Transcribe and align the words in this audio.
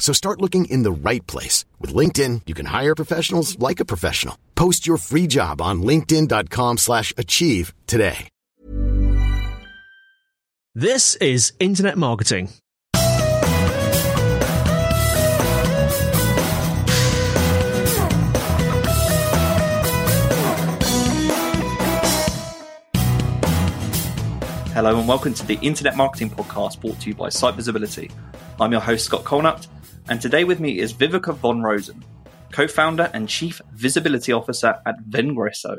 So 0.00 0.12
start 0.12 0.40
looking 0.40 0.64
in 0.64 0.82
the 0.82 0.90
right 0.90 1.24
place. 1.28 1.64
With 1.78 1.94
LinkedIn, 1.94 2.42
you 2.46 2.54
can 2.54 2.66
hire 2.66 2.96
professionals 2.96 3.56
like 3.60 3.78
a 3.78 3.84
professional. 3.84 4.36
Post 4.56 4.88
your 4.88 4.96
free 4.96 5.28
job 5.28 5.60
on 5.60 5.82
linkedin.com 5.82 6.78
slash 6.78 7.14
achieve 7.16 7.72
today. 7.86 8.28
This 10.74 11.16
is 11.16 11.52
Internet 11.58 11.98
Marketing. 11.98 12.48
Hello 24.72 24.96
and 24.96 25.08
welcome 25.08 25.34
to 25.34 25.44
the 25.44 25.58
Internet 25.60 25.96
Marketing 25.96 26.30
Podcast 26.30 26.80
brought 26.80 27.00
to 27.00 27.08
you 27.10 27.14
by 27.14 27.28
Site 27.28 27.56
Visibility. 27.56 28.10
I'm 28.60 28.70
your 28.70 28.80
host, 28.80 29.04
Scott 29.04 29.24
Colenutt, 29.24 29.66
and 30.10 30.20
today 30.20 30.42
with 30.42 30.58
me 30.58 30.80
is 30.80 30.92
Viveka 30.92 31.32
von 31.36 31.62
Rosen, 31.62 32.04
co 32.52 32.66
founder 32.66 33.08
and 33.14 33.28
chief 33.28 33.62
visibility 33.72 34.32
officer 34.32 34.74
at 34.84 34.96
Vengreso. 35.08 35.76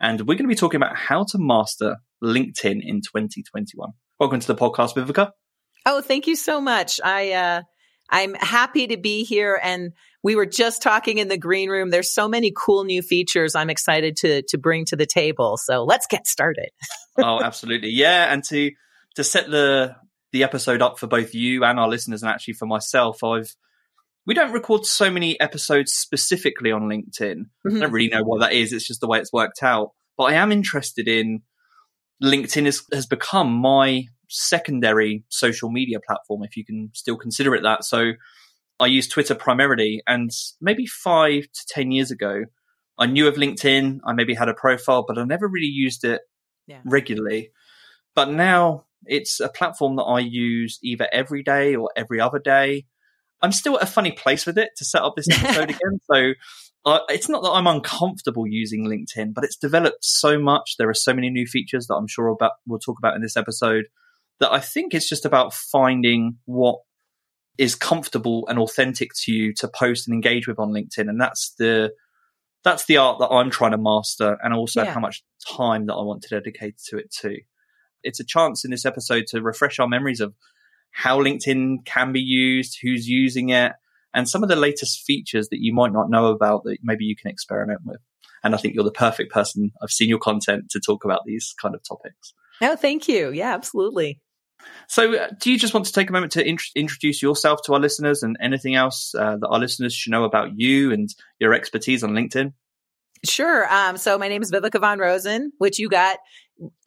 And 0.00 0.20
we're 0.22 0.34
going 0.34 0.44
to 0.44 0.48
be 0.48 0.54
talking 0.54 0.78
about 0.78 0.96
how 0.96 1.24
to 1.24 1.38
master 1.38 1.98
LinkedIn 2.24 2.80
in 2.82 3.02
2021. 3.02 3.90
Welcome 4.18 4.40
to 4.40 4.46
the 4.46 4.54
podcast, 4.54 4.94
Viveka. 4.94 5.32
Oh, 5.84 6.00
thank 6.00 6.26
you 6.26 6.34
so 6.34 6.62
much. 6.62 6.98
I, 7.04 7.32
uh, 7.32 7.62
I'm 8.08 8.32
happy 8.34 8.86
to 8.86 8.96
be 8.96 9.24
here. 9.24 9.60
And 9.62 9.92
we 10.22 10.34
were 10.34 10.46
just 10.46 10.80
talking 10.80 11.18
in 11.18 11.28
the 11.28 11.36
green 11.36 11.68
room. 11.68 11.90
There's 11.90 12.12
so 12.12 12.26
many 12.26 12.54
cool 12.56 12.84
new 12.84 13.02
features 13.02 13.54
I'm 13.54 13.68
excited 13.68 14.16
to, 14.18 14.42
to 14.48 14.56
bring 14.56 14.86
to 14.86 14.96
the 14.96 15.06
table. 15.06 15.58
So 15.58 15.84
let's 15.84 16.06
get 16.06 16.26
started. 16.26 16.70
oh, 17.18 17.42
absolutely. 17.42 17.90
Yeah. 17.90 18.32
And 18.32 18.42
to, 18.44 18.70
to 19.16 19.24
set 19.24 19.50
the, 19.50 19.94
the 20.32 20.44
episode 20.44 20.82
up 20.82 20.98
for 20.98 21.06
both 21.06 21.34
you 21.34 21.64
and 21.64 21.78
our 21.78 21.88
listeners 21.88 22.22
and 22.22 22.30
actually 22.30 22.54
for 22.54 22.66
myself, 22.66 23.24
I've, 23.24 23.54
we 24.26 24.34
don't 24.34 24.52
record 24.52 24.84
so 24.84 25.10
many 25.10 25.40
episodes 25.40 25.92
specifically 25.92 26.70
on 26.70 26.82
LinkedIn. 26.82 27.36
Mm-hmm. 27.66 27.76
I 27.76 27.80
don't 27.80 27.92
really 27.92 28.08
know 28.08 28.22
what 28.22 28.40
that 28.40 28.52
is. 28.52 28.72
It's 28.72 28.86
just 28.86 29.00
the 29.00 29.08
way 29.08 29.18
it's 29.18 29.32
worked 29.32 29.62
out. 29.62 29.92
But 30.16 30.24
I 30.24 30.34
am 30.34 30.52
interested 30.52 31.08
in 31.08 31.42
LinkedIn 32.22 32.66
is, 32.66 32.82
has 32.92 33.06
become 33.06 33.52
my 33.52 34.04
secondary 34.28 35.24
social 35.28 35.70
media 35.70 35.98
platform, 36.06 36.42
if 36.42 36.56
you 36.56 36.64
can 36.64 36.90
still 36.94 37.16
consider 37.16 37.54
it 37.54 37.62
that. 37.62 37.84
So 37.84 38.12
I 38.80 38.86
use 38.86 39.08
Twitter 39.08 39.34
primarily, 39.34 40.02
and 40.06 40.30
maybe 40.60 40.86
five 40.86 41.44
to 41.44 41.66
10 41.68 41.90
years 41.90 42.10
ago, 42.10 42.44
I 42.98 43.06
knew 43.06 43.28
of 43.28 43.36
LinkedIn. 43.36 44.00
I 44.04 44.12
maybe 44.12 44.34
had 44.34 44.48
a 44.48 44.54
profile, 44.54 45.04
but 45.06 45.18
I 45.18 45.24
never 45.24 45.48
really 45.48 45.66
used 45.66 46.04
it 46.04 46.20
yeah. 46.66 46.80
regularly. 46.84 47.52
But 48.14 48.30
now 48.30 48.86
it's 49.06 49.40
a 49.40 49.48
platform 49.48 49.96
that 49.96 50.02
I 50.02 50.20
use 50.20 50.78
either 50.82 51.08
every 51.12 51.42
day 51.42 51.76
or 51.76 51.90
every 51.96 52.20
other 52.20 52.38
day. 52.38 52.86
I'm 53.40 53.52
still 53.52 53.76
at 53.76 53.82
a 53.82 53.86
funny 53.86 54.12
place 54.12 54.46
with 54.46 54.58
it 54.58 54.70
to 54.76 54.84
set 54.84 55.02
up 55.02 55.14
this 55.16 55.28
episode 55.30 55.70
again. 55.70 56.00
So 56.10 56.32
uh, 56.84 57.00
it's 57.08 57.28
not 57.28 57.42
that 57.42 57.50
I'm 57.50 57.66
uncomfortable 57.66 58.46
using 58.46 58.86
LinkedIn, 58.86 59.34
but 59.34 59.44
it's 59.44 59.56
developed 59.56 60.04
so 60.04 60.38
much. 60.38 60.76
There 60.78 60.88
are 60.88 60.94
so 60.94 61.14
many 61.14 61.30
new 61.30 61.46
features 61.46 61.86
that 61.86 61.94
I'm 61.94 62.08
sure 62.08 62.28
about, 62.28 62.52
we'll 62.66 62.78
talk 62.78 62.98
about 62.98 63.14
in 63.14 63.22
this 63.22 63.36
episode 63.36 63.86
that 64.40 64.52
I 64.52 64.60
think 64.60 64.94
it's 64.94 65.08
just 65.08 65.24
about 65.24 65.52
finding 65.52 66.38
what 66.44 66.80
is 67.58 67.74
comfortable 67.74 68.46
and 68.48 68.58
authentic 68.58 69.10
to 69.24 69.32
you 69.32 69.52
to 69.54 69.68
post 69.68 70.06
and 70.06 70.14
engage 70.14 70.46
with 70.46 70.58
on 70.58 70.70
LinkedIn. 70.70 71.08
And 71.08 71.20
that's 71.20 71.54
the, 71.58 71.92
that's 72.64 72.86
the 72.86 72.98
art 72.98 73.18
that 73.18 73.28
I'm 73.28 73.50
trying 73.50 73.72
to 73.72 73.78
master 73.78 74.38
and 74.42 74.54
also 74.54 74.82
yeah. 74.82 74.92
how 74.92 75.00
much 75.00 75.24
time 75.56 75.86
that 75.86 75.94
I 75.94 76.02
want 76.02 76.22
to 76.22 76.28
dedicate 76.28 76.78
to 76.88 76.98
it 76.98 77.10
too. 77.12 77.38
It's 78.02 78.20
a 78.20 78.24
chance 78.24 78.64
in 78.64 78.70
this 78.70 78.86
episode 78.86 79.26
to 79.28 79.42
refresh 79.42 79.78
our 79.78 79.88
memories 79.88 80.20
of 80.20 80.34
how 80.90 81.22
LinkedIn 81.22 81.84
can 81.84 82.12
be 82.12 82.20
used, 82.20 82.78
who's 82.82 83.08
using 83.08 83.50
it, 83.50 83.72
and 84.14 84.28
some 84.28 84.42
of 84.42 84.48
the 84.48 84.56
latest 84.56 85.04
features 85.04 85.48
that 85.50 85.60
you 85.60 85.74
might 85.74 85.92
not 85.92 86.10
know 86.10 86.26
about 86.26 86.64
that 86.64 86.78
maybe 86.82 87.04
you 87.04 87.16
can 87.16 87.30
experiment 87.30 87.80
with. 87.84 88.00
And 88.42 88.54
I 88.54 88.58
think 88.58 88.74
you're 88.74 88.84
the 88.84 88.90
perfect 88.90 89.32
person. 89.32 89.72
I've 89.82 89.90
seen 89.90 90.08
your 90.08 90.18
content 90.18 90.70
to 90.70 90.80
talk 90.80 91.04
about 91.04 91.22
these 91.26 91.54
kind 91.60 91.74
of 91.74 91.82
topics. 91.82 92.34
No, 92.60 92.76
thank 92.76 93.08
you. 93.08 93.30
Yeah, 93.30 93.54
absolutely. 93.54 94.20
So, 94.88 95.14
uh, 95.14 95.28
do 95.40 95.52
you 95.52 95.58
just 95.58 95.74
want 95.74 95.86
to 95.86 95.92
take 95.92 96.10
a 96.10 96.12
moment 96.12 96.32
to 96.32 96.46
int- 96.46 96.62
introduce 96.74 97.22
yourself 97.22 97.60
to 97.64 97.74
our 97.74 97.80
listeners 97.80 98.22
and 98.22 98.36
anything 98.40 98.74
else 98.74 99.14
uh, 99.14 99.36
that 99.36 99.48
our 99.48 99.58
listeners 99.58 99.94
should 99.94 100.10
know 100.10 100.24
about 100.24 100.58
you 100.58 100.92
and 100.92 101.08
your 101.38 101.54
expertise 101.54 102.02
on 102.02 102.10
LinkedIn? 102.10 102.52
Sure. 103.24 103.72
Um, 103.72 103.96
so, 103.96 104.18
my 104.18 104.28
name 104.28 104.42
is 104.42 104.50
Viveka 104.50 104.80
von 104.80 104.98
Rosen, 104.98 105.52
which 105.58 105.78
you 105.78 105.88
got 105.88 106.18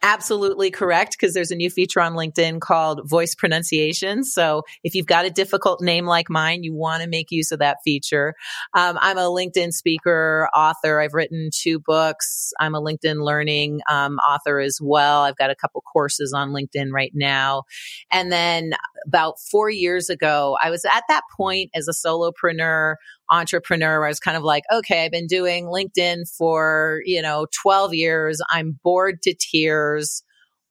absolutely 0.02 0.70
correct 0.70 1.16
because 1.18 1.34
there's 1.34 1.50
a 1.50 1.56
new 1.56 1.70
feature 1.70 2.00
on 2.00 2.14
LinkedIn 2.14 2.60
called 2.60 3.08
voice 3.08 3.34
pronunciation. 3.34 4.24
So 4.24 4.62
if 4.82 4.94
you've 4.94 5.06
got 5.06 5.24
a 5.24 5.30
difficult 5.30 5.80
name 5.80 6.06
like 6.06 6.28
mine, 6.28 6.62
you 6.62 6.74
want 6.74 7.02
to 7.02 7.08
make 7.08 7.30
use 7.30 7.52
of 7.52 7.60
that 7.60 7.78
feature. 7.84 8.34
Um, 8.74 8.98
I'm 9.00 9.16
a 9.16 9.22
LinkedIn 9.22 9.72
speaker, 9.72 10.48
author. 10.54 11.00
I've 11.00 11.14
written 11.14 11.50
two 11.54 11.78
books. 11.78 12.52
I'm 12.60 12.74
a 12.74 12.82
LinkedIn 12.82 13.24
learning 13.24 13.80
um, 13.88 14.18
author 14.18 14.60
as 14.60 14.78
well. 14.82 15.22
I've 15.22 15.36
got 15.36 15.50
a 15.50 15.56
couple 15.56 15.82
courses 15.82 16.32
on 16.32 16.50
LinkedIn 16.50 16.90
right 16.92 17.12
now. 17.14 17.62
And 18.10 18.32
then 18.32 18.72
about 19.06 19.36
four 19.50 19.70
years 19.70 20.10
ago, 20.10 20.58
I 20.62 20.70
was 20.70 20.84
at 20.84 21.04
that 21.08 21.22
point 21.36 21.70
as 21.74 21.88
a 21.88 21.92
solopreneur 21.92 22.96
entrepreneur 23.32 24.04
I 24.04 24.08
was 24.08 24.20
kind 24.20 24.36
of 24.36 24.42
like, 24.42 24.64
okay, 24.72 25.04
I've 25.04 25.10
been 25.10 25.26
doing 25.26 25.66
LinkedIn 25.66 26.28
for, 26.36 27.00
you 27.04 27.22
know, 27.22 27.46
12 27.62 27.94
years. 27.94 28.40
I'm 28.50 28.78
bored 28.84 29.22
to 29.22 29.34
tears. 29.34 30.22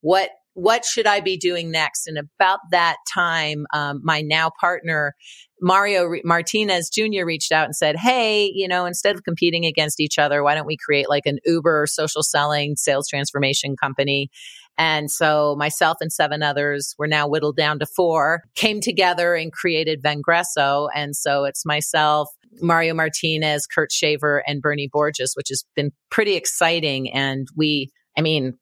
What 0.01 0.29
what 0.53 0.83
should 0.83 1.07
I 1.07 1.21
be 1.21 1.37
doing 1.37 1.71
next? 1.71 2.07
And 2.07 2.17
about 2.17 2.59
that 2.71 2.97
time, 3.13 3.65
um, 3.73 4.01
my 4.03 4.21
now 4.21 4.51
partner, 4.59 5.15
Mario 5.61 6.03
Re- 6.03 6.21
Martinez 6.25 6.89
Jr. 6.89 7.23
reached 7.25 7.53
out 7.53 7.65
and 7.65 7.75
said, 7.75 7.95
Hey, 7.95 8.51
you 8.53 8.67
know, 8.67 8.85
instead 8.85 9.15
of 9.15 9.23
competing 9.23 9.65
against 9.65 10.01
each 10.01 10.19
other, 10.19 10.43
why 10.43 10.53
don't 10.53 10.67
we 10.67 10.77
create 10.77 11.07
like 11.09 11.25
an 11.25 11.39
Uber 11.45 11.87
social 11.87 12.21
selling 12.21 12.75
sales 12.75 13.07
transformation 13.07 13.77
company? 13.77 14.29
And 14.77 15.11
so 15.11 15.55
myself 15.57 15.97
and 16.01 16.11
seven 16.11 16.41
others, 16.41 16.95
were 16.97 17.07
now 17.07 17.27
whittled 17.27 17.55
down 17.55 17.79
to 17.79 17.85
four, 17.85 18.43
came 18.55 18.81
together 18.81 19.35
and 19.35 19.51
created 19.51 20.01
Vengreso. 20.01 20.89
And 20.95 21.15
so 21.15 21.45
it's 21.45 21.65
myself, 21.65 22.29
Mario 22.59 22.93
Martinez, 22.93 23.67
Kurt 23.67 23.91
Shaver, 23.91 24.43
and 24.47 24.61
Bernie 24.61 24.89
Borges, 24.91 25.33
which 25.35 25.49
has 25.49 25.63
been 25.75 25.91
pretty 26.09 26.35
exciting. 26.35 27.11
And 27.13 27.47
we, 27.55 27.91
I 28.17 28.21
mean, 28.21 28.57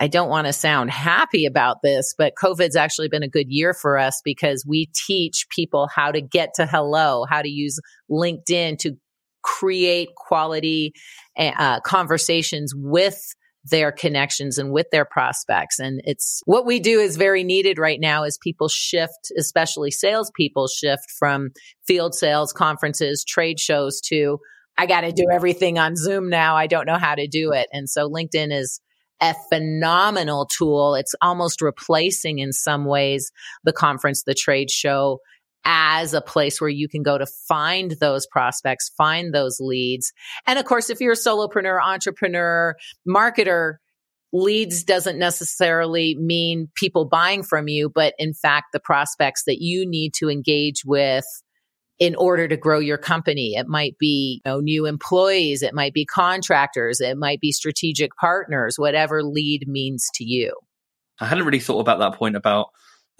I 0.00 0.08
don't 0.08 0.30
want 0.30 0.46
to 0.46 0.52
sound 0.52 0.90
happy 0.90 1.46
about 1.46 1.78
this, 1.82 2.14
but 2.16 2.34
COVID's 2.34 2.76
actually 2.76 3.08
been 3.08 3.22
a 3.22 3.28
good 3.28 3.48
year 3.48 3.74
for 3.74 3.98
us 3.98 4.20
because 4.24 4.64
we 4.66 4.90
teach 5.06 5.46
people 5.50 5.88
how 5.94 6.10
to 6.10 6.20
get 6.20 6.54
to 6.54 6.66
hello, 6.66 7.24
how 7.28 7.42
to 7.42 7.48
use 7.48 7.78
LinkedIn 8.10 8.78
to 8.78 8.96
create 9.42 10.08
quality 10.16 10.92
uh, 11.36 11.80
conversations 11.80 12.72
with 12.74 13.34
their 13.64 13.92
connections 13.92 14.58
and 14.58 14.72
with 14.72 14.86
their 14.90 15.04
prospects. 15.04 15.78
And 15.78 16.00
it's 16.04 16.42
what 16.44 16.66
we 16.66 16.80
do 16.80 16.98
is 16.98 17.16
very 17.16 17.44
needed 17.44 17.78
right 17.78 18.00
now 18.00 18.24
as 18.24 18.38
people 18.38 18.68
shift, 18.68 19.32
especially 19.38 19.90
salespeople 19.90 20.68
shift 20.68 21.04
from 21.18 21.50
field 21.86 22.14
sales, 22.14 22.52
conferences, 22.52 23.24
trade 23.24 23.60
shows 23.60 24.00
to, 24.08 24.38
I 24.76 24.86
got 24.86 25.02
to 25.02 25.12
do 25.12 25.26
everything 25.32 25.78
on 25.78 25.96
Zoom 25.96 26.28
now. 26.28 26.56
I 26.56 26.66
don't 26.66 26.86
know 26.86 26.98
how 26.98 27.14
to 27.14 27.28
do 27.28 27.52
it. 27.52 27.68
And 27.72 27.88
so 27.88 28.08
LinkedIn 28.08 28.52
is 28.52 28.80
a 29.20 29.34
phenomenal 29.48 30.46
tool. 30.46 30.96
It's 30.96 31.14
almost 31.22 31.62
replacing 31.62 32.40
in 32.40 32.52
some 32.52 32.84
ways 32.84 33.30
the 33.62 33.72
conference, 33.72 34.24
the 34.24 34.34
trade 34.34 34.70
show 34.70 35.20
as 35.64 36.14
a 36.14 36.20
place 36.20 36.60
where 36.60 36.70
you 36.70 36.88
can 36.88 37.02
go 37.02 37.18
to 37.18 37.26
find 37.26 37.92
those 38.00 38.26
prospects, 38.26 38.90
find 38.96 39.32
those 39.32 39.58
leads. 39.60 40.12
And 40.46 40.58
of 40.58 40.64
course, 40.64 40.90
if 40.90 41.00
you're 41.00 41.12
a 41.12 41.16
solopreneur, 41.16 41.80
entrepreneur, 41.82 42.76
marketer, 43.08 43.76
leads 44.32 44.82
doesn't 44.82 45.18
necessarily 45.18 46.14
mean 46.14 46.68
people 46.74 47.04
buying 47.04 47.42
from 47.42 47.68
you, 47.68 47.90
but 47.94 48.14
in 48.18 48.32
fact, 48.32 48.72
the 48.72 48.80
prospects 48.80 49.44
that 49.44 49.60
you 49.60 49.86
need 49.86 50.14
to 50.14 50.30
engage 50.30 50.84
with 50.84 51.24
in 51.98 52.16
order 52.16 52.48
to 52.48 52.56
grow 52.56 52.78
your 52.78 52.98
company. 52.98 53.54
It 53.54 53.68
might 53.68 53.96
be 53.98 54.40
you 54.44 54.50
know, 54.50 54.60
new 54.60 54.86
employees, 54.86 55.62
it 55.62 55.74
might 55.74 55.92
be 55.92 56.04
contractors, 56.04 57.00
it 57.00 57.16
might 57.16 57.40
be 57.40 57.52
strategic 57.52 58.16
partners, 58.16 58.78
whatever 58.78 59.22
lead 59.22 59.68
means 59.68 60.08
to 60.14 60.24
you. 60.24 60.54
I 61.20 61.26
hadn't 61.26 61.44
really 61.44 61.60
thought 61.60 61.80
about 61.80 61.98
that 62.00 62.18
point 62.18 62.34
about 62.34 62.70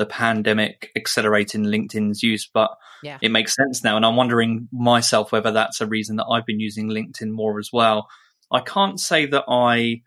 the 0.02 0.06
pandemic 0.06 0.90
accelerating 0.96 1.62
LinkedIn's 1.62 2.24
use, 2.24 2.50
but 2.52 2.70
yeah. 3.04 3.18
it 3.22 3.30
makes 3.30 3.54
sense 3.54 3.84
now. 3.84 3.96
And 3.96 4.04
I'm 4.04 4.16
wondering 4.16 4.68
myself 4.72 5.30
whether 5.30 5.52
that's 5.52 5.80
a 5.80 5.86
reason 5.86 6.16
that 6.16 6.26
I've 6.26 6.44
been 6.44 6.58
using 6.58 6.88
LinkedIn 6.88 7.30
more 7.30 7.60
as 7.60 7.70
well. 7.72 8.08
I 8.50 8.58
can't 8.60 8.98
say 8.98 9.26
that 9.26 9.44
I, 9.46 9.76
you 9.76 10.02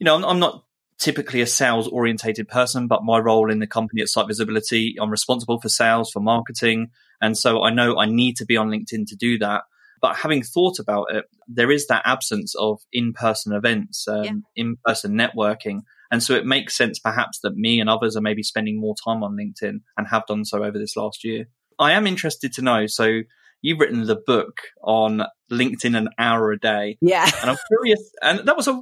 know, 0.00 0.14
I'm, 0.14 0.24
I'm 0.24 0.38
not 0.38 0.64
typically 0.98 1.42
a 1.42 1.46
sales 1.46 1.88
orientated 1.88 2.48
person, 2.48 2.86
but 2.86 3.04
my 3.04 3.18
role 3.18 3.50
in 3.50 3.58
the 3.58 3.66
company 3.66 4.00
at 4.00 4.08
Site 4.08 4.28
Visibility, 4.28 4.96
I'm 4.98 5.10
responsible 5.10 5.60
for 5.60 5.68
sales, 5.68 6.10
for 6.10 6.20
marketing. 6.20 6.88
And 7.20 7.36
so 7.36 7.62
I 7.62 7.68
know 7.68 7.98
I 7.98 8.06
need 8.06 8.36
to 8.36 8.46
be 8.46 8.56
on 8.56 8.70
LinkedIn 8.70 9.08
to 9.08 9.16
do 9.16 9.38
that. 9.40 9.64
But 10.00 10.16
having 10.16 10.42
thought 10.42 10.78
about 10.78 11.06
it, 11.10 11.24
there 11.46 11.70
is 11.70 11.86
that 11.88 12.02
absence 12.04 12.54
of 12.58 12.80
in 12.92 13.12
person 13.12 13.52
events, 13.52 14.06
um, 14.08 14.24
yeah. 14.24 14.32
in 14.56 14.76
person 14.84 15.12
networking. 15.12 15.80
And 16.10 16.22
so 16.22 16.34
it 16.34 16.46
makes 16.46 16.76
sense 16.76 16.98
perhaps 16.98 17.38
that 17.42 17.56
me 17.56 17.80
and 17.80 17.88
others 17.88 18.16
are 18.16 18.20
maybe 18.20 18.42
spending 18.42 18.80
more 18.80 18.94
time 19.04 19.22
on 19.22 19.36
LinkedIn 19.36 19.80
and 19.96 20.06
have 20.08 20.26
done 20.26 20.44
so 20.44 20.64
over 20.64 20.78
this 20.78 20.96
last 20.96 21.24
year. 21.24 21.46
I 21.78 21.92
am 21.92 22.06
interested 22.06 22.52
to 22.54 22.62
know. 22.62 22.86
So 22.86 23.20
you've 23.62 23.78
written 23.78 24.06
the 24.06 24.20
book 24.26 24.60
on 24.82 25.22
LinkedIn 25.50 25.96
an 25.96 26.08
hour 26.18 26.50
a 26.50 26.58
day. 26.58 26.98
Yeah. 27.00 27.30
And 27.40 27.50
I'm 27.50 27.58
curious. 27.68 28.12
And 28.22 28.40
that 28.48 28.56
was 28.56 28.68
a, 28.68 28.80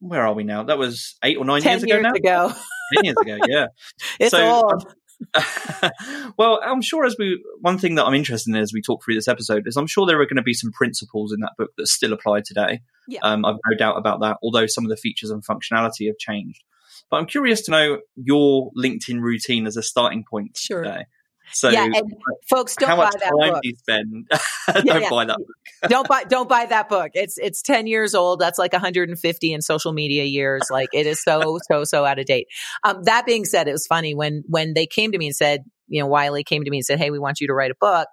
where 0.00 0.26
are 0.26 0.34
we 0.34 0.44
now? 0.44 0.64
That 0.64 0.78
was 0.78 1.16
eight 1.22 1.36
or 1.36 1.44
nine 1.44 1.62
years, 1.62 1.82
years 1.82 1.84
ago 1.84 2.00
now? 2.00 2.12
ago. 2.12 2.52
10 2.96 3.04
years 3.04 3.16
ago, 3.20 3.38
yeah. 3.46 3.66
it's 4.20 4.30
so, 4.30 4.44
old. 4.44 4.94
well, 6.38 6.60
I'm 6.64 6.82
sure 6.82 7.04
as 7.04 7.16
we, 7.18 7.42
one 7.60 7.78
thing 7.78 7.96
that 7.96 8.04
I'm 8.04 8.14
interested 8.14 8.54
in 8.54 8.60
as 8.60 8.72
we 8.72 8.82
talk 8.82 9.04
through 9.04 9.14
this 9.14 9.28
episode 9.28 9.66
is 9.66 9.76
I'm 9.76 9.86
sure 9.86 10.06
there 10.06 10.20
are 10.20 10.26
going 10.26 10.36
to 10.36 10.42
be 10.42 10.54
some 10.54 10.72
principles 10.72 11.32
in 11.32 11.40
that 11.40 11.52
book 11.58 11.70
that 11.76 11.86
still 11.86 12.12
apply 12.12 12.40
today. 12.40 12.80
Yeah. 13.06 13.20
Um, 13.22 13.44
I've 13.44 13.56
no 13.70 13.76
doubt 13.76 13.96
about 13.96 14.20
that, 14.20 14.38
although 14.42 14.66
some 14.66 14.84
of 14.84 14.90
the 14.90 14.96
features 14.96 15.30
and 15.30 15.44
functionality 15.44 16.06
have 16.06 16.18
changed. 16.18 16.62
But 17.10 17.18
I'm 17.18 17.26
curious 17.26 17.62
to 17.62 17.70
know 17.70 17.98
your 18.16 18.70
LinkedIn 18.76 19.20
routine 19.20 19.66
as 19.66 19.76
a 19.76 19.82
starting 19.82 20.24
point 20.28 20.56
sure. 20.56 20.82
today. 20.82 21.06
So, 21.52 21.70
yeah, 21.70 21.84
and 21.84 22.12
folks, 22.48 22.76
don't 22.76 22.96
buy 22.96 23.10
that 23.20 23.32
book. 23.32 23.62
Do 23.62 23.68
you 23.68 23.76
spend? 23.76 24.28
don't 24.72 24.86
yeah, 24.86 24.98
yeah. 24.98 25.10
buy 25.10 25.24
that 25.24 25.38
book. 25.38 25.56
don't 25.88 26.08
buy, 26.08 26.24
don't 26.24 26.48
buy 26.48 26.66
that 26.66 26.88
book. 26.88 27.10
It's 27.14 27.38
it's 27.38 27.62
ten 27.62 27.86
years 27.86 28.14
old. 28.14 28.40
That's 28.40 28.58
like 28.58 28.72
150 28.72 29.52
in 29.52 29.62
social 29.62 29.92
media 29.92 30.24
years. 30.24 30.62
Like 30.70 30.88
it 30.92 31.06
is 31.06 31.22
so 31.22 31.58
so 31.70 31.84
so 31.84 32.04
out 32.04 32.18
of 32.18 32.26
date. 32.26 32.46
Um, 32.84 33.02
that 33.04 33.26
being 33.26 33.44
said, 33.44 33.68
it 33.68 33.72
was 33.72 33.86
funny 33.86 34.14
when 34.14 34.44
when 34.46 34.74
they 34.74 34.86
came 34.86 35.12
to 35.12 35.18
me 35.18 35.26
and 35.26 35.36
said, 35.36 35.64
you 35.88 36.00
know, 36.02 36.06
Wiley 36.06 36.44
came 36.44 36.64
to 36.64 36.70
me 36.70 36.78
and 36.78 36.84
said, 36.84 36.98
"Hey, 36.98 37.10
we 37.10 37.18
want 37.18 37.40
you 37.40 37.46
to 37.48 37.54
write 37.54 37.70
a 37.70 37.76
book." 37.80 38.08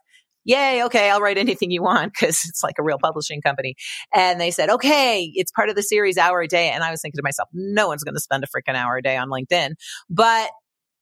Yay, 0.48 0.84
okay, 0.84 1.10
I'll 1.10 1.22
write 1.22 1.40
anything 1.40 1.72
you 1.72 1.82
want 1.82 2.14
because 2.20 2.44
it's 2.48 2.64
like 2.64 2.76
a 2.80 2.84
real 2.84 3.00
publishing 3.02 3.42
company. 3.42 3.76
And 4.14 4.40
they 4.40 4.52
said, 4.52 4.70
okay, 4.70 5.32
it's 5.34 5.52
part 5.52 5.70
of 5.70 5.76
the 5.76 5.82
series 5.82 6.18
hour 6.20 6.40
a 6.42 6.48
day. 6.48 6.70
And 6.70 6.84
I 6.84 6.92
was 6.92 7.02
thinking 7.02 7.18
to 7.18 7.24
myself, 7.24 7.50
no 7.52 7.88
one's 7.88 8.04
going 8.04 8.14
to 8.14 8.22
spend 8.22 8.44
a 8.44 8.48
freaking 8.48 8.76
hour 8.76 8.96
a 8.98 9.02
day 9.02 9.18
on 9.18 9.30
LinkedIn. 9.30 9.72
But 10.08 10.52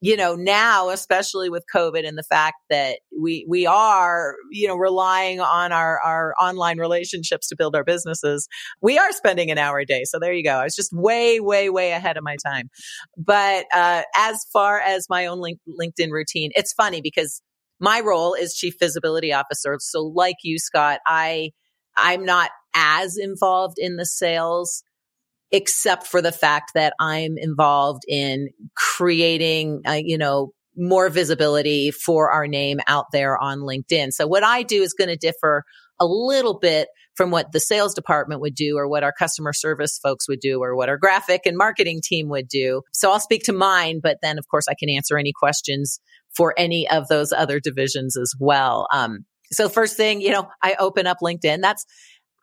you 0.04 0.18
know, 0.18 0.36
now, 0.36 0.90
especially 0.90 1.50
with 1.50 1.64
COVID 1.74 2.06
and 2.06 2.18
the 2.18 2.24
fact 2.24 2.58
that 2.70 3.00
we, 3.18 3.46
we 3.48 3.66
are, 3.66 4.36
you 4.52 4.68
know, 4.68 4.76
relying 4.76 5.40
on 5.40 5.72
our, 5.72 5.98
our 6.02 6.34
online 6.42 6.78
relationships 6.78 7.48
to 7.48 7.56
build 7.56 7.74
our 7.74 7.86
businesses, 7.86 8.50
we 8.82 8.98
are 8.98 9.14
spending 9.14 9.50
an 9.50 9.58
hour 9.58 9.80
a 9.80 9.86
day. 9.86 10.04
So 10.04 10.20
there 10.20 10.34
you 10.34 10.44
go. 10.44 10.58
I 10.58 10.66
was 10.66 10.76
just 10.76 10.92
way, 10.92 11.40
way, 11.40 11.70
way 11.70 11.92
ahead 11.92 12.18
of 12.18 12.24
my 12.26 12.36
time. 12.46 12.70
But, 13.18 13.66
uh, 13.74 14.02
as 14.14 14.46
far 14.52 14.78
as 14.82 15.08
my 15.10 15.26
own 15.26 15.40
link, 15.40 15.60
LinkedIn 15.70 16.12
routine, 16.12 16.52
it's 16.54 16.74
funny 16.74 17.00
because 17.00 17.42
my 17.80 18.02
role 18.02 18.34
is 18.34 18.56
chief 18.56 18.74
visibility 18.78 19.32
officer. 19.32 19.78
So 19.80 20.02
like 20.02 20.36
you, 20.44 20.60
Scott, 20.60 21.00
I, 21.08 21.52
I'm 21.96 22.26
not 22.26 22.50
as 22.76 23.16
involved 23.18 23.78
in 23.80 23.96
the 23.96 24.06
sales 24.06 24.84
except 25.54 26.08
for 26.08 26.22
the 26.22 26.32
fact 26.32 26.72
that 26.74 26.94
I'm 27.00 27.38
involved 27.38 28.04
in 28.10 28.50
creating, 28.76 29.84
uh, 29.88 30.00
you 30.04 30.18
know, 30.18 30.52
more 30.76 31.08
visibility 31.10 31.92
for 31.92 32.32
our 32.32 32.48
name 32.48 32.80
out 32.88 33.06
there 33.14 33.38
on 33.38 33.60
LinkedIn. 33.60 34.12
So 34.12 34.26
what 34.26 34.44
I 34.44 34.64
do 34.64 34.82
is 34.82 34.94
going 34.94 35.10
to 35.10 35.16
differ 35.16 35.64
a 36.00 36.06
little 36.06 36.58
bit 36.58 36.88
from 37.16 37.30
what 37.30 37.52
the 37.52 37.60
sales 37.60 37.94
department 37.94 38.42
would 38.42 38.56
do 38.56 38.76
or 38.76 38.88
what 38.88 39.04
our 39.04 39.14
customer 39.14 39.54
service 39.54 40.00
folks 40.02 40.28
would 40.28 40.40
do 40.40 40.64
or 40.64 40.76
what 40.76 40.90
our 40.90 40.98
graphic 40.98 41.42
and 41.46 41.56
marketing 41.56 42.02
team 42.04 42.28
would 42.30 42.48
do. 42.48 42.82
So 42.92 43.12
I'll 43.12 43.20
speak 43.20 43.44
to 43.44 43.54
mine, 43.54 44.00
but 44.02 44.18
then 44.24 44.40
of 44.40 44.48
course 44.48 44.66
I 44.68 44.74
can 44.74 44.90
answer 44.90 45.20
any 45.20 45.32
questions 45.32 46.00
for 46.36 46.56
any 46.58 46.90
of 46.90 47.08
those 47.10 47.32
other 47.32 47.60
divisions 47.60 48.18
as 48.18 48.34
well. 48.40 48.88
Um, 48.92 49.26
so 49.52 49.70
first 49.70 49.96
thing, 49.96 50.20
you 50.20 50.32
know, 50.32 50.50
I 50.64 50.76
open 50.80 51.06
up 51.06 51.18
LinkedIn. 51.22 51.62
That's, 51.62 51.86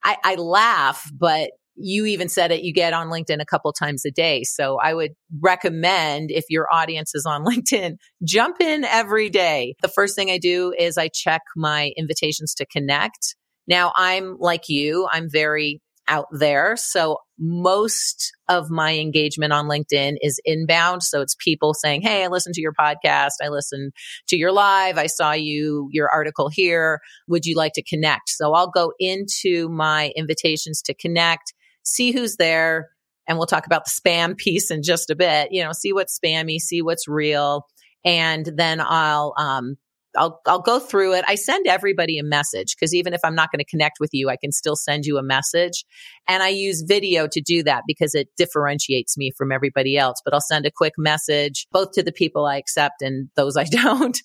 I, 0.05 0.17
I 0.23 0.35
laugh, 0.37 1.11
but 1.12 1.51
you 1.77 2.07
even 2.07 2.29
said 2.29 2.51
it, 2.51 2.63
you 2.63 2.73
get 2.73 2.93
on 2.93 3.09
LinkedIn 3.09 3.41
a 3.41 3.47
couple 3.47 3.73
times 3.73 4.05
a 4.05 4.11
day. 4.11 4.43
So 4.45 4.79
I 4.79 4.95
would 4.95 5.13
recommend 5.41 6.31
if 6.31 6.45
your 6.49 6.67
audience 6.73 7.15
is 7.15 7.27
on 7.27 7.45
LinkedIn, 7.47 7.97
jump 8.25 8.61
in 8.61 8.85
every 8.85 9.31
day. 9.31 9.75
The 9.83 9.89
first 9.89 10.15
thing 10.15 10.31
I 10.31 10.39
do 10.39 10.73
is 10.79 10.99
I 10.99 11.09
check 11.09 11.43
my 11.57 11.93
invitations 11.97 12.55
to 12.55 12.67
connect. 12.67 13.37
Now 13.67 13.93
I'm 13.95 14.37
like 14.39 14.69
you, 14.69 15.09
I'm 15.11 15.29
very 15.31 15.81
out 16.09 16.27
there. 16.33 16.77
So 16.77 17.19
most 17.39 18.33
of 18.49 18.69
my 18.69 18.99
engagement 18.99 19.53
on 19.53 19.67
LinkedIn 19.67 20.17
is 20.21 20.41
inbound. 20.45 21.05
So 21.05 21.23
it's 21.23 21.37
people 21.39 21.73
saying, 21.73 22.03
Hey, 22.03 22.25
I 22.25 22.27
listened 22.27 22.57
to 22.57 22.61
your 22.61 22.75
podcast. 22.75 23.35
I 23.43 23.49
listened 23.49 23.93
to 24.29 24.37
your 24.37 24.51
live. 24.51 24.99
I 24.99 25.07
saw 25.07 25.33
you, 25.33 25.89
your 25.93 26.11
article 26.11 26.49
here. 26.49 26.99
Would 27.29 27.47
you 27.47 27.57
like 27.57 27.73
to 27.75 27.83
connect? 27.83 28.29
So 28.29 28.53
I'll 28.53 28.71
go 28.71 28.93
into 28.99 29.69
my 29.69 30.13
invitations 30.17 30.83
to 30.83 30.95
connect 30.95 31.55
see 31.91 32.13
who's 32.13 32.37
there. 32.37 32.91
And 33.29 33.39
we'll 33.39 33.47
talk 33.47 33.67
about 33.67 33.85
the 33.85 33.91
spam 33.91 34.37
piece 34.37 34.71
in 34.71 34.83
just 34.83 35.11
a 35.11 35.17
bit, 35.17 35.49
you 35.53 35.63
know, 35.63 35.73
see 35.73 35.93
what's 35.93 36.19
spammy, 36.19 36.59
see 36.59 36.83
what's 36.83 37.07
real. 37.07 37.67
And 38.05 38.51
then 38.57 38.81
I'll, 38.81 39.35
um, 39.39 39.77
I'll, 40.17 40.41
I'll 40.47 40.63
go 40.63 40.81
through 40.81 41.15
it. 41.15 41.25
I 41.29 41.37
send 41.37 41.67
everybody 41.69 42.19
a 42.19 42.25
message 42.25 42.75
because 42.75 42.95
even 42.95 43.15
if 43.15 43.21
I'm 43.23 43.35
not 43.35 43.53
going 43.53 43.61
to 43.61 43.71
connect 43.71 43.99
with 44.01 44.11
you, 44.13 44.29
I 44.29 44.37
can 44.37 44.51
still 44.51 44.75
send 44.75 45.05
you 45.05 45.19
a 45.19 45.23
message. 45.23 45.85
And 46.27 46.43
I 46.43 46.49
use 46.49 46.83
video 46.83 47.29
to 47.31 47.41
do 47.41 47.63
that 47.63 47.85
because 47.87 48.15
it 48.15 48.29
differentiates 48.37 49.17
me 49.17 49.31
from 49.37 49.53
everybody 49.53 49.97
else. 49.97 50.21
But 50.25 50.35
I'll 50.35 50.41
send 50.41 50.67
a 50.67 50.71
quick 50.75 50.95
message 50.99 51.69
both 51.71 51.93
to 51.93 52.03
the 52.03 52.12
people 52.12 52.47
I 52.47 52.57
accept 52.57 53.03
and 53.03 53.29
those 53.37 53.57
I 53.57 53.64
don't. 53.71 54.19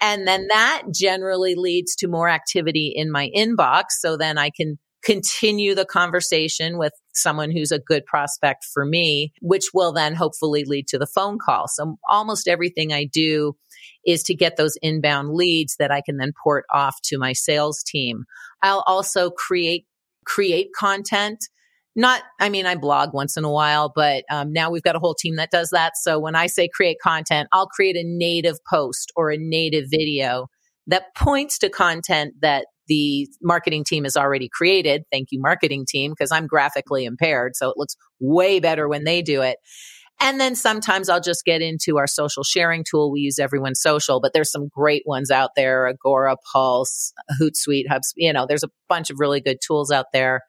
And 0.00 0.26
then 0.26 0.46
that 0.48 0.84
generally 0.94 1.54
leads 1.54 1.96
to 1.96 2.08
more 2.08 2.28
activity 2.28 2.92
in 2.94 3.10
my 3.10 3.30
inbox. 3.36 3.84
So 3.98 4.16
then 4.16 4.38
I 4.38 4.50
can 4.50 4.78
continue 5.06 5.72
the 5.72 5.84
conversation 5.84 6.78
with 6.78 6.92
someone 7.14 7.52
who's 7.52 7.70
a 7.70 7.78
good 7.78 8.04
prospect 8.06 8.66
for 8.74 8.84
me, 8.84 9.32
which 9.40 9.66
will 9.72 9.92
then 9.92 10.16
hopefully 10.16 10.64
lead 10.64 10.88
to 10.88 10.98
the 10.98 11.06
phone 11.06 11.38
call. 11.38 11.68
So 11.68 11.96
almost 12.10 12.48
everything 12.48 12.92
I 12.92 13.04
do 13.04 13.56
is 14.04 14.24
to 14.24 14.34
get 14.34 14.56
those 14.56 14.76
inbound 14.82 15.30
leads 15.32 15.76
that 15.78 15.92
I 15.92 16.02
can 16.04 16.16
then 16.16 16.32
port 16.42 16.64
off 16.74 16.96
to 17.04 17.18
my 17.18 17.34
sales 17.34 17.84
team. 17.84 18.24
I'll 18.62 18.82
also 18.84 19.30
create, 19.30 19.86
create 20.24 20.70
content. 20.76 21.38
Not, 21.94 22.22
I 22.40 22.48
mean, 22.48 22.66
I 22.66 22.74
blog 22.74 23.14
once 23.14 23.36
in 23.36 23.44
a 23.44 23.50
while, 23.50 23.92
but 23.94 24.24
um, 24.28 24.52
now 24.52 24.70
we've 24.70 24.82
got 24.82 24.96
a 24.96 24.98
whole 24.98 25.14
team 25.14 25.36
that 25.36 25.52
does 25.52 25.70
that. 25.70 25.96
So 25.96 26.18
when 26.18 26.34
I 26.34 26.48
say 26.48 26.68
create 26.68 26.98
content, 27.00 27.48
I'll 27.52 27.68
create 27.68 27.96
a 27.96 28.02
native 28.04 28.56
post 28.68 29.12
or 29.14 29.30
a 29.30 29.38
native 29.38 29.84
video 29.88 30.48
that 30.88 31.14
points 31.16 31.58
to 31.58 31.70
content 31.70 32.34
that 32.42 32.66
the 32.88 33.28
marketing 33.42 33.84
team 33.84 34.04
has 34.04 34.16
already 34.16 34.48
created. 34.48 35.04
Thank 35.10 35.28
you, 35.30 35.40
marketing 35.40 35.86
team, 35.88 36.12
because 36.12 36.32
I'm 36.32 36.46
graphically 36.46 37.04
impaired. 37.04 37.56
So 37.56 37.70
it 37.70 37.76
looks 37.76 37.96
way 38.20 38.60
better 38.60 38.88
when 38.88 39.04
they 39.04 39.22
do 39.22 39.42
it. 39.42 39.58
And 40.18 40.40
then 40.40 40.54
sometimes 40.54 41.08
I'll 41.08 41.20
just 41.20 41.44
get 41.44 41.60
into 41.60 41.98
our 41.98 42.06
social 42.06 42.42
sharing 42.42 42.84
tool. 42.88 43.12
We 43.12 43.20
use 43.20 43.38
Everyone 43.38 43.74
Social, 43.74 44.20
but 44.20 44.32
there's 44.32 44.50
some 44.50 44.68
great 44.68 45.02
ones 45.04 45.30
out 45.30 45.50
there 45.56 45.86
Agora, 45.86 46.36
Pulse, 46.52 47.12
Hootsuite, 47.40 47.88
Hubs. 47.88 48.14
You 48.16 48.32
know, 48.32 48.46
there's 48.46 48.64
a 48.64 48.70
bunch 48.88 49.10
of 49.10 49.20
really 49.20 49.40
good 49.40 49.58
tools 49.64 49.90
out 49.90 50.06
there. 50.12 50.40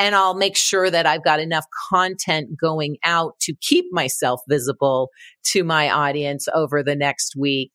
And 0.00 0.16
I'll 0.16 0.34
make 0.34 0.56
sure 0.56 0.90
that 0.90 1.06
I've 1.06 1.22
got 1.22 1.38
enough 1.38 1.66
content 1.90 2.58
going 2.60 2.96
out 3.04 3.38
to 3.42 3.54
keep 3.60 3.86
myself 3.92 4.40
visible 4.48 5.10
to 5.44 5.62
my 5.62 5.88
audience 5.88 6.48
over 6.52 6.82
the 6.82 6.96
next 6.96 7.36
week 7.36 7.70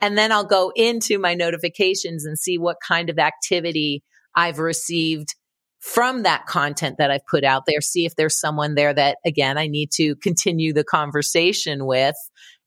and 0.00 0.16
then 0.16 0.32
I'll 0.32 0.44
go 0.44 0.72
into 0.74 1.18
my 1.18 1.34
notifications 1.34 2.24
and 2.24 2.38
see 2.38 2.58
what 2.58 2.76
kind 2.86 3.10
of 3.10 3.18
activity 3.18 4.02
I've 4.34 4.58
received 4.58 5.34
from 5.80 6.24
that 6.24 6.46
content 6.46 6.96
that 6.98 7.10
I've 7.10 7.26
put 7.26 7.42
out 7.42 7.62
there. 7.66 7.80
See 7.80 8.04
if 8.04 8.14
there's 8.14 8.38
someone 8.38 8.74
there 8.74 8.92
that, 8.92 9.18
again, 9.24 9.58
I 9.58 9.66
need 9.66 9.90
to 9.92 10.14
continue 10.16 10.72
the 10.72 10.84
conversation 10.84 11.86
with. 11.86 12.16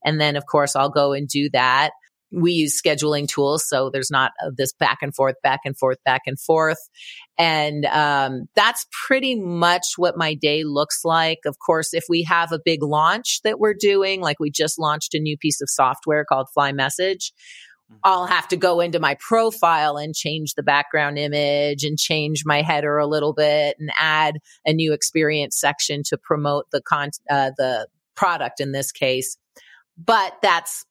And 0.04 0.20
then, 0.20 0.36
of 0.36 0.46
course, 0.46 0.76
I'll 0.76 0.90
go 0.90 1.14
and 1.14 1.28
do 1.28 1.50
that. 1.54 1.92
We 2.32 2.54
use 2.54 2.82
scheduling 2.82 3.28
tools, 3.28 3.64
so 3.68 3.92
there's 3.92 4.10
not 4.10 4.32
uh, 4.44 4.50
this 4.58 4.74
back 4.74 4.98
and 5.04 5.14
forth, 5.14 5.36
back 5.44 5.60
and 5.66 5.78
forth, 5.78 5.98
back 6.04 6.22
and 6.26 6.40
forth. 6.40 6.80
And 7.38 7.86
um, 7.86 8.46
that's 8.56 8.86
pretty 9.08 9.36
much 9.36 9.94
what 9.98 10.18
my 10.18 10.36
day 10.36 10.64
looks 10.64 11.04
like. 11.04 11.40
Of 11.46 11.58
course, 11.60 11.94
if 11.94 12.06
we 12.08 12.24
have 12.24 12.52
a 12.52 12.60
big 12.64 12.84
launch 12.84 13.42
that 13.44 13.60
we're 13.60 13.74
doing, 13.74 14.22
like 14.22 14.40
we 14.40 14.52
just 14.52 14.78
launched 14.78 15.16
a 15.16 15.20
new 15.20 15.38
piece 15.38 15.62
of 15.62 15.70
software 15.70 16.26
called 16.26 16.48
FlyMSG, 16.56 17.00
mm-hmm. 17.00 17.96
I'll 18.04 18.28
have 18.28 18.48
to 18.50 18.58
go 18.58 18.80
into 18.82 19.00
my 19.00 19.18
profile 19.20 19.98
and 19.98 20.14
change 20.14 20.54
the 20.54 20.64
background 20.64 21.18
image 21.18 21.84
and 21.84 21.98
change 21.98 22.44
my 22.46 22.62
header 22.62 23.00
a 23.00 23.08
little 23.08 23.34
bit 23.34 23.78
and 23.80 23.92
add 23.98 24.38
a 24.66 24.74
new 24.74 24.94
experience 24.94 25.60
section 25.60 26.04
to 26.08 26.18
promote 26.18 26.66
the 26.72 26.82
con- 26.82 27.10
uh, 27.32 27.52
the 27.58 27.88
product 28.16 28.60
in 28.60 28.74
this 28.74 28.92
case. 28.92 29.38
But 29.98 30.34
that's 30.44 30.86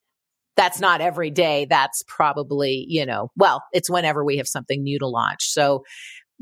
that's 0.56 0.80
not 0.80 1.00
every 1.00 1.30
day. 1.30 1.66
That's 1.68 2.02
probably, 2.06 2.84
you 2.88 3.06
know, 3.06 3.30
well, 3.36 3.62
it's 3.72 3.88
whenever 3.88 4.24
we 4.24 4.36
have 4.36 4.46
something 4.46 4.82
new 4.82 4.98
to 4.98 5.06
launch. 5.06 5.44
So 5.44 5.84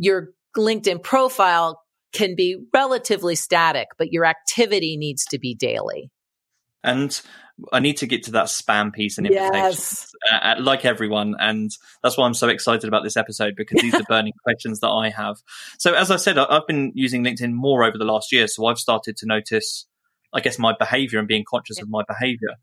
your 0.00 0.30
LinkedIn 0.56 1.02
profile 1.02 1.80
can 2.12 2.34
be 2.34 2.56
relatively 2.74 3.36
static, 3.36 3.88
but 3.98 4.12
your 4.12 4.24
activity 4.24 4.96
needs 4.96 5.24
to 5.26 5.38
be 5.38 5.54
daily. 5.54 6.10
And 6.82 7.20
I 7.72 7.80
need 7.80 7.98
to 7.98 8.06
get 8.06 8.24
to 8.24 8.32
that 8.32 8.46
spam 8.46 8.92
piece 8.92 9.18
and 9.18 9.26
invitations, 9.26 10.10
yes. 10.30 10.42
uh, 10.42 10.54
like 10.58 10.86
everyone. 10.86 11.34
And 11.38 11.70
that's 12.02 12.16
why 12.16 12.26
I'm 12.26 12.34
so 12.34 12.48
excited 12.48 12.88
about 12.88 13.04
this 13.04 13.18
episode 13.18 13.54
because 13.54 13.82
these 13.82 13.94
are 13.94 14.02
burning 14.08 14.32
questions 14.42 14.80
that 14.80 14.88
I 14.88 15.10
have. 15.10 15.36
So, 15.78 15.92
as 15.92 16.10
I 16.10 16.16
said, 16.16 16.38
I've 16.38 16.66
been 16.66 16.92
using 16.94 17.22
LinkedIn 17.22 17.52
more 17.52 17.84
over 17.84 17.98
the 17.98 18.06
last 18.06 18.32
year. 18.32 18.48
So, 18.48 18.64
I've 18.64 18.78
started 18.78 19.18
to 19.18 19.26
notice, 19.26 19.86
I 20.32 20.40
guess, 20.40 20.58
my 20.58 20.74
behavior 20.76 21.18
and 21.18 21.28
being 21.28 21.44
conscious 21.48 21.80
of 21.82 21.90
my 21.90 22.02
behavior. 22.08 22.56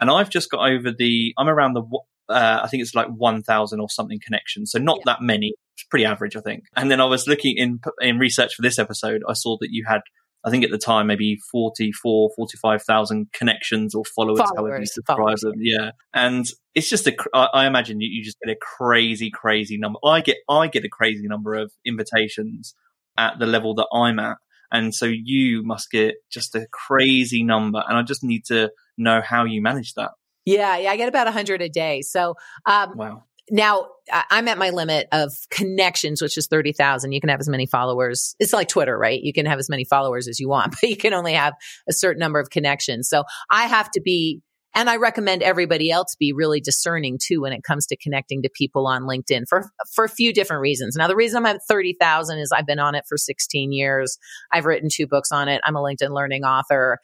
And 0.00 0.10
I've 0.10 0.30
just 0.30 0.50
got 0.50 0.68
over 0.68 0.90
the, 0.90 1.32
I'm 1.38 1.48
around 1.48 1.74
the, 1.74 1.82
uh, 2.28 2.60
I 2.62 2.66
think 2.68 2.82
it's 2.82 2.94
like 2.94 3.08
1,000 3.08 3.80
or 3.80 3.88
something 3.88 4.18
connections. 4.24 4.72
So 4.72 4.80
not 4.80 4.98
yeah. 4.98 5.12
that 5.12 5.22
many. 5.22 5.54
It's 5.74 5.84
pretty 5.84 6.04
average, 6.04 6.36
I 6.36 6.40
think. 6.40 6.64
And 6.76 6.90
then 6.90 7.00
I 7.00 7.06
was 7.06 7.26
looking 7.26 7.56
in, 7.56 7.80
in 8.00 8.18
research 8.18 8.54
for 8.54 8.62
this 8.62 8.78
episode, 8.78 9.22
I 9.28 9.32
saw 9.34 9.56
that 9.60 9.68
you 9.70 9.84
had, 9.86 10.00
I 10.44 10.50
think 10.50 10.64
at 10.64 10.70
the 10.70 10.78
time, 10.78 11.06
maybe 11.06 11.38
44, 11.50 12.30
45,000 12.36 13.32
connections 13.32 13.94
or 13.94 14.04
followers, 14.04 14.40
followers 14.40 14.52
however 14.56 14.78
you 14.78 14.84
describe 14.84 15.38
them. 15.38 15.54
Yeah. 15.58 15.90
And 16.14 16.46
it's 16.74 16.88
just 16.88 17.06
a, 17.06 17.16
I 17.34 17.66
imagine 17.66 18.00
you, 18.00 18.08
you 18.10 18.24
just 18.24 18.38
get 18.44 18.52
a 18.54 18.58
crazy, 18.60 19.30
crazy 19.30 19.78
number. 19.78 19.98
I 20.04 20.20
get, 20.20 20.36
I 20.48 20.68
get 20.68 20.84
a 20.84 20.88
crazy 20.88 21.26
number 21.26 21.54
of 21.54 21.72
invitations 21.86 22.74
at 23.16 23.38
the 23.38 23.46
level 23.46 23.74
that 23.74 23.88
I'm 23.92 24.18
at. 24.18 24.38
And 24.72 24.94
so 24.94 25.06
you 25.06 25.62
must 25.64 25.90
get 25.90 26.14
just 26.30 26.54
a 26.54 26.66
crazy 26.70 27.42
number. 27.42 27.82
And 27.88 27.98
I 27.98 28.02
just 28.02 28.22
need 28.22 28.44
to 28.46 28.70
know 28.96 29.20
how 29.20 29.44
you 29.44 29.60
manage 29.62 29.94
that. 29.94 30.12
Yeah, 30.46 30.78
yeah, 30.78 30.90
I 30.90 30.96
get 30.96 31.08
about 31.08 31.26
100 31.26 31.60
a 31.60 31.68
day. 31.68 32.02
So, 32.02 32.34
um, 32.66 32.96
wow. 32.96 33.24
Now 33.50 33.88
I'm 34.30 34.48
at 34.48 34.58
my 34.58 34.70
limit 34.70 35.08
of 35.12 35.32
connections, 35.50 36.22
which 36.22 36.38
is 36.38 36.46
30,000. 36.46 37.12
You 37.12 37.20
can 37.20 37.30
have 37.30 37.40
as 37.40 37.48
many 37.48 37.66
followers. 37.66 38.34
It's 38.38 38.52
like 38.52 38.68
Twitter, 38.68 38.96
right? 38.96 39.20
You 39.20 39.32
can 39.32 39.46
have 39.46 39.58
as 39.58 39.68
many 39.68 39.84
followers 39.84 40.28
as 40.28 40.40
you 40.40 40.48
want, 40.48 40.74
but 40.80 40.88
you 40.88 40.96
can 40.96 41.12
only 41.12 41.34
have 41.34 41.54
a 41.88 41.92
certain 41.92 42.20
number 42.20 42.40
of 42.40 42.50
connections. 42.50 43.08
So 43.08 43.24
I 43.50 43.66
have 43.66 43.90
to 43.92 44.00
be 44.00 44.40
and 44.74 44.88
I 44.88 44.96
recommend 44.96 45.42
everybody 45.42 45.90
else 45.90 46.14
be 46.18 46.32
really 46.32 46.60
discerning 46.60 47.18
too 47.20 47.42
when 47.42 47.52
it 47.52 47.64
comes 47.64 47.86
to 47.86 47.96
connecting 47.96 48.42
to 48.42 48.50
people 48.54 48.86
on 48.86 49.02
LinkedIn 49.02 49.48
for, 49.48 49.70
for 49.94 50.04
a 50.04 50.08
few 50.08 50.32
different 50.32 50.60
reasons. 50.60 50.94
Now, 50.96 51.08
the 51.08 51.16
reason 51.16 51.38
I'm 51.38 51.46
at 51.46 51.62
30,000 51.68 52.38
is 52.38 52.52
I've 52.52 52.66
been 52.66 52.78
on 52.78 52.94
it 52.94 53.04
for 53.08 53.16
16 53.16 53.72
years. 53.72 54.18
I've 54.52 54.66
written 54.66 54.88
two 54.92 55.06
books 55.06 55.32
on 55.32 55.48
it. 55.48 55.60
I'm 55.64 55.76
a 55.76 55.80
LinkedIn 55.80 56.14
learning 56.14 56.44
author. 56.44 56.98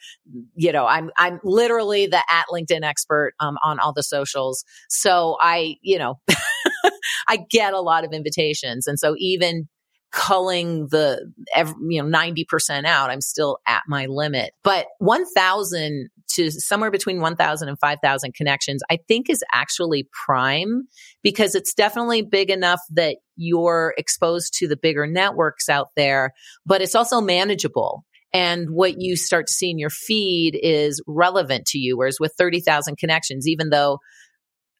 You 0.55 0.71
know, 0.71 0.85
I'm, 0.85 1.11
I'm 1.17 1.39
literally 1.43 2.07
the 2.07 2.17
at 2.17 2.45
LinkedIn 2.51 2.83
expert 2.83 3.33
um, 3.39 3.57
on 3.63 3.79
all 3.79 3.93
the 3.93 4.03
socials. 4.03 4.63
So 4.89 5.37
I, 5.41 5.75
you 5.81 5.99
know, 5.99 6.19
I 7.27 7.37
get 7.49 7.73
a 7.73 7.81
lot 7.81 8.05
of 8.05 8.13
invitations. 8.13 8.87
And 8.87 8.97
so 8.97 9.15
even 9.17 9.67
culling 10.17 10.87
the 10.87 11.31
you 11.87 12.01
know 12.01 12.09
90% 12.09 12.85
out 12.85 13.11
i'm 13.11 13.21
still 13.21 13.59
at 13.67 13.83
my 13.87 14.07
limit. 14.07 14.51
But 14.63 14.87
1000 14.97 16.09
to 16.29 16.51
somewhere 16.51 16.89
between 16.89 17.21
1000 17.21 17.69
and 17.69 17.79
5000 17.79 18.33
connections 18.33 18.81
i 18.89 18.97
think 19.07 19.29
is 19.29 19.43
actually 19.53 20.09
prime 20.25 20.87
because 21.21 21.53
it's 21.53 21.73
definitely 21.73 22.23
big 22.23 22.49
enough 22.49 22.79
that 22.89 23.17
you're 23.35 23.93
exposed 23.97 24.55
to 24.55 24.67
the 24.67 24.75
bigger 24.75 25.05
networks 25.05 25.69
out 25.69 25.89
there 25.95 26.33
but 26.65 26.81
it's 26.81 26.95
also 26.95 27.21
manageable. 27.21 28.03
And 28.33 28.71
what 28.71 28.95
you 28.99 29.15
start 29.15 29.47
to 29.47 29.53
see 29.53 29.69
in 29.69 29.79
your 29.79 29.89
feed 29.89 30.59
is 30.61 31.01
relevant 31.07 31.67
to 31.67 31.77
you 31.77 31.95
whereas 31.95 32.17
with 32.19 32.33
30,000 32.37 32.97
connections 32.97 33.47
even 33.47 33.69
though 33.69 33.99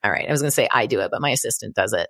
all 0.03 0.11
right 0.11 0.27
i 0.27 0.31
was 0.31 0.41
going 0.41 0.49
to 0.49 0.55
say 0.55 0.67
i 0.71 0.87
do 0.87 0.99
it 0.99 1.11
but 1.11 1.21
my 1.21 1.29
assistant 1.29 1.75
does 1.75 1.93
it 1.93 2.07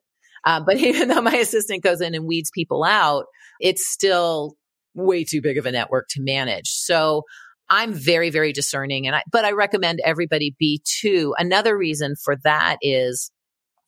uh, 0.48 0.62
but 0.66 0.78
even 0.82 1.10
though 1.10 1.22
my 1.22 1.36
assistant 1.36 1.84
goes 1.84 2.02
in 2.02 2.16
and 2.16 2.26
weeds 2.26 2.50
people 2.52 2.84
out, 2.84 3.26
it's 3.60 3.88
still 3.88 4.56
way 4.96 5.24
too 5.24 5.42
big 5.42 5.58
of 5.58 5.66
a 5.68 5.72
network 5.72 6.08
to 6.10 6.22
manage. 6.24 6.70
So 6.70 7.24
I'm 7.70 7.94
very, 7.94 8.30
very 8.30 8.54
discerning 8.54 9.06
and 9.06 9.16
I, 9.18 9.24
but 9.32 9.44
I 9.44 9.52
recommend 9.52 10.00
everybody 10.04 10.56
be 10.58 10.82
too. 10.86 11.36
Another 11.38 11.78
reason 11.78 12.16
for 12.24 12.36
that 12.44 12.78
is 12.82 13.30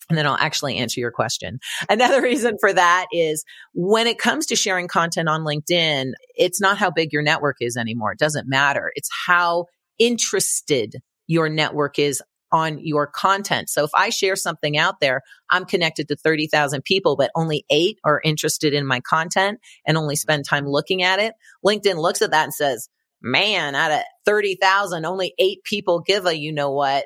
and 0.09 0.17
then 0.17 0.25
I'll 0.25 0.37
actually 0.37 0.77
answer 0.77 0.99
your 0.99 1.11
question. 1.11 1.59
Another 1.87 2.19
reason 2.23 2.57
for 2.59 2.73
that 2.73 3.05
is 3.11 3.45
when 3.73 4.07
it 4.07 4.17
comes 4.17 4.47
to 4.47 4.55
sharing 4.55 4.87
content 4.87 5.29
on 5.29 5.41
LinkedIn, 5.41 6.13
it's 6.35 6.59
not 6.59 6.79
how 6.79 6.89
big 6.89 7.13
your 7.13 7.21
network 7.21 7.57
is 7.61 7.77
anymore. 7.77 8.13
It 8.13 8.19
doesn't 8.19 8.49
matter. 8.49 8.91
It's 8.95 9.09
how 9.27 9.65
interested 9.99 10.95
your 11.27 11.47
network 11.47 11.99
is 11.99 12.23
on 12.51 12.79
your 12.79 13.07
content. 13.07 13.69
So 13.69 13.83
if 13.83 13.91
I 13.95 14.09
share 14.09 14.35
something 14.35 14.77
out 14.77 14.99
there, 14.99 15.21
I'm 15.49 15.65
connected 15.65 16.07
to 16.07 16.15
30,000 16.15 16.83
people, 16.83 17.15
but 17.15 17.31
only 17.35 17.65
eight 17.69 17.99
are 18.03 18.21
interested 18.23 18.73
in 18.73 18.85
my 18.85 18.99
content 19.01 19.59
and 19.85 19.97
only 19.97 20.15
spend 20.15 20.45
time 20.45 20.67
looking 20.67 21.03
at 21.03 21.19
it. 21.19 21.33
LinkedIn 21.65 21.97
looks 21.97 22.21
at 22.21 22.31
that 22.31 22.45
and 22.45 22.53
says, 22.53 22.89
man, 23.21 23.75
out 23.75 23.91
of 23.91 24.01
30,000, 24.25 25.05
only 25.05 25.33
eight 25.37 25.63
people 25.63 25.99
give 25.99 26.25
a, 26.25 26.37
you 26.37 26.51
know 26.51 26.71
what? 26.71 27.05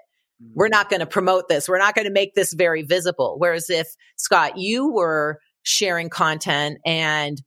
We're 0.53 0.67
mm. 0.67 0.71
not 0.71 0.89
going 0.89 0.99
to 0.99 1.05
promote 1.05 1.47
this. 1.47 1.67
We're 1.67 1.77
not 1.77 1.95
going 1.95 2.07
to 2.07 2.13
make 2.13 2.35
this 2.35 2.53
very 2.53 2.83
visible. 2.83 3.35
Whereas 3.37 3.69
if 3.69 3.87
Scott, 4.17 4.57
you 4.57 4.91
were 4.91 5.39
sharing 5.63 6.09
content 6.09 6.79
and 6.85 7.41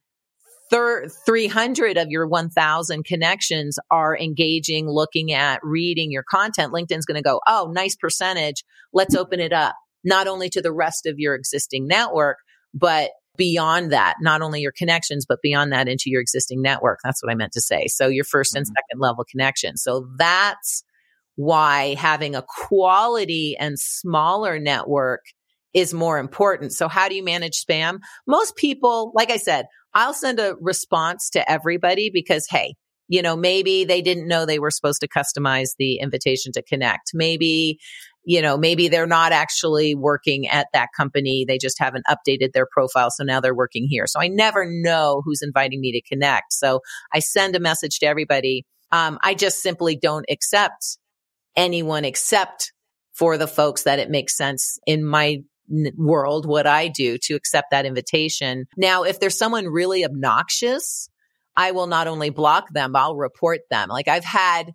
thir- 0.70 1.08
300 1.08 1.96
of 1.96 2.08
your 2.08 2.26
1000 2.26 3.04
connections 3.04 3.78
are 3.90 4.16
engaging, 4.16 4.88
looking 4.88 5.32
at, 5.32 5.61
reading 5.62 6.11
your 6.11 6.25
content, 6.28 6.73
LinkedIn's 6.73 7.06
going 7.06 7.16
to 7.16 7.23
go, 7.23 7.40
oh, 7.46 7.70
nice 7.73 7.96
percentage. 7.96 8.64
Let's 8.92 9.14
open 9.14 9.40
it 9.40 9.52
up, 9.52 9.75
not 10.04 10.26
only 10.26 10.49
to 10.50 10.62
the 10.62 10.73
rest 10.73 11.06
of 11.06 11.18
your 11.18 11.35
existing 11.35 11.87
network, 11.87 12.38
but 12.75 13.11
beyond 13.37 13.92
that, 13.92 14.14
not 14.20 14.42
only 14.42 14.61
your 14.61 14.73
connections, 14.73 15.26
but 15.26 15.42
beyond 15.42 15.73
that 15.73 15.88
into 15.88 16.04
your 16.06 16.20
existing 16.20 16.62
network. 16.62 16.99
That's 17.04 17.23
what 17.23 17.30
I 17.30 17.35
meant 17.35 17.52
to 17.52 17.61
say. 17.61 17.87
So 17.87 18.08
your 18.08 18.25
1st 18.25 18.56
and 18.56 18.66
mm-hmm. 18.66 18.73
second 18.75 19.00
level 19.00 19.25
connection. 19.30 19.76
So 19.76 20.08
that's 20.16 20.82
why 21.37 21.94
having 21.99 22.35
a 22.35 22.42
quality 22.42 23.56
and 23.58 23.78
smaller 23.78 24.58
network 24.58 25.20
is 25.75 25.92
more 25.92 26.18
important. 26.18 26.73
So 26.73 26.88
how 26.88 27.08
do 27.08 27.14
you 27.14 27.23
manage 27.23 27.62
spam? 27.62 27.99
Most 28.26 28.56
people, 28.56 29.12
like 29.14 29.30
I 29.30 29.37
said, 29.37 29.66
I'll 29.96 30.14
send 30.14 30.38
a 30.38 30.54
response 30.60 31.30
to 31.30 31.50
everybody 31.50 32.10
because, 32.10 32.46
hey, 32.50 32.74
you 33.08 33.22
know, 33.22 33.34
maybe 33.34 33.84
they 33.84 34.02
didn't 34.02 34.28
know 34.28 34.44
they 34.44 34.58
were 34.58 34.70
supposed 34.70 35.00
to 35.00 35.08
customize 35.08 35.70
the 35.78 36.00
invitation 36.00 36.52
to 36.52 36.62
connect. 36.62 37.12
Maybe, 37.14 37.78
you 38.22 38.42
know, 38.42 38.58
maybe 38.58 38.88
they're 38.88 39.06
not 39.06 39.32
actually 39.32 39.94
working 39.94 40.48
at 40.48 40.66
that 40.74 40.90
company. 40.94 41.46
They 41.48 41.56
just 41.56 41.78
haven't 41.78 42.04
updated 42.10 42.52
their 42.52 42.66
profile. 42.70 43.10
So 43.10 43.24
now 43.24 43.40
they're 43.40 43.54
working 43.54 43.86
here. 43.88 44.06
So 44.06 44.20
I 44.20 44.28
never 44.28 44.66
know 44.68 45.22
who's 45.24 45.40
inviting 45.40 45.80
me 45.80 45.92
to 45.92 46.02
connect. 46.02 46.52
So 46.52 46.80
I 47.14 47.20
send 47.20 47.56
a 47.56 47.60
message 47.60 47.98
to 48.00 48.06
everybody. 48.06 48.66
Um, 48.92 49.18
I 49.22 49.32
just 49.32 49.62
simply 49.62 49.96
don't 49.96 50.26
accept 50.28 50.98
anyone 51.56 52.04
except 52.04 52.70
for 53.14 53.38
the 53.38 53.48
folks 53.48 53.84
that 53.84 53.98
it 53.98 54.10
makes 54.10 54.36
sense 54.36 54.78
in 54.86 55.02
my 55.02 55.38
world 55.96 56.46
what 56.46 56.66
I 56.66 56.88
do 56.88 57.18
to 57.23 57.35
accept 57.35 57.70
that 57.70 57.87
invitation. 57.87 58.66
Now, 58.76 59.04
if 59.04 59.20
there's 59.20 59.38
someone 59.38 59.66
really 59.66 60.04
obnoxious, 60.04 61.08
I 61.56 61.73
will 61.73 61.87
not 61.87 62.06
only 62.06 62.30
block 62.30 62.73
them, 62.73 62.94
I'll 62.94 63.16
report 63.16 63.61
them. 63.70 63.88
Like 63.88 64.08
I've 64.08 64.25
had 64.25 64.73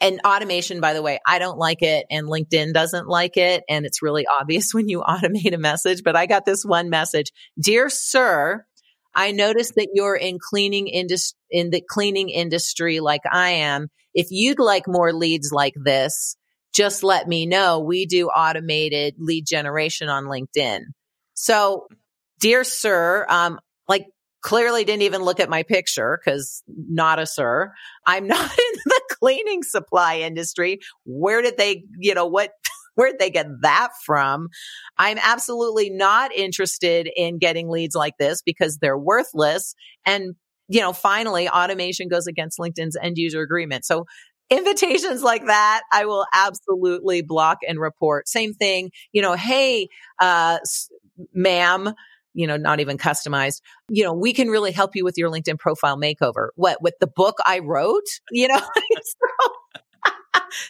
an 0.00 0.18
automation, 0.24 0.80
by 0.80 0.94
the 0.94 1.02
way, 1.02 1.18
I 1.26 1.38
don't 1.38 1.58
like 1.58 1.82
it 1.82 2.06
and 2.10 2.26
LinkedIn 2.26 2.72
doesn't 2.72 3.06
like 3.06 3.36
it. 3.36 3.62
And 3.68 3.84
it's 3.84 4.02
really 4.02 4.26
obvious 4.40 4.72
when 4.72 4.88
you 4.88 5.02
automate 5.02 5.54
a 5.54 5.58
message, 5.58 6.02
but 6.02 6.16
I 6.16 6.26
got 6.26 6.46
this 6.46 6.64
one 6.64 6.88
message. 6.88 7.32
Dear 7.62 7.88
sir, 7.90 8.64
I 9.14 9.32
noticed 9.32 9.74
that 9.74 9.88
you're 9.92 10.16
in 10.16 10.38
cleaning 10.40 10.88
industry, 10.88 11.36
in 11.50 11.70
the 11.70 11.82
cleaning 11.86 12.30
industry 12.30 13.00
like 13.00 13.22
I 13.30 13.50
am. 13.50 13.88
If 14.14 14.28
you'd 14.30 14.58
like 14.58 14.84
more 14.86 15.12
leads 15.12 15.52
like 15.52 15.74
this, 15.76 16.36
just 16.72 17.02
let 17.02 17.26
me 17.26 17.46
know. 17.46 17.80
We 17.80 18.06
do 18.06 18.28
automated 18.28 19.16
lead 19.18 19.46
generation 19.46 20.08
on 20.08 20.24
LinkedIn. 20.24 20.80
So, 21.34 21.88
dear 22.38 22.64
sir, 22.64 23.26
um, 23.28 23.58
like 23.88 24.06
clearly 24.42 24.84
didn't 24.84 25.02
even 25.02 25.22
look 25.22 25.40
at 25.40 25.50
my 25.50 25.62
picture 25.62 26.18
because 26.22 26.62
not 26.68 27.18
a 27.18 27.26
sir. 27.26 27.72
I'm 28.06 28.26
not 28.28 28.50
in 28.50 28.80
the 28.84 29.00
cleaning 29.18 29.62
supply 29.62 30.20
industry. 30.20 30.80
Where 31.04 31.42
did 31.42 31.56
they, 31.56 31.84
you 31.98 32.14
know, 32.14 32.26
what, 32.26 32.50
where'd 32.94 33.18
they 33.18 33.30
get 33.30 33.46
that 33.62 33.90
from? 34.04 34.48
I'm 34.98 35.18
absolutely 35.22 35.90
not 35.90 36.32
interested 36.34 37.08
in 37.14 37.38
getting 37.38 37.68
leads 37.68 37.94
like 37.94 38.14
this 38.18 38.42
because 38.42 38.78
they're 38.78 38.98
worthless. 38.98 39.74
And, 40.04 40.34
you 40.68 40.80
know, 40.80 40.92
finally, 40.92 41.48
automation 41.48 42.08
goes 42.08 42.26
against 42.26 42.58
LinkedIn's 42.58 42.96
end 43.00 43.18
user 43.18 43.40
agreement. 43.40 43.84
So 43.84 44.06
invitations 44.50 45.22
like 45.22 45.46
that, 45.46 45.82
I 45.92 46.04
will 46.06 46.26
absolutely 46.32 47.22
block 47.22 47.58
and 47.66 47.78
report. 47.78 48.28
Same 48.28 48.52
thing, 48.52 48.90
you 49.12 49.22
know, 49.22 49.34
hey, 49.34 49.88
uh, 50.20 50.58
ma'am, 51.32 51.94
you 52.34 52.46
know, 52.46 52.56
not 52.56 52.80
even 52.80 52.98
customized. 52.98 53.60
You 53.88 54.04
know, 54.04 54.12
we 54.12 54.32
can 54.32 54.48
really 54.48 54.72
help 54.72 54.94
you 54.94 55.04
with 55.04 55.16
your 55.16 55.30
LinkedIn 55.30 55.58
profile 55.58 55.96
makeover. 55.96 56.48
What 56.56 56.82
with 56.82 56.94
the 57.00 57.06
book 57.06 57.38
I 57.46 57.60
wrote, 57.60 58.06
you 58.30 58.48
know? 58.48 58.60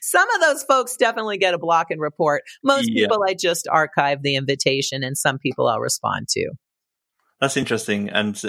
Some 0.03 0.29
of 0.31 0.41
those 0.41 0.63
folks 0.65 0.97
definitely 0.97 1.39
get 1.39 1.55
a 1.55 1.59
block 1.59 1.91
and 1.91 2.01
report. 2.01 2.43
Most 2.63 2.91
yeah. 2.91 3.05
people 3.05 3.23
I 3.27 3.35
just 3.35 3.67
archive 3.69 4.23
the 4.23 4.37
invitation 4.37 5.03
and 5.03 5.17
some 5.17 5.39
people 5.39 5.69
I'll 5.69 5.81
respond 5.81 6.29
to. 6.31 6.51
That's 7.41 7.57
interesting. 7.57 8.11
And 8.11 8.41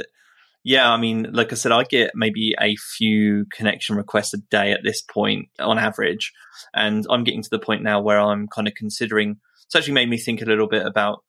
yeah, 0.64 0.92
I 0.92 0.98
mean, 0.98 1.28
like 1.32 1.52
I 1.52 1.56
said, 1.56 1.72
I 1.72 1.84
get 1.84 2.12
maybe 2.14 2.56
a 2.60 2.76
few 2.76 3.46
connection 3.52 3.96
requests 3.96 4.34
a 4.34 4.38
day 4.38 4.72
at 4.72 4.84
this 4.84 5.02
point 5.02 5.50
on 5.60 5.80
average. 5.80 6.32
And 6.74 7.06
I'm 7.10 7.24
getting 7.24 7.42
to 7.42 7.50
the 7.50 7.60
point 7.60 7.84
now 7.84 8.02
where 8.02 8.20
I'm 8.20 8.48
kind 8.48 8.68
of 8.68 8.76
considering 8.76 9.38
it's 9.66 9.76
actually 9.76 9.94
made 9.94 10.10
me 10.10 10.18
think 10.18 10.42
a 10.42 10.46
little 10.46 10.68
bit 10.68 10.86
about 10.86 11.24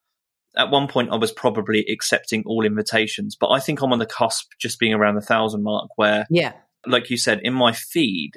at 0.56 0.70
one 0.70 0.86
point 0.86 1.10
I 1.10 1.16
was 1.16 1.32
probably 1.32 1.84
accepting 1.88 2.42
all 2.44 2.66
invitations, 2.66 3.36
but 3.38 3.48
I 3.48 3.60
think 3.60 3.80
I'm 3.80 3.92
on 3.92 3.98
the 3.98 4.06
cusp 4.06 4.50
just 4.60 4.78
being 4.78 4.92
around 4.92 5.14
the 5.14 5.22
thousand 5.22 5.62
mark 5.62 5.88
where, 5.96 6.26
yeah, 6.28 6.52
like 6.86 7.08
you 7.08 7.16
said, 7.16 7.40
in 7.42 7.54
my 7.54 7.72
feed, 7.72 8.32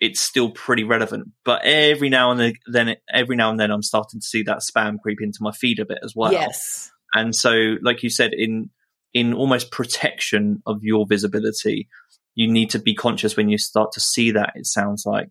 it's 0.00 0.20
still 0.20 0.50
pretty 0.50 0.84
relevant. 0.84 1.30
But 1.44 1.62
every 1.64 2.10
now 2.10 2.30
and 2.30 2.54
then, 2.66 2.96
every 3.12 3.34
now 3.34 3.50
and 3.50 3.58
then, 3.58 3.72
I'm 3.72 3.82
starting 3.82 4.20
to 4.20 4.26
see 4.26 4.44
that 4.44 4.58
spam 4.58 5.00
creep 5.00 5.18
into 5.20 5.38
my 5.40 5.50
feed 5.50 5.80
a 5.80 5.84
bit 5.84 5.98
as 6.04 6.14
well. 6.14 6.32
Yes. 6.32 6.92
And 7.12 7.34
so, 7.34 7.76
like 7.82 8.04
you 8.04 8.10
said, 8.10 8.32
in 8.32 8.70
in 9.14 9.32
almost 9.34 9.70
protection 9.70 10.62
of 10.66 10.78
your 10.82 11.06
visibility, 11.08 11.88
you 12.34 12.50
need 12.50 12.70
to 12.70 12.78
be 12.78 12.94
conscious 12.94 13.36
when 13.36 13.48
you 13.48 13.58
start 13.58 13.92
to 13.92 14.00
see 14.00 14.30
that. 14.32 14.52
It 14.54 14.66
sounds 14.66 15.04
like 15.06 15.30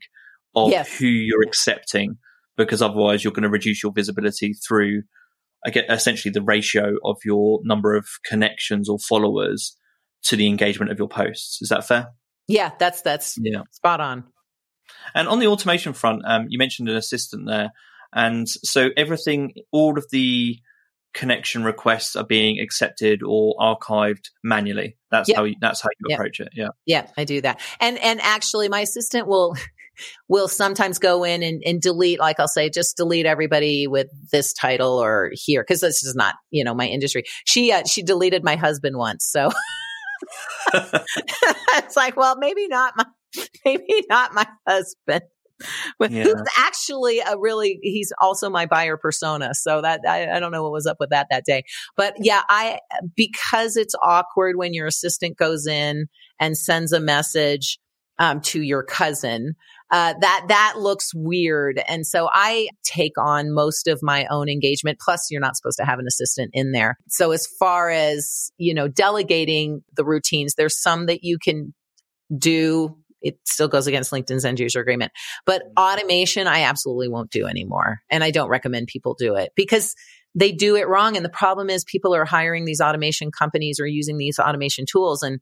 of 0.55 0.71
yes. 0.71 0.97
who 0.97 1.07
you're 1.07 1.43
accepting, 1.43 2.17
because 2.55 2.81
otherwise, 2.81 3.23
you're 3.23 3.33
going 3.33 3.43
to 3.43 3.49
reduce 3.49 3.83
your 3.83 3.91
visibility 3.93 4.53
through 4.53 5.03
I 5.65 5.69
get 5.69 5.91
essentially 5.91 6.31
the 6.31 6.41
ratio 6.41 6.95
of 7.03 7.17
your 7.25 7.59
number 7.63 7.95
of 7.95 8.07
connections 8.25 8.87
or 8.87 8.99
followers 8.99 9.75
to 10.23 10.35
the 10.35 10.47
engagement 10.47 10.91
of 10.91 10.97
your 10.97 11.09
posts. 11.09 11.61
Is 11.61 11.69
that 11.69 11.85
fair? 11.85 12.09
Yeah, 12.47 12.71
that's 12.79 13.01
that's 13.01 13.37
yeah. 13.41 13.63
spot 13.71 13.99
on. 13.99 14.23
And 15.13 15.27
on 15.27 15.39
the 15.39 15.47
automation 15.47 15.93
front, 15.93 16.21
um, 16.25 16.45
you 16.47 16.57
mentioned 16.57 16.89
an 16.89 16.95
assistant 16.95 17.47
there, 17.47 17.71
and 18.13 18.47
so 18.47 18.89
everything, 18.95 19.53
all 19.71 19.97
of 19.97 20.05
the 20.11 20.57
connection 21.13 21.63
requests 21.63 22.15
are 22.15 22.25
being 22.25 22.59
accepted 22.59 23.21
or 23.23 23.55
archived 23.59 24.29
manually. 24.43 24.97
That's 25.11 25.29
yep. 25.29 25.37
how 25.37 25.43
you, 25.45 25.55
that's 25.59 25.81
how 25.81 25.89
you 25.99 26.09
yep. 26.09 26.19
approach 26.19 26.39
it. 26.39 26.49
Yeah, 26.53 26.69
yeah, 26.85 27.07
I 27.17 27.23
do 27.23 27.41
that. 27.41 27.61
And 27.79 27.97
and 27.99 28.21
actually, 28.21 28.69
my 28.69 28.81
assistant 28.81 29.27
will 29.27 29.55
will 30.27 30.47
sometimes 30.47 30.99
go 30.99 31.23
in 31.23 31.41
and, 31.43 31.61
and 31.65 31.81
delete, 31.81 32.19
like 32.19 32.39
I'll 32.39 32.47
say, 32.47 32.69
just 32.69 32.97
delete 32.97 33.25
everybody 33.25 33.87
with 33.87 34.07
this 34.31 34.53
title 34.53 35.01
or 35.01 35.31
here, 35.33 35.63
because 35.63 35.81
this 35.81 36.03
is 36.03 36.15
not, 36.15 36.35
you 36.51 36.63
know, 36.63 36.73
my 36.73 36.85
industry. 36.85 37.23
She 37.45 37.71
uh, 37.71 37.83
she 37.85 38.03
deleted 38.03 38.43
my 38.43 38.55
husband 38.55 38.97
once, 38.97 39.25
so 39.25 39.49
it's 40.73 41.95
like, 41.95 42.17
well, 42.17 42.37
maybe 42.37 42.67
not 42.67 42.93
my 42.97 43.05
maybe 43.65 44.03
not 44.09 44.33
my 44.33 44.47
husband. 44.67 45.23
But 45.99 46.11
yeah. 46.11 46.23
who's 46.23 46.41
actually 46.57 47.19
a 47.19 47.37
really 47.37 47.79
he's 47.81 48.13
also 48.21 48.49
my 48.49 48.65
buyer 48.65 48.97
persona 48.97 49.53
so 49.53 49.81
that 49.81 50.01
I, 50.07 50.29
I 50.35 50.39
don't 50.39 50.51
know 50.51 50.63
what 50.63 50.71
was 50.71 50.85
up 50.85 50.97
with 50.99 51.09
that 51.09 51.27
that 51.31 51.45
day 51.45 51.63
but 51.95 52.13
yeah 52.19 52.41
i 52.49 52.79
because 53.15 53.77
it's 53.77 53.95
awkward 54.03 54.55
when 54.57 54.73
your 54.73 54.85
assistant 54.85 55.37
goes 55.37 55.65
in 55.65 56.07
and 56.39 56.57
sends 56.57 56.93
a 56.93 56.99
message 56.99 57.79
um, 58.19 58.41
to 58.41 58.61
your 58.61 58.83
cousin 58.83 59.55
uh, 59.89 60.13
that 60.19 60.45
that 60.49 60.73
looks 60.77 61.13
weird. 61.15 61.81
And 61.87 62.05
so 62.05 62.29
I 62.31 62.69
take 62.83 63.17
on 63.17 63.53
most 63.53 63.87
of 63.87 63.99
my 64.03 64.25
own 64.29 64.49
engagement. 64.49 64.99
Plus, 64.99 65.27
you're 65.31 65.41
not 65.41 65.55
supposed 65.55 65.77
to 65.77 65.85
have 65.85 65.99
an 65.99 66.05
assistant 66.07 66.51
in 66.53 66.71
there. 66.73 66.97
So 67.07 67.31
as 67.31 67.47
far 67.47 67.89
as 67.89 68.51
you 68.57 68.73
know, 68.73 68.87
delegating 68.87 69.83
the 69.95 70.03
routines, 70.03 70.55
there's 70.55 70.81
some 70.81 71.05
that 71.05 71.23
you 71.23 71.37
can 71.39 71.73
do. 72.37 72.97
It 73.21 73.39
still 73.45 73.67
goes 73.67 73.87
against 73.87 74.11
LinkedIn's 74.11 74.45
end 74.45 74.59
user 74.59 74.79
agreement, 74.79 75.11
but 75.45 75.63
automation, 75.77 76.47
I 76.47 76.61
absolutely 76.61 77.07
won't 77.07 77.31
do 77.31 77.47
anymore. 77.47 77.99
And 78.09 78.23
I 78.23 78.31
don't 78.31 78.49
recommend 78.49 78.87
people 78.87 79.15
do 79.17 79.35
it 79.35 79.51
because 79.55 79.95
they 80.35 80.51
do 80.51 80.75
it 80.75 80.87
wrong. 80.87 81.15
And 81.15 81.25
the 81.25 81.29
problem 81.29 81.69
is 81.69 81.83
people 81.83 82.13
are 82.13 82.25
hiring 82.25 82.65
these 82.65 82.81
automation 82.81 83.31
companies 83.31 83.79
or 83.79 83.87
using 83.87 84.17
these 84.17 84.37
automation 84.39 84.85
tools 84.85 85.23
and 85.23 85.39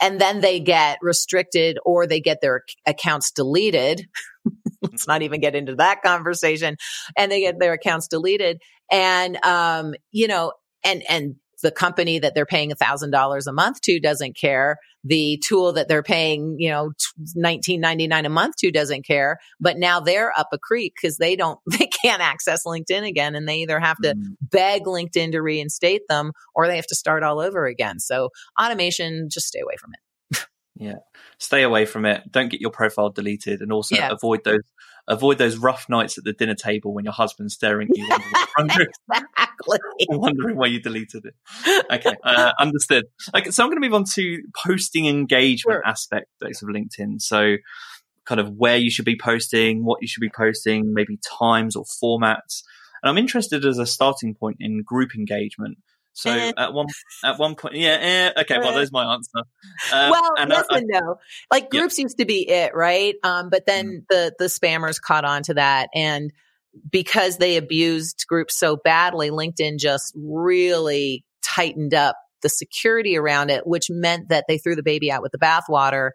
and 0.00 0.20
then 0.20 0.40
they 0.40 0.60
get 0.60 0.98
restricted 1.02 1.78
or 1.84 2.06
they 2.06 2.20
get 2.20 2.40
their 2.40 2.62
accounts 2.86 3.30
deleted. 3.30 4.06
Let's 4.82 5.06
not 5.06 5.22
even 5.22 5.40
get 5.40 5.54
into 5.54 5.76
that 5.76 6.02
conversation. 6.02 6.76
And 7.16 7.30
they 7.30 7.40
get 7.40 7.58
their 7.58 7.74
accounts 7.74 8.08
deleted. 8.08 8.60
And, 8.90 9.42
um, 9.44 9.94
you 10.10 10.28
know, 10.28 10.52
and, 10.84 11.02
and 11.08 11.36
the 11.62 11.70
company 11.70 12.18
that 12.18 12.34
they're 12.34 12.46
paying 12.46 12.70
$1,000 12.70 13.46
a 13.46 13.52
month 13.52 13.80
to 13.82 14.00
doesn't 14.00 14.36
care. 14.36 14.78
The 15.04 15.40
tool 15.46 15.72
that 15.74 15.88
they're 15.88 16.02
paying, 16.02 16.56
you 16.58 16.70
know, 16.70 16.92
19.99 17.36 18.24
a 18.24 18.28
month 18.28 18.56
to 18.56 18.70
doesn't 18.70 19.06
care. 19.06 19.38
But 19.60 19.78
now 19.78 20.00
they're 20.00 20.32
up 20.38 20.48
a 20.52 20.58
creek 20.58 20.94
because 21.00 21.18
they 21.18 21.36
don't, 21.36 21.58
they 21.66 21.88
can't 22.02 22.22
access 22.22 22.64
LinkedIn 22.66 23.06
again. 23.06 23.34
And 23.34 23.48
they 23.48 23.58
either 23.58 23.80
have 23.80 23.98
to 24.02 24.14
mm. 24.14 24.36
beg 24.40 24.84
LinkedIn 24.84 25.32
to 25.32 25.42
reinstate 25.42 26.02
them 26.08 26.32
or 26.54 26.66
they 26.66 26.76
have 26.76 26.86
to 26.86 26.94
start 26.94 27.22
all 27.22 27.40
over 27.40 27.66
again. 27.66 27.98
So 27.98 28.30
automation, 28.60 29.28
just 29.30 29.46
stay 29.46 29.60
away 29.60 29.74
from 29.78 29.92
it. 29.94 30.00
Yeah. 30.76 30.96
Stay 31.38 31.62
away 31.62 31.86
from 31.86 32.04
it. 32.04 32.30
Don't 32.30 32.48
get 32.48 32.60
your 32.60 32.70
profile 32.70 33.10
deleted 33.10 33.60
and 33.60 33.72
also 33.72 33.94
yeah. 33.94 34.10
avoid 34.10 34.42
those 34.44 34.62
avoid 35.08 35.38
those 35.38 35.56
rough 35.56 35.86
nights 35.88 36.16
at 36.18 36.24
the 36.24 36.32
dinner 36.32 36.54
table 36.54 36.94
when 36.94 37.04
your 37.04 37.12
husband's 37.12 37.54
staring 37.54 37.88
at 37.90 37.96
you 37.96 38.08
wondering, 38.58 38.88
exactly. 39.12 39.78
wondering 40.10 40.56
why 40.56 40.66
you 40.66 40.80
deleted 40.80 41.26
it. 41.26 41.34
Okay, 41.90 42.14
uh, 42.24 42.52
understood. 42.58 43.04
Okay, 43.34 43.50
so 43.50 43.62
I'm 43.62 43.70
going 43.70 43.80
to 43.80 43.86
move 43.86 43.94
on 43.94 44.04
to 44.14 44.42
posting 44.64 45.06
engagement 45.06 45.82
sure. 45.84 45.86
aspects 45.86 46.62
of 46.62 46.68
LinkedIn. 46.68 47.20
So 47.20 47.56
kind 48.24 48.40
of 48.40 48.50
where 48.50 48.76
you 48.76 48.90
should 48.90 49.04
be 49.04 49.18
posting, 49.18 49.84
what 49.84 49.98
you 50.00 50.08
should 50.08 50.20
be 50.20 50.30
posting, 50.34 50.94
maybe 50.94 51.18
times 51.38 51.76
or 51.76 51.84
formats. 51.84 52.62
And 53.02 53.10
I'm 53.10 53.18
interested 53.18 53.64
as 53.66 53.78
a 53.78 53.86
starting 53.86 54.34
point 54.34 54.56
in 54.60 54.82
group 54.82 55.14
engagement. 55.14 55.78
So 56.14 56.30
eh. 56.30 56.52
at 56.56 56.72
one 56.72 56.86
at 57.24 57.38
one 57.38 57.56
point, 57.56 57.74
yeah, 57.74 58.32
eh, 58.36 58.40
okay. 58.42 58.58
Well, 58.58 58.74
there's 58.74 58.92
my 58.92 59.14
answer. 59.14 59.38
Um, 59.92 60.10
well, 60.10 60.30
yes 60.48 60.64
I, 60.70 60.78
and 60.78 60.86
no. 60.88 61.16
Like 61.52 61.70
groups 61.70 61.98
yeah. 61.98 62.04
used 62.04 62.18
to 62.18 62.24
be 62.24 62.48
it, 62.48 62.74
right? 62.74 63.16
Um, 63.22 63.50
but 63.50 63.66
then 63.66 63.86
mm. 63.86 64.04
the 64.08 64.32
the 64.38 64.46
spammers 64.46 65.00
caught 65.00 65.24
on 65.24 65.42
to 65.44 65.54
that, 65.54 65.90
and 65.94 66.32
because 66.90 67.38
they 67.38 67.56
abused 67.56 68.24
groups 68.28 68.56
so 68.56 68.76
badly, 68.76 69.30
LinkedIn 69.30 69.78
just 69.78 70.14
really 70.16 71.24
tightened 71.42 71.94
up 71.94 72.16
the 72.44 72.48
security 72.48 73.16
around 73.16 73.50
it, 73.50 73.66
which 73.66 73.86
meant 73.90 74.28
that 74.28 74.44
they 74.46 74.58
threw 74.58 74.76
the 74.76 74.82
baby 74.84 75.10
out 75.10 75.22
with 75.22 75.32
the 75.32 75.38
bathwater. 75.38 76.10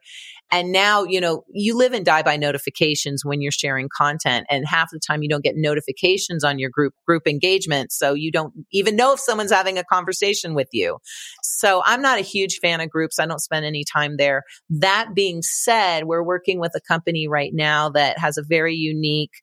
And 0.52 0.72
now, 0.72 1.04
you 1.04 1.20
know, 1.20 1.44
you 1.52 1.76
live 1.76 1.92
and 1.94 2.06
die 2.06 2.24
by 2.24 2.38
notifications 2.38 3.26
when 3.26 3.42
you're 3.42 3.52
sharing 3.52 3.90
content. 3.96 4.46
And 4.50 4.66
half 4.66 4.90
the 4.92 5.00
time 5.00 5.22
you 5.22 5.30
don't 5.30 5.44
get 5.44 5.56
notifications 5.58 6.44
on 6.44 6.58
your 6.58 6.70
group, 6.70 6.94
group 7.06 7.28
engagement. 7.28 7.92
So 7.92 8.14
you 8.14 8.32
don't 8.32 8.54
even 8.72 8.96
know 8.96 9.14
if 9.14 9.20
someone's 9.20 9.52
having 9.52 9.78
a 9.78 9.84
conversation 9.84 10.54
with 10.54 10.70
you. 10.72 11.00
So 11.44 11.82
I'm 11.86 12.02
not 12.02 12.20
a 12.20 12.24
huge 12.24 12.60
fan 12.62 12.80
of 12.80 12.90
groups. 12.90 13.20
I 13.20 13.26
don't 13.26 13.42
spend 13.42 13.66
any 13.66 13.84
time 13.84 14.18
there. 14.18 14.44
That 14.70 15.10
being 15.14 15.42
said, 15.42 16.06
we're 16.06 16.24
working 16.24 16.60
with 16.60 16.72
a 16.76 16.82
company 16.88 17.28
right 17.28 17.52
now 17.54 17.90
that 17.90 18.18
has 18.20 18.38
a 18.38 18.44
very 18.48 18.76
unique 18.76 19.34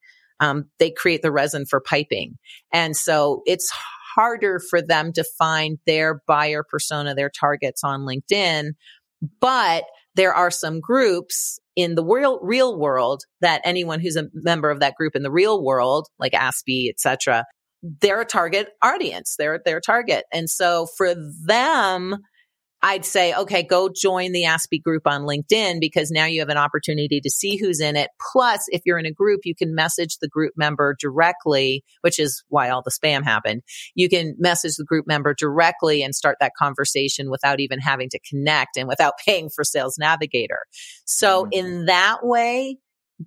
um, 0.41 0.67
they 0.79 0.91
create 0.91 1.23
the 1.23 1.33
resin 1.33 1.65
for 1.65 1.81
piping. 1.81 2.37
And 2.73 2.97
so 2.97 3.43
it's 3.47 3.73
harder 4.17 4.61
for 4.71 4.83
them 4.83 5.13
to 5.13 5.25
find 5.39 5.79
their 5.87 6.23
buyer 6.27 6.65
persona, 6.69 7.15
their 7.15 7.31
targets 7.31 7.85
on 7.85 8.01
LinkedIn. 8.01 8.71
But 9.41 9.85
there 10.15 10.35
are 10.35 10.51
some 10.51 10.81
groups 10.81 11.59
in 11.77 11.95
the 11.95 12.05
real, 12.05 12.41
real 12.43 12.79
world 12.79 13.23
that 13.43 13.61
anyone 13.65 14.01
who's 14.01 14.17
a 14.17 14.29
member 14.33 14.71
of 14.71 14.81
that 14.81 14.95
group 14.95 15.15
in 15.15 15.23
the 15.23 15.31
real 15.31 15.63
world, 15.63 16.09
like 16.19 16.35
ASPE, 16.35 16.89
etc., 16.89 17.45
they're 18.01 18.23
a 18.23 18.27
target 18.27 18.71
audience. 18.83 19.37
They're 19.39 19.61
their 19.65 19.81
target. 19.81 20.25
And 20.33 20.49
so 20.49 20.87
for 20.97 21.15
them, 21.47 22.17
I'd 22.87 23.05
say, 23.05 23.35
okay, 23.35 23.65
go 23.65 23.89
join 23.93 24.31
the 24.31 24.45
ASPE 24.45 24.81
group 24.85 25.09
on 25.09 25.23
LinkedIn 25.23 25.81
because 25.81 26.13
now 26.13 26.25
you 26.25 26.39
have 26.39 26.51
an 26.51 26.57
opportunity 26.57 27.21
to 27.21 27.29
see 27.29 27.57
who's 27.57 27.81
in 27.81 27.97
it. 27.97 28.11
Plus, 28.31 28.67
if 28.69 28.83
you're 28.85 28.97
in 28.97 29.07
a 29.07 29.13
group, 29.13 29.41
you 29.43 29.57
can 29.57 29.75
message 29.75 30.19
the 30.19 30.29
group 30.29 30.53
member 30.57 30.95
directly, 31.01 31.83
which 32.03 32.21
is 32.21 32.45
why 32.49 32.69
all 32.69 32.83
the 32.85 32.93
spam 32.93 33.25
happened. 33.25 33.63
You 33.97 34.09
can 34.09 34.37
message 34.39 34.77
the 34.77 34.85
group 34.85 35.05
member 35.05 35.35
directly 35.35 36.05
and 36.05 36.15
start 36.15 36.37
that 36.39 36.53
conversation 36.57 37.29
without 37.29 37.59
even 37.59 37.81
having 37.81 38.09
to 38.11 38.21
connect 38.21 38.77
and 38.77 38.87
without 38.87 39.15
paying 39.27 39.51
for 39.51 39.65
Sales 39.65 39.97
Navigator. 39.99 40.61
So 41.07 41.43
mm-hmm. 41.43 41.53
in 41.55 41.87
that 41.87 42.19
way, 42.23 42.79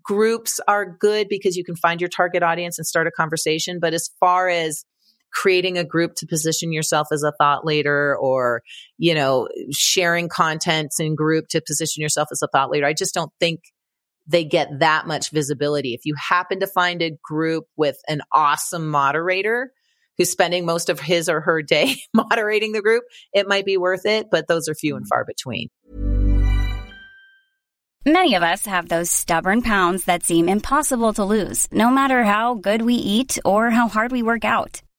groups 0.02 0.62
are 0.70 0.86
good 0.86 1.28
because 1.28 1.58
you 1.58 1.66
can 1.66 1.76
find 1.76 2.00
your 2.00 2.10
target 2.10 2.44
audience 2.44 2.78
and 2.78 2.88
start 2.88 3.08
a 3.08 3.12
conversation. 3.12 3.80
But 3.82 3.94
as 3.94 4.10
far 4.22 4.48
as 4.48 4.86
creating 5.32 5.78
a 5.78 5.84
group 5.84 6.16
to 6.16 6.28
position 6.28 6.72
yourself 6.72 7.08
as 7.12 7.24
a 7.24 7.34
thought 7.38 7.66
leader 7.66 8.16
or, 8.18 8.62
you 8.98 9.14
know, 9.14 9.48
sharing 9.72 10.30
contents 10.30 11.00
in 11.00 11.16
group 11.16 11.48
to 11.50 11.62
position 11.62 12.02
yourself 12.02 12.30
as 12.32 12.42
a 12.42 12.48
thought 12.48 12.70
leader, 12.70 12.86
I 12.86 12.94
just 12.94 13.14
don't 13.14 13.32
think 13.40 13.62
they 14.28 14.44
get 14.44 14.80
that 14.80 15.08
much 15.08 15.32
visibility. 15.32 15.94
If 15.94 16.02
you 16.06 16.16
happen 16.16 16.60
to 16.60 16.68
find 16.68 17.02
a 17.02 17.18
group 17.24 17.66
with 17.78 17.98
an 18.08 18.22
awesome 18.34 18.88
moderator, 18.88 19.72
who's 20.20 20.30
spending 20.30 20.66
most 20.66 20.90
of 20.90 21.00
his 21.00 21.30
or 21.30 21.42
her 21.42 21.64
day 21.64 21.96
moderating 22.14 22.74
the 22.74 22.82
group, 22.82 23.06
it 23.34 23.48
might 23.48 23.66
be 23.66 23.78
worth 23.78 24.06
it, 24.06 24.28
but 24.30 24.48
those 24.48 24.68
are 24.68 24.76
few 24.76 24.96
and 24.96 25.06
mm-hmm. 25.06 25.16
far 25.16 25.26
between. 25.26 25.70
Many 28.06 28.36
of 28.36 28.44
us 28.44 28.66
have 28.66 28.88
those 28.88 29.10
stubborn 29.10 29.62
pounds 29.62 30.06
that 30.06 30.24
seem 30.24 30.48
impossible 30.48 31.14
to 31.14 31.26
lose, 31.26 31.68
no 31.72 31.90
matter 31.90 32.24
how 32.24 32.56
good 32.56 32.82
we 32.82 32.96
eat 32.96 33.40
or 33.44 33.70
how 33.70 33.88
hard 33.88 34.12
we 34.12 34.24
work 34.24 34.46
out. 34.46 34.82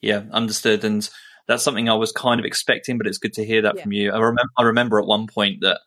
Yeah, 0.00 0.22
understood. 0.32 0.84
And 0.84 1.08
that's 1.48 1.62
something 1.62 1.88
I 1.88 1.94
was 1.94 2.12
kind 2.12 2.40
of 2.40 2.46
expecting, 2.46 2.98
but 2.98 3.06
it's 3.06 3.18
good 3.18 3.32
to 3.34 3.44
hear 3.44 3.62
that 3.62 3.76
yeah. 3.76 3.82
from 3.82 3.92
you. 3.92 4.12
I 4.12 4.18
remember, 4.18 4.50
I 4.56 4.62
remember 4.62 4.98
at 4.98 5.06
one 5.06 5.26
point 5.26 5.58
that, 5.62 5.80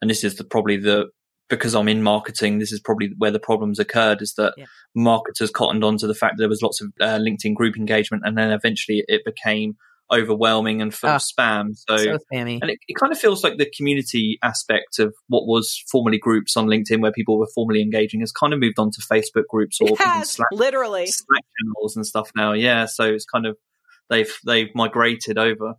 and 0.00 0.10
this 0.10 0.24
is 0.24 0.36
the, 0.36 0.44
probably 0.44 0.76
the, 0.76 1.10
because 1.48 1.74
I'm 1.74 1.88
in 1.88 2.02
marketing, 2.02 2.58
this 2.58 2.72
is 2.72 2.80
probably 2.80 3.12
where 3.18 3.30
the 3.30 3.40
problems 3.40 3.78
occurred 3.78 4.22
is 4.22 4.34
that 4.34 4.54
yeah. 4.56 4.66
marketers 4.94 5.50
cottoned 5.50 5.84
on 5.84 5.98
to 5.98 6.06
the 6.06 6.14
fact 6.14 6.36
that 6.36 6.42
there 6.42 6.48
was 6.48 6.62
lots 6.62 6.80
of 6.80 6.92
uh, 7.00 7.18
LinkedIn 7.18 7.54
group 7.54 7.76
engagement 7.76 8.22
and 8.24 8.38
then 8.38 8.50
eventually 8.50 9.04
it 9.08 9.24
became 9.24 9.76
overwhelming 10.12 10.82
and 10.82 10.92
full 10.92 11.10
oh, 11.10 11.14
of 11.14 11.22
ah, 11.22 11.42
spam. 11.42 11.76
So, 11.88 11.96
so 11.96 12.18
spammy. 12.32 12.58
And 12.60 12.70
it, 12.70 12.78
it, 12.88 12.94
kind 12.94 13.12
of 13.12 13.18
feels 13.18 13.44
like 13.44 13.58
the 13.58 13.70
community 13.76 14.38
aspect 14.42 14.98
of 14.98 15.14
what 15.28 15.46
was 15.46 15.82
formerly 15.90 16.18
groups 16.18 16.56
on 16.56 16.66
LinkedIn 16.66 17.00
where 17.00 17.12
people 17.12 17.38
were 17.38 17.48
formally 17.54 17.82
engaging 17.82 18.20
has 18.20 18.32
kind 18.32 18.52
of 18.52 18.60
moved 18.60 18.78
on 18.78 18.90
to 18.90 19.00
Facebook 19.00 19.44
groups 19.48 19.80
or 19.80 19.96
Slack, 20.24 20.48
literally 20.52 21.06
Slack 21.06 21.44
channels 21.60 21.96
and 21.96 22.06
stuff 22.06 22.30
now. 22.34 22.52
Yeah. 22.52 22.86
So 22.86 23.04
it's 23.04 23.24
kind 23.24 23.46
of, 23.46 23.56
they've, 24.08 24.32
they've 24.44 24.70
migrated 24.74 25.38
over. 25.38 25.74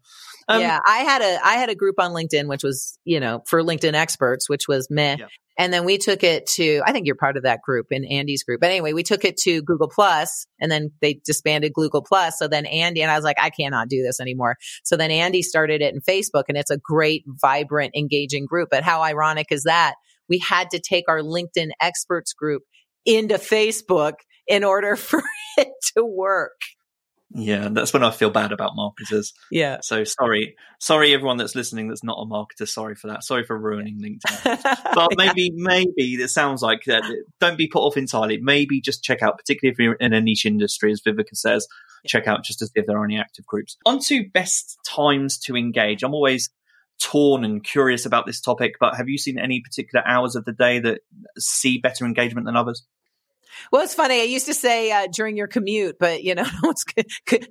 Um, 0.51 0.61
yeah, 0.61 0.79
I 0.85 0.99
had 0.99 1.21
a 1.21 1.45
I 1.45 1.53
had 1.55 1.69
a 1.69 1.75
group 1.75 1.95
on 1.99 2.11
LinkedIn 2.11 2.47
which 2.47 2.63
was 2.63 2.97
you 3.05 3.19
know 3.19 3.41
for 3.47 3.61
LinkedIn 3.61 3.93
experts, 3.93 4.49
which 4.49 4.67
was 4.67 4.87
meh. 4.89 5.17
Yeah. 5.19 5.27
And 5.57 5.71
then 5.71 5.85
we 5.85 5.97
took 5.97 6.23
it 6.23 6.47
to, 6.55 6.81
I 6.85 6.91
think 6.91 7.05
you're 7.05 7.15
part 7.15 7.37
of 7.37 7.43
that 7.43 7.61
group 7.61 7.87
in 7.91 8.05
Andy's 8.05 8.43
group. 8.43 8.61
But 8.61 8.71
anyway, 8.71 8.93
we 8.93 9.03
took 9.03 9.25
it 9.25 9.37
to 9.43 9.61
Google 9.61 9.89
Plus 9.89 10.47
and 10.59 10.71
then 10.71 10.91
they 11.01 11.21
disbanded 11.25 11.73
Google 11.73 12.01
Plus. 12.01 12.39
So 12.39 12.47
then 12.47 12.65
Andy 12.65 13.01
and 13.01 13.11
I 13.11 13.15
was 13.15 13.23
like, 13.23 13.37
I 13.39 13.49
cannot 13.49 13.89
do 13.89 14.01
this 14.01 14.19
anymore. 14.19 14.55
So 14.83 14.95
then 14.97 15.11
Andy 15.11 15.41
started 15.41 15.81
it 15.81 15.93
in 15.93 16.01
Facebook 16.01 16.45
and 16.47 16.57
it's 16.57 16.71
a 16.71 16.77
great, 16.77 17.23
vibrant, 17.27 17.95
engaging 17.95 18.45
group. 18.45 18.69
But 18.71 18.83
how 18.83 19.01
ironic 19.01 19.47
is 19.51 19.63
that? 19.63 19.95
We 20.29 20.39
had 20.39 20.71
to 20.71 20.79
take 20.79 21.05
our 21.07 21.19
LinkedIn 21.19 21.71
experts 21.81 22.33
group 22.33 22.63
into 23.05 23.35
Facebook 23.35 24.13
in 24.47 24.63
order 24.63 24.95
for 24.95 25.21
it 25.57 25.69
to 25.95 26.03
work. 26.03 26.59
Yeah, 27.33 27.69
that's 27.71 27.93
when 27.93 28.03
I 28.03 28.11
feel 28.11 28.29
bad 28.29 28.51
about 28.51 28.75
marketers. 28.75 29.33
Yeah. 29.51 29.77
So 29.81 30.03
sorry, 30.03 30.55
sorry 30.79 31.13
everyone 31.13 31.37
that's 31.37 31.55
listening 31.55 31.87
that's 31.87 32.03
not 32.03 32.17
a 32.21 32.25
marketer. 32.25 32.67
Sorry 32.67 32.95
for 32.95 33.07
that. 33.07 33.23
Sorry 33.23 33.45
for 33.45 33.57
ruining 33.57 33.99
LinkedIn. 34.01 34.61
but 34.93 35.09
maybe, 35.17 35.51
maybe 35.55 36.15
it 36.15 36.29
sounds 36.29 36.61
like 36.61 36.83
that. 36.85 37.03
Don't 37.39 37.57
be 37.57 37.67
put 37.67 37.81
off 37.81 37.97
entirely. 37.97 38.39
Maybe 38.41 38.81
just 38.81 39.03
check 39.03 39.21
out, 39.21 39.37
particularly 39.37 39.71
if 39.71 39.79
you're 39.79 39.93
in 39.93 40.13
a 40.13 40.21
niche 40.21 40.45
industry, 40.45 40.91
as 40.91 41.01
Viveka 41.01 41.35
says, 41.35 41.67
check 42.05 42.27
out 42.27 42.43
just 42.43 42.59
to 42.59 42.65
see 42.65 42.73
if 42.75 42.85
there 42.85 42.97
are 42.97 43.05
any 43.05 43.19
active 43.19 43.45
groups. 43.45 43.77
On 43.85 43.99
to 43.99 44.27
best 44.33 44.77
times 44.85 45.37
to 45.39 45.55
engage. 45.55 46.03
I'm 46.03 46.13
always 46.13 46.49
torn 47.01 47.43
and 47.43 47.63
curious 47.63 48.05
about 48.05 48.25
this 48.25 48.41
topic, 48.41 48.73
but 48.79 48.95
have 48.95 49.09
you 49.09 49.17
seen 49.17 49.39
any 49.39 49.61
particular 49.61 50.05
hours 50.07 50.35
of 50.35 50.45
the 50.45 50.53
day 50.53 50.79
that 50.79 51.01
see 51.37 51.77
better 51.77 52.05
engagement 52.05 52.45
than 52.45 52.55
others? 52.55 52.85
Well, 53.71 53.83
it's 53.83 53.93
funny. 53.93 54.21
I 54.21 54.23
used 54.23 54.47
to 54.47 54.53
say 54.53 54.91
uh, 54.91 55.07
during 55.11 55.37
your 55.37 55.47
commute, 55.47 55.97
but 55.99 56.23
you 56.23 56.35
know, 56.35 56.45
it's 56.63 56.85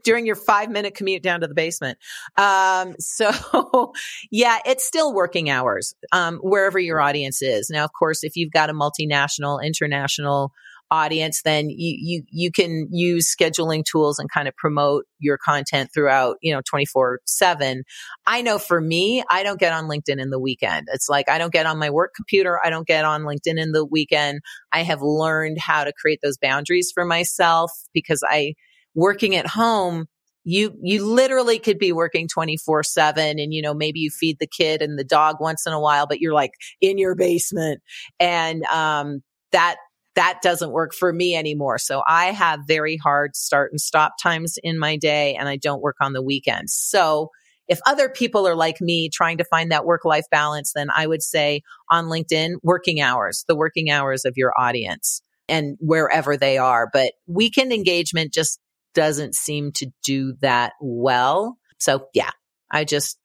during 0.05 0.27
your 0.27 0.37
five 0.37 0.71
minute 0.71 0.95
commute 0.95 1.23
down 1.23 1.41
to 1.41 1.49
the 1.49 1.55
basement. 1.55 1.99
Um, 2.37 2.95
so 2.99 3.31
yeah, 4.31 4.59
it's 4.67 4.85
still 4.85 5.15
working 5.15 5.51
hours, 5.51 5.95
um, 6.13 6.39
wherever 6.43 6.79
your 6.79 7.01
audience 7.01 7.43
is. 7.43 7.71
Now, 7.71 7.85
of 7.85 7.91
course, 7.93 8.25
if 8.25 8.37
you've 8.37 8.53
got 8.53 8.71
a 8.71 8.75
multinational, 8.75 9.63
international 9.63 10.53
audience, 10.91 11.43
then 11.43 11.71
you, 11.71 11.97
you, 11.99 12.23
you 12.31 12.51
can 12.51 12.89
use 12.91 13.35
scheduling 13.35 13.85
tools 13.85 14.19
and 14.19 14.31
kind 14.31 14.49
of 14.49 14.57
promote 14.57 15.05
your 15.19 15.39
content 15.39 15.91
throughout, 15.95 16.37
you 16.41 16.53
know, 16.53 16.61
24 16.69 17.21
seven. 17.27 17.85
I 18.27 18.43
know 18.43 18.59
for 18.59 18.81
me, 18.81 19.23
I 19.31 19.43
don't 19.43 19.61
get 19.61 19.73
on 19.73 19.85
LinkedIn 19.89 20.21
in 20.21 20.31
the 20.31 20.41
weekend. 20.41 20.89
It's 20.93 21.09
like 21.09 21.29
I 21.29 21.39
don't 21.39 21.53
get 21.53 21.67
on 21.67 21.79
my 21.79 21.91
work 21.91 22.13
computer. 22.15 22.59
I 22.65 22.71
don't 22.71 22.87
get 22.87 23.05
on 23.05 23.23
LinkedIn 23.23 23.59
in 23.59 23.73
the 23.73 23.85
weekend. 23.85 24.41
I 24.73 24.83
have 24.83 25.03
learned 25.03 25.59
how 25.59 25.85
to 25.85 25.93
create 25.93 26.21
those 26.23 26.39
boundaries 26.39 26.91
for 26.93 27.05
myself 27.05 27.71
because 27.93 28.23
I 28.27 28.55
working 28.95 29.37
at 29.37 29.47
home, 29.47 30.07
you 30.45 30.75
you 30.83 31.05
literally 31.05 31.59
could 31.59 31.79
be 31.79 31.93
working 31.93 32.27
24/7 32.27 33.43
and 33.43 33.53
you 33.53 33.61
know 33.61 33.75
maybe 33.75 34.01
you 34.01 34.11
feed 34.11 34.39
the 34.41 34.47
kid 34.47 34.81
and 34.81 34.99
the 34.99 35.05
dog 35.05 35.37
once 35.39 35.67
in 35.67 35.73
a 35.73 35.81
while 35.81 36.07
but 36.07 36.19
you're 36.19 36.33
like 36.33 36.53
in 36.81 36.97
your 36.97 37.15
basement 37.15 37.83
and 38.19 38.65
um 38.65 39.23
that 39.53 39.77
that 40.17 40.41
doesn't 40.43 40.73
work 40.73 40.93
for 40.93 41.13
me 41.13 41.37
anymore. 41.37 41.79
So 41.79 42.03
I 42.07 42.27
have 42.27 42.61
very 42.67 42.97
hard 42.97 43.37
start 43.37 43.73
and 43.73 43.81
stop 43.81 44.15
times 44.21 44.59
in 44.63 44.79
my 44.79 44.97
day 44.97 45.35
and 45.35 45.49
I 45.49 45.57
don't 45.57 45.83
work 45.83 45.97
on 46.01 46.13
the 46.13 46.23
weekends. 46.23 46.75
So 46.75 47.31
if 47.69 47.79
other 47.87 48.09
people 48.09 48.49
are 48.49 48.57
like 48.57 48.81
me 48.81 49.09
trying 49.09 49.39
to 49.39 49.45
find 49.45 49.71
that 49.71 49.85
work 49.85 50.05
life 50.05 50.25
balance, 50.31 50.73
then 50.75 50.89
I 50.95 51.07
would 51.07 51.23
say 51.23 51.63
on 51.89 52.07
LinkedIn, 52.07 52.57
working 52.65 53.01
hours, 53.01 53.45
the 53.47 53.55
working 53.55 53.91
hours 53.91 54.25
of 54.25 54.35
your 54.37 54.53
audience 54.59 55.23
and 55.49 55.77
wherever 55.79 56.37
they 56.37 56.59
are. 56.59 56.91
But 56.93 57.13
weekend 57.29 57.73
engagement 57.73 58.33
just 58.33 58.59
doesn't 58.93 59.37
seem 59.37 59.71
to 59.73 59.87
do 60.03 60.35
that 60.41 60.73
well. 60.81 61.59
So 61.79 62.09
yeah, 62.13 62.31
I 62.73 62.83
just 62.83 63.20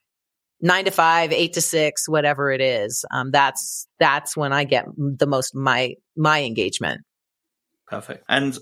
nine 0.65 0.85
to 0.85 0.91
five, 0.91 1.31
eight 1.31 1.53
to 1.53 1.61
six, 1.61 2.09
whatever 2.09 2.51
it 2.51 2.59
is. 2.59 3.05
Um, 3.11 3.29
that's 3.31 3.87
that's 3.99 4.35
when 4.35 4.51
I 4.51 4.63
get 4.63 4.85
the 4.97 5.27
most 5.27 5.55
my 5.55 5.93
my 6.17 6.43
engagement. 6.43 7.01
Perfect. 7.87 8.25
And 8.27 8.57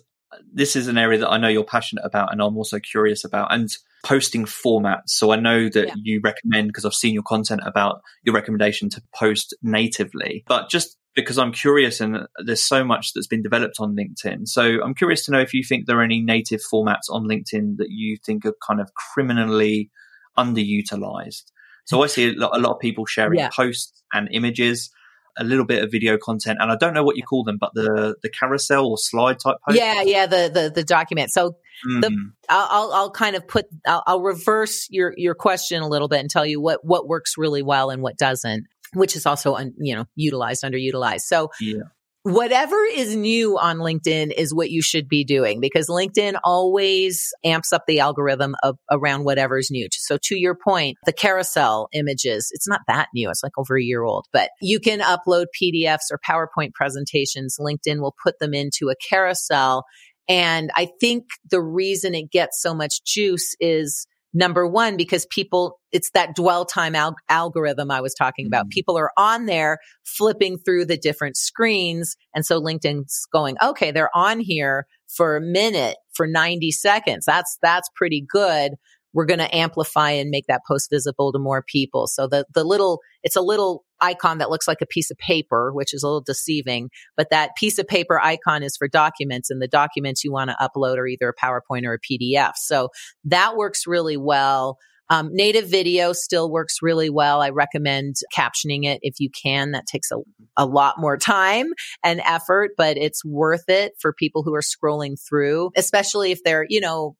this 0.52 0.76
is 0.76 0.88
an 0.88 0.98
area 0.98 1.20
that 1.20 1.30
I 1.30 1.38
know 1.38 1.48
you're 1.48 1.63
passionate 1.63 2.04
about 2.04 2.32
and 2.32 2.42
I'm 2.42 2.58
also 2.58 2.80
curious 2.80 3.24
about 3.24 3.54
and 3.54 3.70
posting 4.04 4.46
formats. 4.46 5.10
So 5.10 5.32
I 5.32 5.38
know 5.38 5.70
that 5.70 5.88
Yeah. 5.88 5.94
you 5.96 6.20
recommend 6.22 6.68
because 6.68 6.86
I've 6.86 6.94
seen 6.94 7.13
your 7.13 7.24
content 7.24 7.62
about 7.66 8.02
your 8.24 8.36
recommendation 8.36 8.89
to 8.89 9.02
post 9.16 9.56
natively, 9.62 10.44
but 10.48 10.70
just 10.70 10.98
because 11.16 11.38
I'm 11.38 11.54
curious 11.54 12.02
and 12.02 12.28
there's 12.44 12.63
so 12.63 12.84
much 12.84 13.13
that's 13.13 13.28
been 13.28 13.44
developed 13.44 13.76
on 13.80 13.96
LinkedIn. 13.96 14.48
So 14.48 14.82
I'm 14.84 14.96
curious 14.96 15.24
to 15.26 15.32
know 15.32 15.39
if 15.39 15.54
you 15.54 15.63
think 15.63 15.86
there 15.86 16.00
are 16.00 16.04
any 16.04 16.22
native 16.22 16.62
formats 16.62 17.08
on 17.10 17.28
LinkedIn 17.28 17.78
that 17.78 17.92
you 17.92 18.18
think 18.26 18.46
are 18.46 18.56
kind 18.68 18.82
of 18.82 18.89
criminally 18.96 19.92
underutilized. 20.38 21.44
So 21.86 22.04
I 22.04 22.08
see 22.08 22.30
a 22.30 22.34
lot, 22.34 22.56
a 22.56 22.60
lot 22.60 22.74
of 22.74 22.80
people 22.80 23.06
sharing 23.06 23.39
Yeah. 23.39 23.50
posts 23.50 24.04
and 24.13 24.28
images, 24.32 24.89
a 25.38 25.43
little 25.43 25.65
bit 25.65 25.84
of 25.84 25.91
video 25.91 26.17
content, 26.17 26.60
and 26.62 26.72
I 26.72 26.76
don't 26.76 26.93
know 26.93 27.04
what 27.04 27.17
you 27.17 27.24
call 27.24 27.43
them, 27.43 27.58
but 27.60 27.72
the 27.74 28.15
the 28.22 28.30
carousel 28.30 28.88
or 28.88 28.98
slide 28.98 29.39
type 29.39 29.58
posts. 29.67 29.80
Yeah, 29.82 30.02
yeah, 30.04 30.26
the 30.28 30.50
the 30.54 30.72
the 30.74 30.84
document. 30.84 31.32
So 31.32 31.58
the- 32.02 32.08
Mhm. 32.10 32.32
I'll, 32.50 32.67
I'll 32.69 32.93
I'll 32.93 33.12
kind 33.12 33.36
of 33.36 33.48
put 33.48 33.65
I'll, 33.86 34.04
I'll 34.06 34.22
reverse 34.22 34.88
your 34.89 35.13
your 35.17 35.36
question 35.36 35.82
a 35.82 35.88
little 35.89 36.08
bit 36.08 36.19
and 36.19 36.30
tell 36.30 36.46
you 36.46 36.62
what 36.62 36.86
what 36.86 37.08
works 37.08 37.34
really 37.38 37.63
well 37.63 37.89
and 37.89 38.02
what 38.04 38.17
doesn't, 38.17 38.65
which 38.93 39.15
is 39.15 39.26
also 39.26 39.56
un, 39.56 39.74
you 39.80 39.96
know 39.96 40.06
utilized 40.15 40.63
underutilized. 40.63 41.22
So 41.22 41.50
yeah. 41.60 41.82
Whatever 42.24 42.78
is 42.94 43.16
new 43.16 43.58
on 43.60 43.78
LinkedIn 43.80 44.32
is 44.36 44.54
what 44.54 44.72
you 44.72 44.82
should 44.82 45.10
be 45.10 45.26
doing 45.26 45.60
because 45.60 45.88
LinkedIn 45.88 46.40
always 46.44 47.34
amps 47.44 47.74
up 47.74 47.84
the 47.86 48.00
algorithm 48.00 48.56
of 48.64 48.78
around 48.90 49.26
whatever 49.26 49.58
is 49.58 49.70
new. 49.70 49.88
So 49.92 50.18
to 50.24 50.36
your 50.38 50.56
point, 50.56 50.98
the 51.06 51.12
carousel 51.12 51.90
images, 51.94 52.50
it's 52.54 52.68
not 52.68 52.82
that 52.88 53.10
new. 53.14 53.30
It's 53.30 53.44
like 53.44 53.58
over 53.58 53.78
a 53.78 53.84
year 53.84 54.04
old, 54.04 54.26
but 54.32 54.50
you 54.62 54.80
can 54.80 55.02
upload 55.02 55.48
PDFs 55.62 56.12
or 56.12 56.20
PowerPoint 56.28 56.74
presentations. 56.74 57.58
LinkedIn 57.60 58.00
will 58.00 58.16
put 58.24 58.40
them 58.40 58.54
into 58.54 58.90
a 58.90 58.96
carousel. 59.10 59.84
And 60.30 60.72
I 60.78 60.88
think 61.02 61.26
the 61.52 61.62
reason 61.62 62.16
it 62.16 62.32
gets 62.32 62.62
so 62.62 62.74
much 62.74 63.04
juice 63.04 63.54
is 63.60 64.08
number 64.34 64.67
one, 64.67 64.98
because 64.98 65.26
people, 65.30 65.80
it's 65.91 66.10
that 66.12 66.36
dwell 66.36 66.65
time 66.65 66.96
al- 66.96 67.15
algorithm 67.30 67.91
I 67.91 68.02
was 68.02 68.13
talking 68.13 68.48
about. 68.48 68.65
Mhm. 68.67 68.72
People 68.72 68.98
are 68.98 69.12
on 69.17 69.46
there 69.46 69.78
flipping 70.06 70.58
through 70.58 70.86
the 70.86 70.98
different 70.98 71.38
screens. 71.38 72.15
And 72.36 72.46
so 72.46 72.62
LinkedIn's 72.62 73.26
going, 73.32 73.56
okay, 73.63 73.91
they're 73.91 74.15
on 74.15 74.39
here 74.39 74.88
for 75.08 75.36
a 75.36 75.41
minute, 75.41 75.98
for 76.13 76.28
90 76.28 76.72
seconds. 76.72 77.26
That's, 77.26 77.58
that's 77.62 77.89
pretty 77.96 78.26
good. 78.28 78.74
We're 79.13 79.26
going 79.26 79.39
to 79.39 79.56
amplify 79.56 80.12
and 80.12 80.30
make 80.30 80.45
that 80.47 80.62
post 80.67 80.89
visible 80.91 81.32
to 81.32 81.39
more 81.39 81.63
people. 81.63 82.08
So 82.08 82.28
the, 82.28 82.45
the 82.54 82.63
little, 82.63 82.99
it's 83.23 83.36
a 83.36 83.41
little 83.41 83.84
icon 84.02 84.39
that 84.39 84.49
looks 84.49 84.67
like 84.67 84.82
a 84.82 84.86
piece 84.86 85.10
of 85.12 85.17
paper, 85.17 85.71
which 85.73 85.93
is 85.93 86.04
a 86.04 86.08
little 86.08 86.21
deceiving, 86.21 86.89
but 87.15 87.30
that 87.30 87.56
piece 87.56 87.80
of 87.80 87.88
paper 87.88 88.19
icon 88.19 88.63
is 88.63 88.76
for 88.76 88.88
documents 88.88 89.49
and 89.49 89.62
the 89.62 89.67
documents 89.67 90.23
you 90.23 90.32
want 90.32 90.49
to 90.49 90.58
upload 90.60 90.97
are 90.97 91.08
either 91.08 91.30
a 91.30 91.45
PowerPoint 91.45 91.86
or 91.86 91.93
a 91.93 91.99
PDF. 91.99 92.54
So 92.56 92.89
that 93.26 93.56
works 93.56 93.88
really 93.88 94.17
well. 94.17 94.78
Um, 95.10 95.30
native 95.32 95.69
video 95.69 96.13
still 96.13 96.49
works 96.49 96.78
really 96.82 97.10
well. 97.10 97.41
I 97.41 97.49
recommend 97.49 98.15
captioning 98.36 98.86
it 98.86 98.99
if 99.02 99.19
you 99.19 99.30
can. 99.30 99.71
That 99.71 99.86
takes 99.86 100.12
a, 100.12 100.17
a 100.58 100.65
lot 100.65 100.95
more 100.97 101.17
time 101.17 101.67
and 102.04 102.21
effort, 102.21 102.71
but 102.78 102.97
it's 102.97 103.23
worth 103.23 103.65
it 103.67 103.93
for 103.99 104.13
people 104.13 104.43
who 104.43 104.56
are 104.56 104.62
scrolling 104.62 105.15
through, 105.28 105.71
especially 105.76 106.32
if 106.32 106.43
they're, 106.43 106.65
you 106.67 106.82
know, 106.82 107.15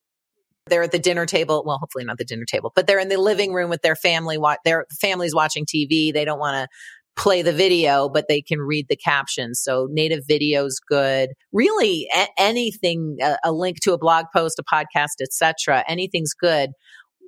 they're 0.68 0.84
at 0.84 0.92
the 0.92 1.00
dinner 1.00 1.26
table. 1.26 1.64
Well, 1.66 1.78
hopefully 1.78 2.06
not 2.06 2.18
the 2.18 2.26
dinner 2.26 2.46
table, 2.46 2.72
but 2.76 2.88
they're 2.88 3.00
in 3.00 3.10
the 3.10 3.18
living 3.18 3.54
room 3.54 3.70
with 3.70 3.82
their 3.82 3.96
family. 3.96 4.38
Their 4.64 4.86
family's 5.02 5.36
watching 5.36 5.66
TV. 5.66 6.14
They 6.14 6.26
don't 6.26 6.40
want 6.40 6.56
to 6.56 6.68
play 7.16 7.42
the 7.42 7.54
video, 7.54 8.10
but 8.10 8.26
they 8.28 8.42
can 8.42 8.60
read 8.60 8.88
the 8.90 8.96
captions. 8.96 9.62
So 9.62 9.88
native 9.92 10.24
video's 10.28 10.80
good. 10.80 11.30
Really, 11.52 12.08
a- 12.16 12.28
anything, 12.38 13.18
a, 13.22 13.38
a 13.44 13.52
link 13.52 13.82
to 13.82 13.94
a 13.94 13.98
blog 13.98 14.26
post, 14.36 14.60
a 14.60 14.64
podcast, 14.64 15.22
etc. 15.22 15.84
Anything's 15.88 16.34
good. 16.34 16.72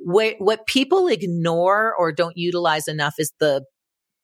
What, 0.04 0.36
what 0.40 0.66
people 0.66 1.08
ignore 1.08 1.94
or 1.98 2.12
don't 2.12 2.38
utilize 2.38 2.88
enough 2.88 3.16
is 3.20 3.32
the 3.40 3.64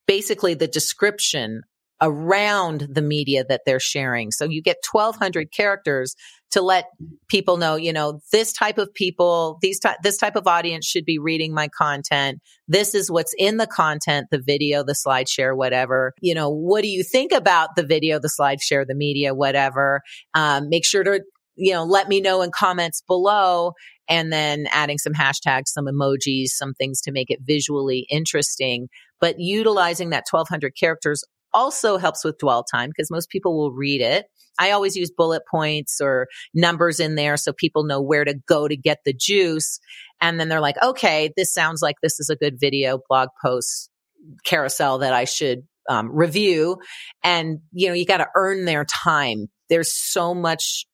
basically 0.07 0.53
the 0.53 0.67
description 0.67 1.61
around 2.01 2.87
the 2.89 3.01
media 3.01 3.43
that 3.47 3.61
they're 3.65 3.79
sharing. 3.79 4.31
So 4.31 4.45
you 4.45 4.61
get 4.61 4.77
1200 4.91 5.51
characters 5.51 6.15
to 6.51 6.61
let 6.61 6.85
people 7.29 7.57
know, 7.57 7.75
you 7.75 7.93
know, 7.93 8.19
this 8.31 8.51
type 8.51 8.77
of 8.77 8.93
people, 8.93 9.57
these 9.61 9.79
ty- 9.79 9.95
this 10.03 10.17
type 10.17 10.35
of 10.35 10.47
audience 10.47 10.85
should 10.85 11.05
be 11.05 11.17
reading 11.17 11.53
my 11.53 11.69
content. 11.69 12.39
This 12.67 12.93
is 12.93 13.09
what's 13.09 13.33
in 13.37 13.57
the 13.57 13.67
content, 13.67 14.27
the 14.31 14.41
video, 14.41 14.83
the 14.83 14.95
slide 14.95 15.29
share, 15.29 15.55
whatever. 15.55 16.13
You 16.21 16.35
know, 16.35 16.49
what 16.49 16.81
do 16.81 16.89
you 16.89 17.03
think 17.03 17.31
about 17.31 17.69
the 17.75 17.83
video, 17.83 18.19
the 18.19 18.29
slide 18.29 18.61
share, 18.61 18.85
the 18.85 18.95
media, 18.95 19.33
whatever? 19.33 20.01
Um, 20.33 20.67
make 20.69 20.85
sure 20.85 21.03
to, 21.03 21.21
you 21.55 21.73
know, 21.73 21.85
let 21.85 22.09
me 22.09 22.19
know 22.19 22.41
in 22.41 22.51
comments 22.51 23.01
below 23.07 23.73
and 24.09 24.31
then 24.31 24.67
adding 24.71 24.97
some 24.97 25.13
hashtags, 25.13 25.67
some 25.67 25.85
emojis, 25.85 26.47
some 26.47 26.73
things 26.73 26.99
to 27.01 27.13
make 27.13 27.29
it 27.29 27.39
visually 27.43 28.05
interesting. 28.09 28.89
But 29.21 29.35
utilizing 29.39 30.09
that 30.09 30.25
1200 30.29 30.75
characters 30.77 31.23
also 31.53 31.97
helps 31.97 32.23
with 32.23 32.37
dwell 32.37 32.63
time 32.63 32.89
because 32.89 33.11
most 33.11 33.29
people 33.29 33.57
will 33.57 33.71
read 33.71 34.01
it. 34.01 34.25
I 34.59 34.71
always 34.71 34.95
use 34.95 35.11
bullet 35.15 35.43
points 35.49 35.99
or 36.01 36.27
numbers 36.53 36.99
in 36.99 37.15
there 37.15 37.37
so 37.37 37.53
people 37.53 37.83
know 37.83 38.01
where 38.01 38.25
to 38.25 38.35
go 38.47 38.67
to 38.67 38.75
get 38.75 38.99
the 39.05 39.13
juice. 39.13 39.79
And 40.19 40.39
then 40.39 40.49
they're 40.49 40.61
like, 40.61 40.81
okay, 40.83 41.31
this 41.35 41.53
sounds 41.53 41.81
like 41.81 41.95
this 42.01 42.19
is 42.19 42.29
a 42.29 42.35
good 42.35 42.59
video, 42.59 42.99
blog 43.09 43.29
post, 43.43 43.89
carousel 44.45 44.99
that 44.99 45.13
I 45.13 45.25
should 45.25 45.63
um, 45.89 46.11
review. 46.11 46.77
And, 47.23 47.59
you 47.71 47.87
know, 47.87 47.93
you 47.93 48.05
got 48.05 48.17
to 48.17 48.27
earn 48.35 48.65
their 48.65 48.85
time. 48.85 49.47
There's 49.69 49.93
so 49.93 50.33
much 50.33 50.85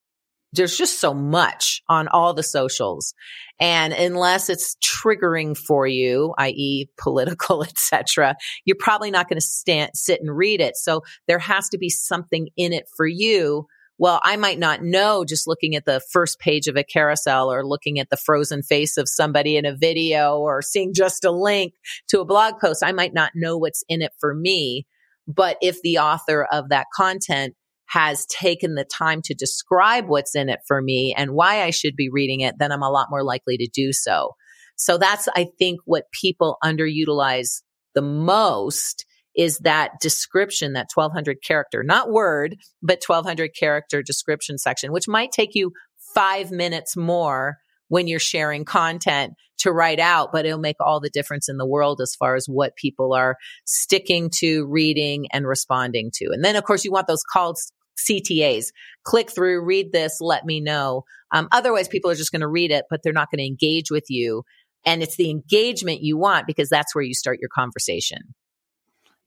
there's 0.53 0.77
just 0.77 0.99
so 0.99 1.13
much 1.13 1.81
on 1.89 2.07
all 2.07 2.33
the 2.33 2.43
socials. 2.43 3.13
And 3.59 3.93
unless 3.93 4.49
it's 4.49 4.75
triggering 4.83 5.57
for 5.57 5.87
you 5.87 6.33
i.e 6.37 6.89
political 6.97 7.63
etc 7.63 8.35
you're 8.65 8.77
probably 8.79 9.11
not 9.11 9.27
going 9.27 9.37
to 9.37 9.45
stand 9.45 9.91
sit 9.93 10.21
and 10.21 10.35
read 10.35 10.61
it. 10.61 10.77
So 10.77 11.01
there 11.27 11.39
has 11.39 11.69
to 11.69 11.77
be 11.77 11.89
something 11.89 12.49
in 12.55 12.73
it 12.73 12.85
for 12.95 13.07
you. 13.07 13.67
Well 13.97 14.19
i 14.23 14.37
might 14.37 14.59
not 14.59 14.83
know 14.83 15.25
just 15.25 15.47
looking 15.47 15.75
at 15.75 15.85
the 15.85 16.01
first 16.11 16.39
page 16.39 16.67
of 16.67 16.75
a 16.75 16.83
carousel 16.83 17.51
or 17.51 17.65
looking 17.65 17.99
at 17.99 18.09
the 18.09 18.17
frozen 18.17 18.61
face 18.61 18.97
of 18.97 19.09
somebody 19.09 19.57
in 19.57 19.65
a 19.65 19.75
video 19.75 20.37
or 20.37 20.61
seeing 20.61 20.93
just 20.93 21.25
a 21.25 21.31
link 21.31 21.73
to 22.09 22.21
a 22.21 22.25
blog 22.25 22.59
post. 22.59 22.83
I 22.85 22.91
might 22.91 23.13
not 23.13 23.31
know 23.35 23.57
what's 23.57 23.83
in 23.89 24.01
it 24.01 24.11
for 24.19 24.33
me. 24.33 24.85
But 25.27 25.57
if 25.61 25.81
the 25.81 25.97
author 25.97 26.47
of 26.49 26.69
that 26.69 26.87
content 26.95 27.55
has 27.87 28.25
taken 28.25 28.75
the 28.75 28.85
time 28.85 29.21
to 29.23 29.33
describe 29.33 30.07
what's 30.07 30.35
in 30.35 30.49
it 30.49 30.59
for 30.67 30.81
me 30.81 31.13
and 31.17 31.31
why 31.31 31.63
I 31.63 31.69
should 31.69 31.95
be 31.95 32.09
reading 32.09 32.41
it, 32.41 32.55
then 32.59 32.71
I'm 32.71 32.83
a 32.83 32.89
lot 32.89 33.07
more 33.09 33.23
likely 33.23 33.57
to 33.57 33.69
do 33.73 33.93
so. 33.93 34.35
So 34.75 34.97
that's, 34.97 35.27
I 35.35 35.47
think, 35.57 35.79
what 35.85 36.11
people 36.11 36.57
underutilize 36.63 37.61
the 37.95 38.01
most 38.01 39.05
is 39.35 39.59
that 39.59 39.91
description, 40.01 40.73
that 40.73 40.87
1200 40.93 41.37
character, 41.43 41.83
not 41.83 42.11
word, 42.11 42.57
but 42.81 43.03
1200 43.05 43.51
character 43.57 44.01
description 44.01 44.57
section, 44.57 44.91
which 44.91 45.07
might 45.07 45.31
take 45.31 45.51
you 45.53 45.71
five 46.13 46.51
minutes 46.51 46.97
more 46.97 47.57
when 47.87 48.07
you're 48.07 48.19
sharing 48.19 48.65
content 48.65 49.33
to 49.59 49.71
write 49.71 49.99
out, 49.99 50.31
but 50.31 50.45
it'll 50.45 50.59
make 50.59 50.75
all 50.79 50.99
the 50.99 51.09
difference 51.09 51.49
in 51.49 51.57
the 51.57 51.65
world 51.65 52.01
as 52.01 52.15
far 52.15 52.35
as 52.35 52.47
what 52.47 52.75
people 52.75 53.13
are 53.13 53.37
sticking 53.65 54.29
to, 54.29 54.65
reading, 54.67 55.27
and 55.31 55.47
responding 55.47 56.11
to. 56.13 56.25
And 56.31 56.43
then, 56.43 56.55
of 56.55 56.63
course, 56.63 56.83
you 56.83 56.91
want 56.91 57.07
those 57.07 57.23
calls 57.23 57.71
CTAs. 57.97 58.67
Click 59.03 59.31
through, 59.31 59.63
read 59.63 59.91
this, 59.91 60.17
let 60.21 60.45
me 60.45 60.59
know. 60.59 61.03
Um, 61.31 61.47
otherwise, 61.51 61.87
people 61.87 62.11
are 62.11 62.15
just 62.15 62.31
going 62.31 62.41
to 62.41 62.47
read 62.47 62.71
it, 62.71 62.85
but 62.89 63.01
they're 63.03 63.13
not 63.13 63.29
going 63.31 63.39
to 63.39 63.47
engage 63.47 63.91
with 63.91 64.05
you. 64.09 64.43
And 64.85 65.03
it's 65.03 65.17
the 65.17 65.29
engagement 65.29 66.01
you 66.01 66.17
want 66.17 66.47
because 66.47 66.69
that's 66.69 66.95
where 66.95 67.03
you 67.03 67.13
start 67.13 67.39
your 67.39 67.49
conversation. 67.53 68.33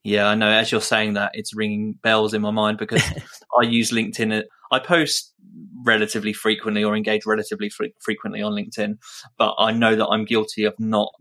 Yeah, 0.03 0.27
I 0.27 0.35
know. 0.35 0.49
As 0.49 0.71
you're 0.71 0.81
saying 0.81 1.13
that, 1.13 1.31
it's 1.35 1.55
ringing 1.55 1.93
bells 2.01 2.33
in 2.33 2.41
my 2.41 2.51
mind 2.51 2.77
because 2.77 3.03
I 3.59 3.65
use 3.65 3.91
LinkedIn. 3.91 4.43
I 4.71 4.79
post 4.79 5.33
relatively 5.85 6.33
frequently 6.33 6.83
or 6.83 6.95
engage 6.95 7.25
relatively 7.25 7.69
fre- 7.69 7.85
frequently 7.99 8.41
on 8.41 8.53
LinkedIn, 8.53 8.97
but 9.37 9.53
I 9.59 9.71
know 9.71 9.95
that 9.95 10.07
I'm 10.07 10.25
guilty 10.25 10.63
of 10.63 10.73
not 10.79 11.11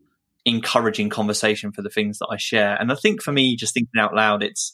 encouraging 0.45 1.11
conversation 1.11 1.73
for 1.73 1.83
the 1.83 1.91
things 1.91 2.19
that 2.19 2.29
I 2.31 2.37
share. 2.37 2.77
And 2.81 2.91
I 2.91 2.95
think 2.95 3.23
for 3.23 3.33
me, 3.33 3.57
just 3.57 3.75
thinking 3.75 4.01
out 4.01 4.15
loud, 4.15 4.43
it's 4.43 4.73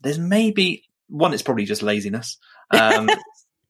there's 0.00 0.18
maybe 0.18 0.84
one, 1.10 1.32
it's 1.34 1.42
probably 1.42 1.64
just 1.64 1.82
laziness. 1.82 2.38
Um, 2.72 3.08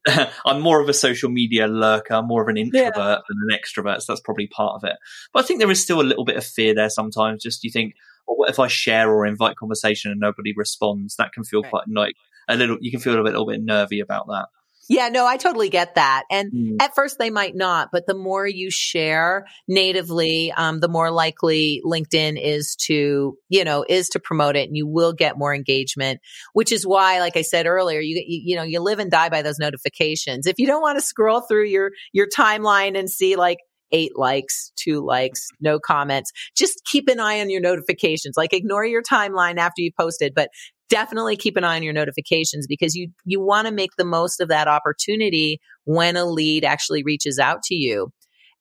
I'm 0.46 0.61
more 0.62 0.81
of 0.81 0.88
a 0.88 0.94
social 0.94 1.29
media 1.31 1.66
lurker, 1.66 2.22
more 2.22 2.40
of 2.42 2.48
an 2.48 2.57
introvert 2.57 2.94
Yeah. 2.96 3.18
than 3.29 3.37
an 3.50 3.59
extrovert. 3.59 4.00
So 4.00 4.12
that's 4.12 4.22
probably 4.22 4.46
part 4.46 4.74
of 4.76 4.85
it. 4.88 4.96
But 5.33 5.44
I 5.44 5.46
think 5.46 5.59
there 5.61 5.70
is 5.70 5.83
still 5.83 6.00
a 6.00 6.03
little 6.03 6.24
bit 6.24 6.37
of 6.37 6.44
fear 6.44 6.74
there 6.74 6.88
sometimes. 6.88 7.42
Just 7.42 7.62
you 7.64 7.70
think, 7.70 7.92
well, 8.26 8.37
what 8.38 8.48
if 8.48 8.59
I 8.59 8.66
share 8.68 9.11
or 9.12 9.26
invite 9.26 9.57
conversation 9.57 10.11
and 10.11 10.18
nobody 10.18 10.53
responds? 10.57 11.16
That 11.16 11.33
can 11.33 11.44
feel 11.44 11.62
Right. 11.62 11.70
quite 11.70 11.85
like 11.94 12.14
a 12.48 12.57
little, 12.57 12.79
you 12.81 12.90
can 12.90 13.00
feel 13.00 13.20
a 13.20 13.22
little 13.22 13.46
bit 13.46 13.61
nervy 13.62 14.00
about 14.00 14.26
that. 14.29 14.46
Yeah, 14.90 15.09
no, 15.09 15.24
I 15.24 15.37
totally 15.37 15.68
get 15.68 15.94
that. 15.94 16.24
And 16.33 16.50
Mm. 16.53 16.76
at 16.83 16.96
first 16.96 17.16
they 17.16 17.31
might 17.31 17.55
not, 17.55 17.90
but 17.92 18.07
the 18.09 18.14
more 18.14 18.44
you 18.44 18.72
share 18.72 19.46
natively, 19.68 20.50
um, 20.50 20.81
the 20.81 20.88
more 20.88 21.12
likely 21.12 21.81
LinkedIn 21.87 22.37
is 22.42 22.74
to, 22.87 23.38
you 23.48 23.64
know, 23.64 23.85
is 23.88 24.09
to 24.09 24.18
promote 24.18 24.57
it 24.57 24.66
and 24.66 24.76
you 24.76 24.88
will 24.88 25.12
get 25.12 25.38
more 25.38 25.55
engagement, 25.55 26.18
which 26.55 26.72
is 26.72 26.85
why, 26.85 27.20
like 27.20 27.37
I 27.37 27.42
said 27.42 27.66
earlier, 27.66 28.00
you, 28.00 28.16
you, 28.26 28.42
you 28.46 28.57
know, 28.57 28.64
you 28.64 28.81
live 28.81 28.98
and 28.98 29.12
die 29.12 29.29
by 29.29 29.42
those 29.42 29.61
notifications. 29.61 30.48
If 30.48 30.59
you 30.59 30.66
don't 30.66 30.83
want 30.83 30.98
to 30.98 31.03
scroll 31.05 31.42
through 31.42 31.66
your, 31.66 31.92
your 32.12 32.26
timeline 32.29 32.98
and 32.98 33.09
see 33.09 33.37
like, 33.37 33.59
Eight 33.92 34.12
likes, 34.16 34.70
two 34.76 35.05
likes, 35.05 35.48
no 35.61 35.81
comments. 35.81 36.31
Just 36.57 36.81
keep 36.85 37.09
an 37.09 37.18
eye 37.18 37.40
on 37.40 37.50
your 37.50 37.61
notifications. 37.61 38.37
Like 38.37 38.53
ignore 38.53 38.85
your 38.85 39.03
timeline 39.03 39.59
after 39.59 39.83
you 39.83 39.90
posted, 39.98 40.33
but 40.33 40.48
definitely 40.90 41.37
keep 41.37 41.57
an 41.57 41.64
eye 41.64 41.76
on 41.76 41.83
your 41.83 41.94
notifications 41.94 42.66
because 42.66 42.94
you 42.94 43.11
you 43.24 43.40
want 43.40 43.66
to 43.66 43.72
make 43.72 43.92
the 43.96 44.05
most 44.05 44.40
of 44.40 44.48
that 44.48 44.68
opportunity 44.68 45.61
when 45.85 46.16
a 46.16 46.26
lead 46.26 46.64
actually 46.64 47.03
reaches 47.03 47.38
out 47.38 47.62
to 47.62 47.74
you. 47.74 48.12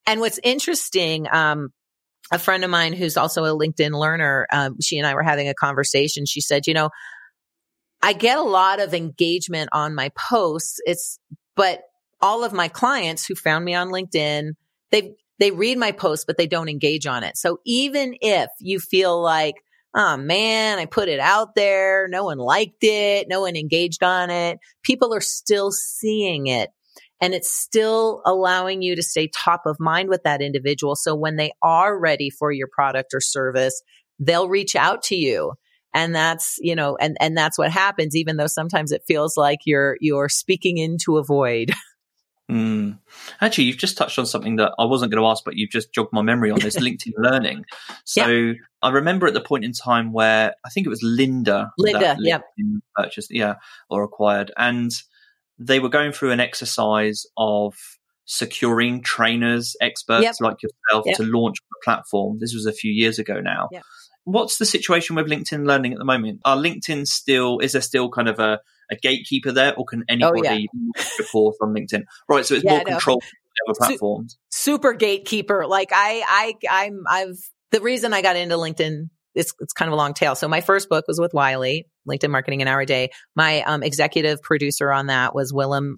And 0.06 0.20
what's 0.20 0.40
interesting, 0.42 1.26
um, 1.30 1.68
a 2.32 2.38
friend 2.38 2.64
of 2.64 2.70
mine 2.70 2.94
who's 2.94 3.18
also 3.18 3.44
a 3.44 3.58
LinkedIn 3.58 3.92
learner, 3.92 4.46
um, 4.50 4.76
she 4.80 4.96
and 4.96 5.06
I 5.06 5.14
were 5.14 5.22
having 5.22 5.48
a 5.48 5.54
conversation. 5.54 6.24
She 6.24 6.40
said, 6.40 6.66
you 6.66 6.72
know, 6.72 6.88
I 8.00 8.14
get 8.14 8.38
a 8.38 8.42
lot 8.42 8.80
of 8.80 8.94
engagement 8.94 9.68
on 9.72 9.94
my 9.94 10.10
posts. 10.16 10.80
It's, 10.86 11.18
but 11.54 11.82
all 12.22 12.44
of 12.44 12.52
my 12.52 12.68
clients 12.68 13.26
who 13.26 13.34
found 13.34 13.64
me 13.64 13.74
on 13.74 13.88
LinkedIn, 13.88 14.52
they, 14.90 15.14
they 15.38 15.50
read 15.50 15.76
my 15.76 15.92
posts, 15.92 16.24
but 16.24 16.38
they 16.38 16.46
don't 16.46 16.68
engage 16.68 17.06
on 17.06 17.24
it. 17.24 17.36
So 17.36 17.58
even 17.66 18.14
if 18.20 18.48
you 18.58 18.78
feel 18.78 19.20
like, 19.20 19.56
oh 19.94 20.16
man, 20.16 20.78
I 20.78 20.86
put 20.86 21.08
it 21.08 21.20
out 21.20 21.54
there. 21.54 22.08
No 22.08 22.24
one 22.24 22.38
liked 22.38 22.82
it. 22.82 23.26
No 23.28 23.40
one 23.42 23.56
engaged 23.56 24.02
on 24.02 24.30
it. 24.30 24.58
People 24.82 25.14
are 25.14 25.20
still 25.20 25.70
seeing 25.72 26.46
it 26.46 26.70
and 27.20 27.34
it's 27.34 27.54
still 27.54 28.22
allowing 28.24 28.82
you 28.82 28.96
to 28.96 29.02
stay 29.02 29.28
top 29.28 29.62
of 29.66 29.76
mind 29.78 30.08
with 30.08 30.22
that 30.24 30.40
individual. 30.40 30.96
So 30.96 31.14
when 31.14 31.36
they 31.36 31.52
are 31.62 31.98
ready 31.98 32.30
for 32.30 32.50
your 32.50 32.68
product 32.72 33.12
or 33.12 33.20
service, 33.20 33.82
they'll 34.18 34.48
reach 34.48 34.74
out 34.74 35.02
to 35.04 35.16
you. 35.16 35.52
And 35.92 36.14
that's, 36.14 36.56
you 36.60 36.74
know, 36.74 36.96
and, 36.96 37.16
and 37.20 37.36
that's 37.36 37.58
what 37.58 37.70
happens, 37.70 38.16
even 38.16 38.36
though 38.36 38.46
sometimes 38.46 38.92
it 38.92 39.02
feels 39.06 39.36
like 39.36 39.58
you're, 39.66 39.96
you're 40.00 40.28
speaking 40.28 40.78
into 40.78 41.18
a 41.18 41.24
void. 41.24 41.72
Mm. 42.50 42.98
Actually, 43.40 43.64
you've 43.64 43.76
just 43.76 43.96
touched 43.96 44.18
on 44.18 44.26
something 44.26 44.56
that 44.56 44.72
I 44.78 44.84
wasn't 44.84 45.12
going 45.12 45.22
to 45.22 45.28
ask, 45.28 45.44
but 45.44 45.56
you've 45.56 45.70
just 45.70 45.92
jogged 45.92 46.12
my 46.12 46.22
memory 46.22 46.50
on 46.50 46.58
this 46.58 46.76
LinkedIn 46.80 47.12
Learning. 47.16 47.64
So 48.04 48.26
yeah. 48.26 48.52
I 48.82 48.90
remember 48.90 49.26
at 49.26 49.34
the 49.34 49.40
point 49.40 49.64
in 49.64 49.72
time 49.72 50.12
where 50.12 50.54
I 50.64 50.68
think 50.70 50.86
it 50.86 50.90
was 50.90 51.02
Linda, 51.02 51.72
Lynda, 51.78 52.16
yeah, 52.18 52.40
purchased, 52.96 53.30
yeah, 53.30 53.54
or 53.88 54.02
acquired, 54.02 54.50
and 54.56 54.90
they 55.58 55.78
were 55.78 55.90
going 55.90 56.12
through 56.12 56.32
an 56.32 56.40
exercise 56.40 57.24
of 57.36 57.74
securing 58.24 59.02
trainers, 59.02 59.76
experts 59.80 60.22
Yep. 60.22 60.34
like 60.40 60.56
yourself 60.62 61.04
Yep. 61.06 61.16
to 61.16 61.22
launch 61.24 61.56
the 61.58 61.76
platform. 61.84 62.38
This 62.40 62.54
was 62.54 62.64
a 62.64 62.72
few 62.72 62.92
years 62.92 63.18
ago 63.18 63.40
now. 63.40 63.68
Yep. 63.72 63.82
What's 64.24 64.58
the 64.58 64.66
situation 64.66 65.16
with 65.16 65.26
LinkedIn 65.26 65.66
Learning 65.66 65.92
at 65.92 65.98
the 65.98 66.04
moment? 66.04 66.40
Are 66.44 66.56
LinkedIn 66.56 67.06
still, 67.06 67.58
is 67.58 67.72
there 67.72 67.82
still 67.82 68.08
kind 68.08 68.28
of 68.28 68.38
a, 68.38 68.60
a 68.90 68.96
gatekeeper 68.96 69.52
there 69.52 69.74
or 69.76 69.84
can 69.84 70.04
anybody 70.08 70.68
Oh, 70.74 70.92
yeah. 70.96 71.04
course 71.32 71.56
on 71.60 71.74
LinkedIn? 71.74 72.02
Right. 72.28 72.44
So 72.44 72.54
it's 72.54 72.64
Yeah, 72.64 72.72
more 72.72 72.82
no. 72.86 72.90
controlled 72.92 73.24
other 73.68 73.76
platforms. 73.76 74.38
super 74.50 74.92
gatekeeper. 74.94 75.66
Like 75.66 75.90
I, 75.92 76.54
I, 76.70 76.84
I'm, 76.86 77.02
I've, 77.08 77.36
the 77.72 77.80
reason 77.80 78.12
I 78.14 78.22
got 78.22 78.36
into 78.36 78.56
LinkedIn, 78.56 79.08
it's, 79.34 79.52
it's 79.60 79.72
kind 79.72 79.88
of 79.88 79.92
a 79.92 79.96
long 79.96 80.14
tail. 80.14 80.34
So 80.34 80.48
my 80.48 80.60
first 80.60 80.88
book 80.88 81.04
was 81.06 81.20
with 81.20 81.32
Wiley, 81.34 81.86
LinkedIn 82.08 82.30
Marketing 82.30 82.62
an 82.62 82.68
Hour 82.68 82.80
a 82.80 82.86
Day. 82.86 83.10
My 83.36 83.62
um, 83.62 83.82
executive 83.82 84.40
producer 84.42 84.90
on 84.90 85.06
that 85.06 85.34
was 85.34 85.52
Willem. 85.52 85.96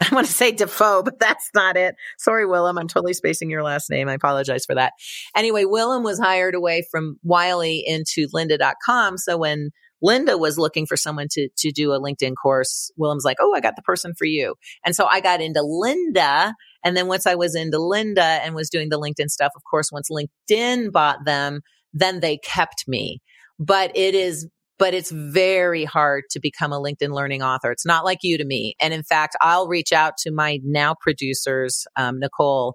I 0.00 0.14
want 0.14 0.26
to 0.26 0.32
say 0.32 0.50
Dafoe, 0.52 1.02
but 1.02 1.20
that's 1.20 1.50
not 1.54 1.76
it. 1.76 1.94
Sorry, 2.18 2.46
Willem. 2.46 2.78
I'm 2.78 2.88
totally 2.88 3.12
spacing 3.12 3.50
your 3.50 3.62
last 3.62 3.90
name. 3.90 4.08
I 4.08 4.14
apologize 4.14 4.64
for 4.64 4.74
that. 4.74 4.94
Anyway, 5.36 5.64
Willem 5.66 6.02
was 6.02 6.18
hired 6.18 6.54
away 6.54 6.84
from 6.90 7.18
Wiley 7.22 7.84
into 7.86 8.26
lynda.com. 8.34 9.18
So 9.18 9.36
when 9.36 9.70
Lynda 10.02 10.38
was 10.38 10.58
looking 10.58 10.86
for 10.86 10.96
someone 10.96 11.28
to, 11.32 11.48
to 11.58 11.70
do 11.70 11.92
a 11.92 12.00
LinkedIn 12.00 12.34
course, 12.40 12.90
Willem's 12.96 13.24
like, 13.24 13.36
Oh, 13.40 13.54
I 13.54 13.60
got 13.60 13.76
the 13.76 13.82
person 13.82 14.12
for 14.16 14.24
you. 14.24 14.54
And 14.84 14.94
so 14.94 15.06
I 15.06 15.20
got 15.20 15.40
into 15.40 15.60
Lynda. 15.60 16.54
And 16.84 16.96
then 16.96 17.06
once 17.06 17.26
I 17.26 17.34
was 17.34 17.54
into 17.54 17.78
Lynda 17.78 18.40
and 18.42 18.54
was 18.54 18.70
doing 18.70 18.88
the 18.88 18.98
LinkedIn 18.98 19.28
stuff, 19.28 19.52
of 19.54 19.62
course, 19.70 19.90
once 19.92 20.08
LinkedIn 20.10 20.92
bought 20.92 21.24
them, 21.24 21.60
then 21.92 22.20
they 22.20 22.38
kept 22.38 22.84
me. 22.88 23.20
But 23.58 23.92
it 23.94 24.14
is, 24.14 24.48
but 24.78 24.94
it's 24.94 25.10
very 25.10 25.84
hard 25.84 26.24
to 26.30 26.40
become 26.40 26.72
a 26.72 26.80
LinkedIn 26.80 27.12
learning 27.14 27.42
author. 27.42 27.70
It's 27.70 27.84
not 27.84 28.04
like 28.04 28.18
you 28.22 28.38
to 28.38 28.44
me. 28.44 28.74
And 28.80 28.94
in 28.94 29.02
fact, 29.02 29.36
I'll 29.42 29.68
reach 29.68 29.92
out 29.92 30.14
to 30.20 30.30
my 30.30 30.58
now 30.64 30.94
producers, 30.98 31.84
um, 31.96 32.18
Nicole, 32.18 32.74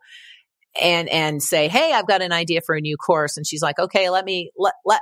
and, 0.80 1.10
and 1.10 1.42
say, 1.42 1.68
Hey, 1.68 1.94
I've 1.94 2.08
got 2.08 2.22
an 2.22 2.32
idea 2.32 2.62
for 2.64 2.76
a 2.76 2.82
new 2.82 2.98
course. 2.98 3.38
And 3.38 3.48
she's 3.48 3.62
like, 3.62 3.80
okay, 3.80 4.10
let 4.10 4.26
me, 4.26 4.52
let, 4.58 4.74
let, 4.86 5.02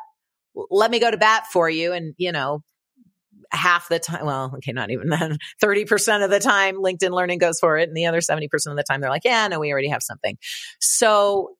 let 0.55 0.91
me 0.91 0.99
go 0.99 1.09
to 1.09 1.17
bat 1.17 1.45
for 1.51 1.69
you. 1.69 1.93
And, 1.93 2.13
you 2.17 2.31
know, 2.31 2.63
half 3.51 3.87
the 3.89 3.99
time, 3.99 4.25
well, 4.25 4.53
okay, 4.57 4.71
not 4.71 4.91
even 4.91 5.09
then, 5.09 5.37
30% 5.63 6.23
of 6.23 6.29
the 6.29 6.39
time 6.39 6.75
LinkedIn 6.75 7.11
learning 7.11 7.39
goes 7.39 7.59
for 7.59 7.77
it. 7.77 7.87
And 7.87 7.95
the 7.95 8.05
other 8.05 8.19
70% 8.19 8.43
of 8.67 8.75
the 8.75 8.83
time 8.83 9.01
they're 9.01 9.09
like, 9.09 9.25
yeah, 9.25 9.47
no, 9.47 9.59
we 9.59 9.71
already 9.71 9.89
have 9.89 10.03
something. 10.03 10.37
So 10.79 11.55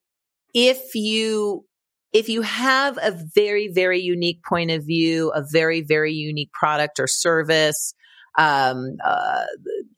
if 0.54 0.94
you, 0.94 1.64
if 2.12 2.28
you 2.28 2.42
have 2.42 2.96
a 2.98 3.16
very, 3.34 3.68
very 3.72 4.00
unique 4.00 4.42
point 4.44 4.70
of 4.70 4.84
view, 4.84 5.30
a 5.30 5.42
very, 5.50 5.82
very 5.82 6.12
unique 6.12 6.52
product 6.52 7.00
or 7.00 7.06
service, 7.06 7.94
um, 8.38 8.96
uh, 9.04 9.44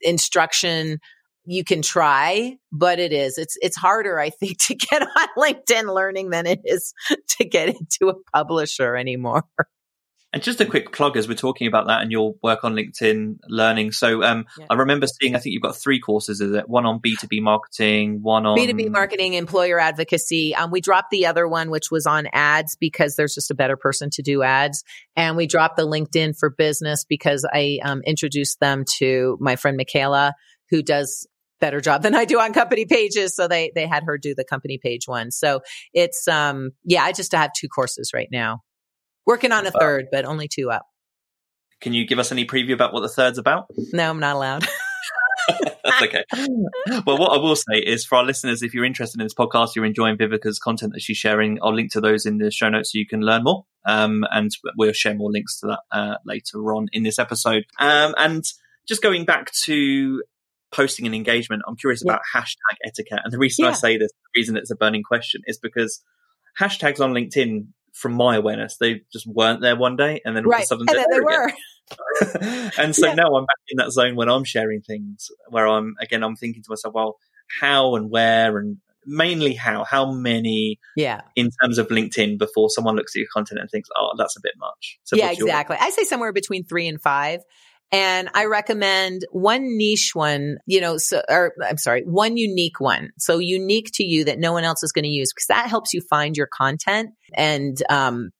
instruction, 0.01 0.99
you 1.47 1.63
can 1.63 1.81
try, 1.81 2.57
but 2.71 2.99
it 2.99 3.13
is, 3.13 3.37
it's, 3.37 3.57
it's 3.61 3.77
harder, 3.77 4.19
I 4.19 4.29
think, 4.29 4.57
to 4.67 4.75
get 4.75 5.01
on 5.01 5.27
LinkedIn 5.37 5.93
learning 5.93 6.29
than 6.29 6.45
it 6.45 6.61
is 6.65 6.93
to 7.39 7.45
get 7.45 7.69
into 7.69 8.09
a 8.09 8.15
publisher 8.33 8.95
anymore. 8.95 9.43
And 10.33 10.43
just 10.43 10.59
a 10.59 10.65
quick 10.65 10.91
plug 10.91 11.15
as 11.15 11.25
we're 11.25 11.35
talking 11.35 11.67
about 11.67 11.87
that 11.87 12.01
and 12.01 12.11
your 12.11 12.35
work 12.43 12.65
on 12.65 12.75
LinkedIn 12.75 13.37
learning. 13.47 13.93
So 13.93 14.21
um, 14.23 14.45
Yeah. 14.57 14.65
I 14.69 14.73
remember 14.73 15.07
seeing, 15.07 15.35
I 15.35 15.39
think 15.39 15.53
you've 15.53 15.63
got 15.63 15.77
three 15.77 16.01
courses, 16.01 16.41
is 16.41 16.51
it? 16.51 16.67
One 16.67 16.85
on 16.85 16.99
B2B 16.99 17.41
marketing, 17.41 18.19
one 18.21 18.45
on 18.45 18.57
B2B 18.57 18.91
marketing, 18.91 19.35
employer 19.35 19.79
advocacy. 19.79 20.53
Um, 20.53 20.69
we 20.69 20.81
dropped 20.81 21.11
the 21.11 21.27
other 21.27 21.47
one, 21.47 21.69
which 21.69 21.89
was 21.91 22.05
on 22.05 22.27
ads 22.33 22.75
because 22.75 23.15
there's 23.15 23.33
just 23.33 23.51
a 23.51 23.55
better 23.55 23.77
person 23.77 24.09
to 24.11 24.21
do 24.21 24.43
ads. 24.43 24.83
And 25.15 25.37
we 25.37 25.47
dropped 25.47 25.77
the 25.77 25.87
LinkedIn 25.87 26.37
for 26.37 26.49
business 26.49 27.05
because 27.05 27.47
I 27.51 27.79
um, 27.81 28.01
introduced 28.01 28.59
them 28.59 28.83
to 28.97 29.37
my 29.39 29.55
friend 29.55 29.77
Michaela, 29.77 30.33
who 30.69 30.83
does 30.83 31.25
better 31.59 31.81
job 31.81 32.03
than 32.03 32.15
I 32.15 32.25
do 32.25 32.39
on 32.39 32.53
company 32.53 32.85
pages. 32.85 33.35
So 33.35 33.47
they, 33.47 33.71
they 33.73 33.87
had 33.87 34.03
her 34.03 34.17
do 34.17 34.35
the 34.35 34.43
company 34.43 34.77
page 34.81 35.07
one. 35.07 35.31
So 35.31 35.61
it's, 35.93 36.27
um, 36.27 36.71
yeah, 36.83 37.03
I 37.03 37.11
just 37.11 37.31
have 37.33 37.51
two 37.57 37.67
courses 37.67 38.11
right 38.13 38.29
now. 38.31 38.61
Working 39.25 39.51
on 39.51 39.67
a 39.67 39.71
third, 39.71 40.07
but 40.11 40.25
only 40.25 40.47
two 40.47 40.71
up. 40.71 40.85
Can 41.81 41.93
you 41.93 42.07
give 42.07 42.17
us 42.17 42.31
any 42.31 42.45
preview 42.45 42.73
about 42.73 42.93
what 42.93 43.01
the 43.01 43.09
third's 43.09 43.37
about? 43.37 43.65
No, 43.91 44.09
I'm 44.09 44.19
not 44.19 44.35
allowed. 44.35 44.65
That's 45.83 46.01
okay. 46.03 46.23
well, 47.05 47.17
what 47.17 47.31
I 47.31 47.37
will 47.37 47.55
say 47.55 47.77
is 47.77 48.05
for 48.05 48.17
our 48.17 48.25
listeners, 48.25 48.61
if 48.61 48.73
you're 48.73 48.85
interested 48.85 49.19
in 49.19 49.25
this 49.25 49.33
podcast, 49.33 49.75
you're 49.75 49.85
enjoying 49.85 50.17
Viveka's 50.17 50.59
content 50.59 50.93
that 50.93 51.01
she's 51.01 51.17
sharing, 51.17 51.59
I'll 51.61 51.73
link 51.73 51.91
to 51.93 52.01
those 52.01 52.25
in 52.25 52.37
the 52.37 52.51
show 52.51 52.69
notes 52.69 52.91
so 52.91 52.97
you 52.97 53.07
can 53.07 53.21
learn 53.21 53.43
more. 53.43 53.65
Um, 53.85 54.25
and 54.31 54.51
we'll 54.77 54.91
share 54.91 55.15
more 55.15 55.31
links 55.31 55.59
to 55.59 55.67
that 55.67 55.79
uh, 55.91 56.15
later 56.25 56.59
on 56.73 56.87
in 56.91 57.03
this 57.03 57.19
episode. 57.19 57.65
Um, 57.79 58.13
and 58.17 58.43
just 58.87 59.01
going 59.01 59.25
back 59.25 59.51
to 59.65 60.23
posting 60.71 61.05
and 61.05 61.15
engagement, 61.15 61.63
I'm 61.67 61.75
curious 61.75 62.03
Yeah. 62.05 62.13
about 62.13 62.21
hashtag 62.35 62.77
etiquette. 62.85 63.19
And 63.23 63.31
the 63.33 63.37
reason 63.37 63.65
I 63.65 63.71
say 63.73 63.97
this, 63.97 64.11
the 64.11 64.39
reason 64.39 64.57
it's 64.57 64.71
a 64.71 64.75
burning 64.75 65.03
question 65.03 65.41
is 65.45 65.57
because 65.57 66.01
hashtags 66.59 66.99
on 66.99 67.13
LinkedIn, 67.13 67.67
from 67.93 68.13
my 68.13 68.35
awareness, 68.35 68.77
they 68.77 69.01
just 69.11 69.25
weren't 69.25 69.61
there 69.61 69.75
one 69.75 69.95
day 69.95 70.21
and 70.23 70.35
then 70.35 70.45
all 70.45 70.53
of 70.53 70.59
a 70.59 70.65
sudden 70.65 70.85
And 70.87 71.05
they 71.11 71.19
were. 71.19 71.51
and 72.77 72.95
so 72.95 73.07
Yeah. 73.07 73.15
now 73.15 73.33
I'm 73.35 73.43
back 73.45 73.57
in 73.69 73.77
that 73.77 73.91
zone 73.91 74.15
when 74.15 74.29
I'm 74.29 74.43
sharing 74.43 74.81
things 74.81 75.29
where 75.49 75.67
I'm 75.67 75.95
again 75.99 76.23
I'm 76.23 76.35
thinking 76.35 76.61
to 76.61 76.69
myself, 76.69 76.93
well, 76.93 77.17
how 77.59 77.95
and 77.95 78.11
where 78.11 78.57
and 78.59 78.77
mainly 79.05 79.53
how, 79.53 79.85
how 79.85 80.11
many 80.11 80.79
Yeah. 80.97 81.21
in 81.35 81.49
terms 81.63 81.77
of 81.77 81.87
LinkedIn 81.87 82.37
before 82.37 82.69
someone 82.69 82.95
looks 82.97 83.15
at 83.15 83.19
your 83.19 83.29
content 83.33 83.61
and 83.61 83.69
thinks, 83.71 83.89
oh, 83.97 84.11
that's 84.17 84.35
a 84.37 84.41
bit 84.43 84.53
much. 84.57 84.99
So 85.05 85.15
yeah, 85.15 85.31
exactly. 85.31 85.77
I 85.79 85.89
say 85.91 86.03
somewhere 86.03 86.33
between 86.33 86.65
three 86.65 86.87
and 86.87 87.01
five. 87.01 87.39
And 87.91 88.29
I 88.33 88.45
recommend 88.45 89.21
one 89.31 89.77
niche 89.77 90.11
one, 90.13 90.57
you 90.65 90.81
know, 90.81 90.97
so, 90.97 91.21
or 91.29 91.53
I'm 91.65 91.77
sorry, 91.77 92.03
one 92.03 92.35
unique 92.35 92.79
one. 92.79 93.11
So 93.17 93.39
unique 93.39 93.91
to 93.93 94.03
you 94.03 94.25
that 94.25 94.39
no 94.39 94.51
one 94.51 94.65
else 94.65 94.83
is 94.83 94.91
going 94.91 95.03
to 95.03 95.09
use 95.09 95.31
because 95.33 95.47
that 95.47 95.69
helps 95.69 95.93
you 95.93 96.01
find 96.01 96.35
your 96.35 96.49
content 96.51 97.11
and, 97.33 97.81
um, 97.89 98.31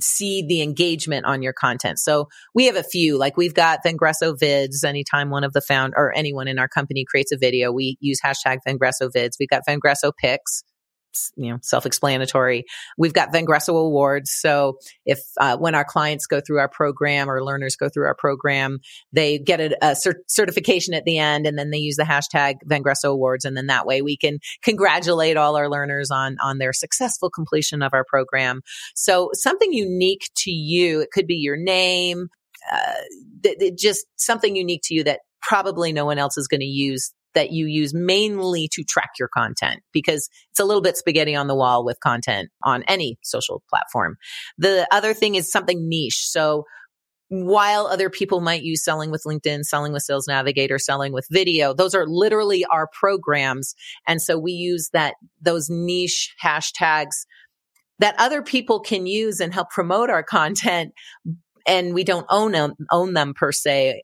see 0.00 0.46
the 0.46 0.62
engagement 0.62 1.26
on 1.26 1.42
your 1.42 1.52
content. 1.52 1.98
So 1.98 2.28
we 2.54 2.64
have 2.66 2.76
a 2.76 2.82
few, 2.82 3.18
like 3.18 3.36
we've 3.36 3.52
got 3.52 3.80
Vengreso 3.84 4.34
vids. 4.34 4.82
Anytime 4.82 5.28
one 5.28 5.44
of 5.44 5.52
the 5.52 5.60
found 5.60 5.92
or 5.94 6.16
anyone 6.16 6.48
in 6.48 6.58
our 6.58 6.68
company 6.68 7.04
creates 7.06 7.32
a 7.32 7.36
video, 7.36 7.70
we 7.70 7.98
use 8.00 8.18
hashtag 8.24 8.58
Vengreso 8.66 9.10
vids. 9.14 9.32
We've 9.38 9.48
got 9.50 9.62
Vengreso 9.68 10.12
pics. 10.18 10.64
You 11.36 11.50
know, 11.50 11.58
self-explanatory. 11.62 12.64
We've 12.96 13.12
got 13.12 13.32
Vengreso 13.32 13.70
awards. 13.70 14.30
So 14.32 14.78
if, 15.04 15.20
uh, 15.38 15.56
when 15.56 15.74
our 15.74 15.84
clients 15.84 16.26
go 16.26 16.40
through 16.40 16.58
our 16.58 16.68
program 16.68 17.30
or 17.30 17.44
learners 17.44 17.76
go 17.76 17.88
through 17.88 18.06
our 18.06 18.14
program, 18.14 18.78
they 19.12 19.38
get 19.38 19.60
a, 19.60 19.76
a 19.82 19.90
cert- 19.92 20.22
certification 20.28 20.94
at 20.94 21.04
the 21.04 21.18
end 21.18 21.46
and 21.46 21.58
then 21.58 21.70
they 21.70 21.78
use 21.78 21.96
the 21.96 22.04
hashtag 22.04 22.54
Vengreso 22.66 23.10
awards. 23.10 23.44
And 23.44 23.56
then 23.56 23.66
that 23.66 23.86
way 23.86 24.02
we 24.02 24.16
can 24.16 24.38
congratulate 24.62 25.36
all 25.36 25.56
our 25.56 25.68
learners 25.68 26.10
on, 26.10 26.36
on 26.42 26.58
their 26.58 26.72
successful 26.72 27.30
completion 27.30 27.82
of 27.82 27.92
our 27.94 28.04
program. 28.04 28.62
So 28.94 29.30
something 29.32 29.72
unique 29.72 30.30
to 30.38 30.50
you. 30.50 31.00
It 31.00 31.10
could 31.12 31.26
be 31.26 31.36
your 31.36 31.56
name, 31.56 32.28
uh, 32.72 32.92
th- 33.42 33.58
th- 33.58 33.78
just 33.78 34.06
something 34.16 34.54
unique 34.54 34.82
to 34.84 34.94
you 34.94 35.04
that 35.04 35.20
probably 35.42 35.92
no 35.92 36.04
one 36.04 36.18
else 36.18 36.36
is 36.36 36.48
going 36.48 36.60
to 36.60 36.66
use 36.66 37.12
that 37.34 37.52
you 37.52 37.66
use 37.66 37.92
mainly 37.94 38.68
to 38.72 38.82
track 38.84 39.10
your 39.18 39.28
content 39.28 39.80
because 39.92 40.28
it's 40.50 40.60
a 40.60 40.64
little 40.64 40.82
bit 40.82 40.96
spaghetti 40.96 41.34
on 41.34 41.46
the 41.46 41.54
wall 41.54 41.84
with 41.84 42.00
content 42.00 42.50
on 42.62 42.82
any 42.88 43.18
social 43.22 43.62
platform. 43.68 44.16
The 44.58 44.86
other 44.90 45.14
thing 45.14 45.34
is 45.34 45.50
something 45.50 45.88
niche. 45.88 46.26
So 46.26 46.64
while 47.28 47.86
other 47.86 48.10
people 48.10 48.40
might 48.40 48.64
use 48.64 48.82
selling 48.84 49.12
with 49.12 49.22
LinkedIn, 49.24 49.62
selling 49.62 49.92
with 49.92 50.02
Sales 50.02 50.26
Navigator, 50.26 50.78
selling 50.78 51.12
with 51.12 51.26
video, 51.30 51.72
those 51.72 51.94
are 51.94 52.04
literally 52.06 52.64
our 52.64 52.88
programs. 52.92 53.74
And 54.06 54.20
so 54.20 54.36
we 54.36 54.52
use 54.52 54.90
that, 54.92 55.14
those 55.40 55.70
niche 55.70 56.34
hashtags 56.42 57.26
that 58.00 58.16
other 58.18 58.42
people 58.42 58.80
can 58.80 59.06
use 59.06 59.38
and 59.38 59.54
help 59.54 59.70
promote 59.70 60.10
our 60.10 60.24
content. 60.24 60.92
And 61.66 61.94
we 61.94 62.02
don't 62.02 62.26
own 62.30 62.50
them, 62.50 62.74
own 62.90 63.12
them 63.14 63.32
per 63.32 63.52
se, 63.52 64.02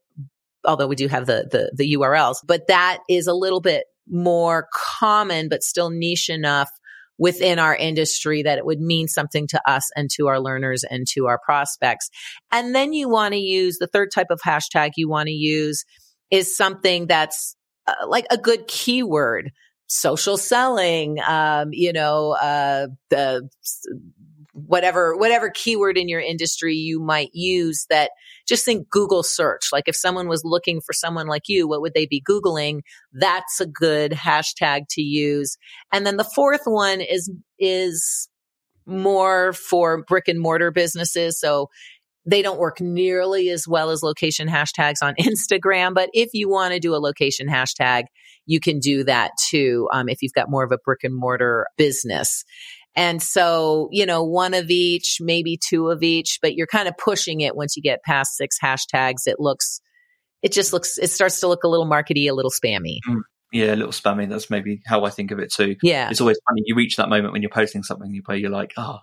although 0.67 0.87
we 0.87 0.97
do 0.97 1.09
have 1.09 1.27
the, 1.27 1.47
the, 1.51 1.73
the 1.75 1.95
URLs, 1.95 2.37
but 2.47 2.69
that 2.69 2.99
is 3.09 3.27
a 3.27 3.35
little 3.35 3.61
bit 3.61 3.85
more 4.09 4.69
common, 4.73 5.49
but 5.49 5.63
still 5.63 5.91
niche 5.91 6.29
enough 6.29 6.71
within 7.19 7.59
our 7.59 7.75
industry 7.75 8.43
that 8.43 8.59
it 8.59 8.67
would 8.67 8.81
mean 8.81 9.09
something 9.09 9.47
to 9.49 9.61
us 9.69 9.89
and 9.97 10.11
to 10.11 10.27
our 10.27 10.39
learners 10.39 10.85
and 10.85 11.07
to 11.09 11.27
our 11.27 11.39
prospects. 11.39 12.11
And 12.53 12.75
then 12.75 12.93
you 12.93 13.09
want 13.09 13.33
to 13.33 13.41
use 13.41 13.79
the 13.79 13.87
third 13.87 14.11
type 14.15 14.27
of 14.31 14.41
hashtag 14.47 14.91
you 14.97 15.09
want 15.09 15.29
to 15.29 15.33
use 15.33 15.85
is 16.31 16.57
something 16.57 17.07
that's 17.07 17.57
uh, 17.87 18.07
like 18.07 18.27
a 18.31 18.37
good 18.37 18.67
keyword 18.67 19.51
social 19.87 20.37
selling, 20.37 21.19
um, 21.27 21.69
you 21.73 21.93
know, 21.93 22.33
uh, 22.33 22.89
the 23.11 23.49
whatever 24.65 25.15
whatever 25.17 25.51
keyword 25.51 25.99
in 25.99 26.09
your 26.09 26.21
industry 26.21 26.75
you 26.75 26.99
might 26.99 27.29
use 27.35 27.85
that 27.91 28.11
just 28.49 28.65
think 28.65 28.89
Google 28.89 29.23
search. 29.23 29.69
Like 29.73 29.85
if 29.87 29.97
someone 29.97 30.29
was 30.29 30.43
looking 30.45 30.81
for 30.81 30.93
someone 30.93 31.27
like 31.27 31.49
you, 31.49 31.69
what 31.69 31.81
would 31.83 31.95
they 31.95 32.07
be 32.07 32.23
Googling? 32.23 32.81
That's 33.13 33.61
a 33.61 33.67
good 33.67 34.13
hashtag 34.13 34.83
to 34.91 35.03
use. 35.03 35.57
And 35.93 36.07
then 36.07 36.17
the 36.17 36.25
fourth 36.25 36.63
one 36.65 37.01
is, 37.01 37.31
is 37.59 38.29
more 38.87 39.53
for 39.53 40.05
brick 40.05 40.29
and 40.29 40.41
mortar 40.41 40.71
businesses. 40.71 41.41
So 41.41 41.69
they 42.25 42.43
don't 42.43 42.59
work 42.59 42.81
nearly 42.81 43.51
as 43.51 43.67
well 43.69 43.91
as 43.91 44.03
location 44.03 44.49
hashtags 44.49 45.03
on 45.03 45.15
Instagram. 45.21 45.95
But 45.95 46.11
if 46.13 46.31
you 46.33 46.49
want 46.49 46.73
to 46.73 46.81
do 46.81 46.95
a 46.95 46.99
location 46.99 47.49
hashtag, 47.49 48.05
you 48.47 48.61
can 48.61 48.79
do 48.79 49.05
that 49.05 49.33
too. 49.49 49.89
Um, 49.93 50.09
if 50.09 50.23
you've 50.23 50.33
got 50.33 50.51
more 50.51 50.65
of 50.65 50.73
a 50.73 50.79
brick 50.79 51.03
and 51.03 51.15
mortar 51.15 51.67
business. 51.77 52.45
And 52.97 53.23
so, 53.23 53.89
you 53.93 54.07
know, 54.07 54.25
one 54.25 54.55
of 54.55 54.71
each, 54.71 55.19
maybe 55.21 55.59
two 55.63 55.91
of 55.91 56.03
each, 56.03 56.39
but 56.41 56.55
you're 56.55 56.67
kind 56.67 56.89
of 56.89 56.97
pushing 56.97 57.43
it 57.43 57.55
once 57.55 57.77
you 57.77 57.83
get 57.83 58.03
past 58.03 58.37
six 58.37 58.57
hashtags. 58.63 59.27
It 59.27 59.37
looks, 59.39 59.81
it 60.43 60.51
just 60.51 60.73
looks, 60.73 60.97
it 60.97 61.11
starts 61.11 61.41
to 61.41 61.49
look 61.49 61.63
a 61.63 61.69
little 61.69 61.87
markety, 61.87 62.29
a 62.31 62.33
little 62.33 62.51
spammy. 62.51 62.99
Mm, 63.07 63.21
yeah, 63.53 63.75
a 63.75 63.77
little 63.77 63.93
spammy. 63.93 64.29
That's 64.29 64.49
maybe 64.49 64.81
how 64.87 65.05
I 65.05 65.11
think 65.11 65.31
of 65.31 65.39
it 65.39 65.53
too. 65.53 65.77
Yeah. 65.83 66.09
It's 66.11 66.23
always 66.23 66.39
funny. 66.49 66.63
You 66.65 66.75
reach 66.75 66.97
that 66.97 67.11
moment 67.11 67.35
when 67.35 67.43
you're 67.43 67.51
posting 67.51 67.83
something 67.83 68.23
where 68.25 68.39
you're 68.39 68.51
like, 68.51 68.73
oh, 68.79 68.99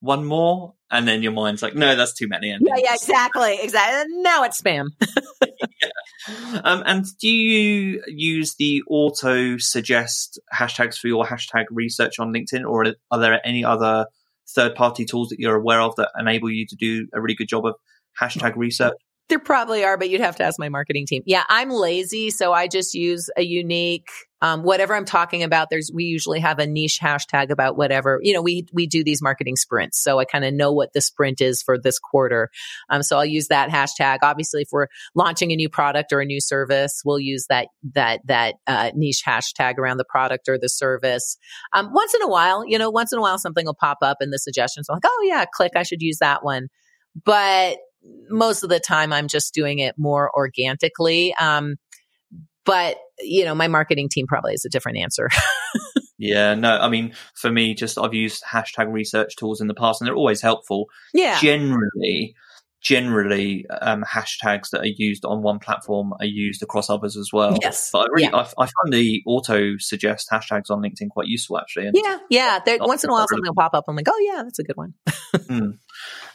one 0.00 0.24
more. 0.24 0.74
And 0.90 1.06
then 1.06 1.22
your 1.22 1.32
mind's 1.32 1.62
like, 1.62 1.74
no, 1.74 1.94
that's 1.94 2.14
too 2.14 2.26
many. 2.28 2.50
And 2.50 2.66
yeah, 2.66 2.74
yeah, 2.78 2.94
exactly. 2.94 3.58
Exactly. 3.62 4.22
Now 4.22 4.42
it's 4.44 4.60
spam. 4.60 4.86
Um, 6.64 6.82
and 6.86 7.04
do 7.20 7.28
you 7.28 8.02
use 8.06 8.54
the 8.56 8.82
auto 8.88 9.58
suggest 9.58 10.40
hashtags 10.54 10.96
for 10.96 11.08
your 11.08 11.24
hashtag 11.24 11.64
research 11.70 12.18
on 12.18 12.32
LinkedIn, 12.32 12.68
or 12.68 12.94
are 13.10 13.18
there 13.18 13.40
any 13.46 13.64
other 13.64 14.06
third 14.48 14.74
party 14.74 15.04
tools 15.04 15.28
that 15.28 15.38
you're 15.38 15.56
aware 15.56 15.80
of 15.80 15.96
that 15.96 16.10
enable 16.18 16.50
you 16.50 16.66
to 16.66 16.76
do 16.76 17.06
a 17.12 17.20
really 17.20 17.34
good 17.34 17.48
job 17.48 17.66
of 17.66 17.74
hashtag 18.20 18.56
research? 18.56 18.96
There 19.28 19.38
probably 19.40 19.84
are, 19.84 19.96
but 19.96 20.08
you'd 20.08 20.20
have 20.20 20.36
to 20.36 20.44
ask 20.44 20.58
my 20.58 20.68
marketing 20.68 21.06
team. 21.06 21.22
Yeah, 21.26 21.42
I'm 21.48 21.70
lazy, 21.70 22.30
so 22.30 22.52
I 22.52 22.68
just 22.68 22.94
use 22.94 23.28
a 23.36 23.42
unique 23.42 24.08
um, 24.42 24.62
whatever 24.62 24.94
I'm 24.94 25.04
talking 25.04 25.42
about. 25.42 25.68
There's 25.70 25.90
we 25.92 26.04
usually 26.04 26.40
have 26.40 26.58
a 26.58 26.66
niche 26.66 26.98
hashtag 27.02 27.50
about 27.50 27.76
whatever. 27.76 28.20
You 28.22 28.34
know, 28.34 28.42
we 28.42 28.66
we 28.72 28.86
do 28.86 29.02
these 29.02 29.22
marketing 29.22 29.56
sprints, 29.56 30.02
so 30.02 30.18
I 30.18 30.24
kind 30.24 30.44
of 30.44 30.52
know 30.52 30.72
what 30.72 30.92
the 30.92 31.00
sprint 31.00 31.40
is 31.40 31.62
for 31.62 31.78
this 31.78 31.98
quarter. 31.98 32.50
Um, 32.90 33.02
so 33.02 33.16
I'll 33.16 33.24
use 33.24 33.48
that 33.48 33.70
hashtag. 33.70 34.18
Obviously, 34.22 34.62
if 34.62 34.68
we're 34.72 34.88
launching 35.14 35.52
a 35.52 35.56
new 35.56 35.68
product 35.68 36.12
or 36.12 36.20
a 36.20 36.26
new 36.26 36.40
service, 36.40 37.02
we'll 37.04 37.20
use 37.20 37.46
that 37.48 37.68
that 37.94 38.20
that 38.26 38.54
uh, 38.66 38.90
niche 38.94 39.22
hashtag 39.26 39.78
around 39.78 39.96
the 39.96 40.04
product 40.04 40.48
or 40.48 40.58
the 40.58 40.68
service. 40.68 41.36
Um, 41.72 41.90
once 41.92 42.14
in 42.14 42.22
a 42.22 42.28
while, 42.28 42.64
you 42.66 42.78
know, 42.78 42.90
once 42.90 43.12
in 43.12 43.18
a 43.18 43.22
while 43.22 43.38
something 43.38 43.66
will 43.66 43.74
pop 43.74 43.98
up 44.02 44.18
in 44.20 44.30
the 44.30 44.38
suggestions. 44.38 44.88
I'm 44.88 44.96
like, 44.96 45.04
oh 45.06 45.24
yeah, 45.26 45.44
click, 45.52 45.72
I 45.76 45.82
should 45.82 46.02
use 46.02 46.18
that 46.18 46.44
one. 46.44 46.68
But 47.24 47.78
most 48.28 48.62
of 48.62 48.68
the 48.68 48.80
time 48.80 49.12
I'm 49.12 49.28
just 49.28 49.54
doing 49.54 49.78
it 49.78 49.94
more 49.98 50.30
organically. 50.34 51.34
Um, 51.40 51.76
but 52.66 52.98
you 53.20 53.44
know, 53.44 53.54
my 53.54 53.68
marketing 53.68 54.08
team 54.10 54.26
probably 54.26 54.52
has 54.52 54.64
a 54.64 54.68
different 54.68 54.98
answer. 54.98 55.30
yeah, 56.18 56.54
no, 56.54 56.76
I 56.78 56.88
mean, 56.88 57.14
for 57.34 57.50
me, 57.50 57.74
just 57.74 57.98
I've 57.98 58.12
used 58.12 58.44
hashtag 58.44 58.92
research 58.92 59.36
tools 59.36 59.60
in 59.60 59.68
the 59.68 59.74
past 59.74 60.00
and 60.00 60.06
they're 60.06 60.14
always 60.14 60.42
helpful. 60.42 60.86
Yeah. 61.14 61.38
Generally, 61.40 62.34
generally 62.86 63.66
um, 63.82 64.04
hashtags 64.04 64.70
that 64.70 64.80
are 64.80 64.86
used 64.96 65.24
on 65.24 65.42
one 65.42 65.58
platform 65.58 66.12
are 66.20 66.26
used 66.26 66.62
across 66.62 66.88
others 66.88 67.16
as 67.16 67.32
well. 67.32 67.58
Yes, 67.60 67.90
but 67.92 67.98
I 67.98 68.06
really 68.12 68.28
yeah. 68.32 68.36
I, 68.36 68.62
I, 68.62 68.66
find 68.66 68.92
the 68.92 69.24
auto 69.26 69.76
suggest 69.78 70.28
hashtags 70.30 70.70
on 70.70 70.82
LinkedIn 70.82 71.10
quite 71.10 71.26
useful 71.26 71.58
actually. 71.58 71.88
And 71.88 71.96
yeah, 72.00 72.18
yeah. 72.30 72.60
once 72.82 73.02
in 73.02 73.10
a 73.10 73.12
while, 73.12 73.26
something 73.26 73.44
will 73.44 73.56
pop 73.56 73.74
up. 73.74 73.86
I'm 73.88 73.96
like, 73.96 74.06
oh 74.08 74.32
yeah, 74.32 74.44
that's 74.44 74.60
a 74.60 74.62
good 74.62 74.76
one. 74.76 74.94
mm. 75.34 75.78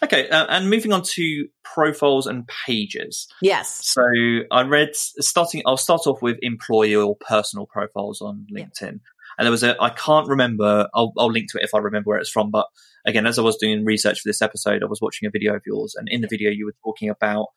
Okay, 0.03 0.27
uh, 0.27 0.45
and 0.49 0.69
moving 0.69 0.91
on 0.91 1.03
to 1.03 1.47
profiles 1.63 2.27
and 2.27 2.45
pages. 2.65 3.29
Yes. 3.41 3.87
So 3.87 4.03
I 4.51 4.63
read 4.63 4.89
starting. 4.93 5.61
I'll 5.65 5.77
start 5.77 6.01
off 6.05 6.21
with 6.21 6.37
employee 6.41 6.95
or 6.95 7.15
personal 7.15 7.65
profiles 7.65 8.19
on 8.19 8.45
LinkedIn. 8.53 8.81
Yeah. 8.81 8.97
And 9.37 9.45
there 9.45 9.51
was 9.51 9.63
a, 9.63 9.81
I 9.81 9.89
can't 9.89 10.27
remember, 10.27 10.89
I'll, 10.93 11.13
I'll 11.17 11.31
link 11.31 11.49
to 11.51 11.59
it 11.59 11.63
if 11.63 11.73
I 11.73 11.77
remember 11.77 12.09
where 12.09 12.19
it's 12.19 12.29
from. 12.29 12.51
But 12.51 12.67
again, 13.05 13.25
as 13.25 13.39
I 13.39 13.41
was 13.41 13.57
doing 13.57 13.85
research 13.85 14.21
for 14.21 14.29
this 14.29 14.41
episode, 14.41 14.83
I 14.83 14.87
was 14.87 15.01
watching 15.01 15.27
a 15.27 15.31
video 15.31 15.55
of 15.55 15.61
yours. 15.65 15.95
And 15.97 16.07
in 16.09 16.21
the 16.21 16.27
video, 16.27 16.51
you 16.51 16.65
were 16.65 16.75
talking 16.83 17.09
about 17.09 17.47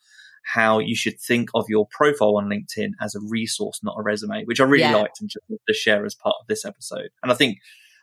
how 0.44 0.78
you 0.78 0.94
should 0.94 1.18
think 1.20 1.48
of 1.54 1.64
your 1.68 1.86
profile 1.90 2.36
on 2.36 2.50
LinkedIn 2.50 2.90
as 3.00 3.14
a 3.14 3.20
resource, 3.20 3.80
not 3.82 3.96
a 3.98 4.02
resume, 4.02 4.44
which 4.44 4.60
I 4.60 4.64
really 4.64 4.82
yeah. 4.82 4.96
liked 4.96 5.20
and 5.20 5.30
just 5.30 5.44
to 5.48 5.74
share 5.74 6.04
as 6.04 6.14
part 6.14 6.36
of 6.40 6.46
this 6.46 6.64
episode. 6.64 7.08
And 7.22 7.32
I 7.32 7.34
think 7.34 7.58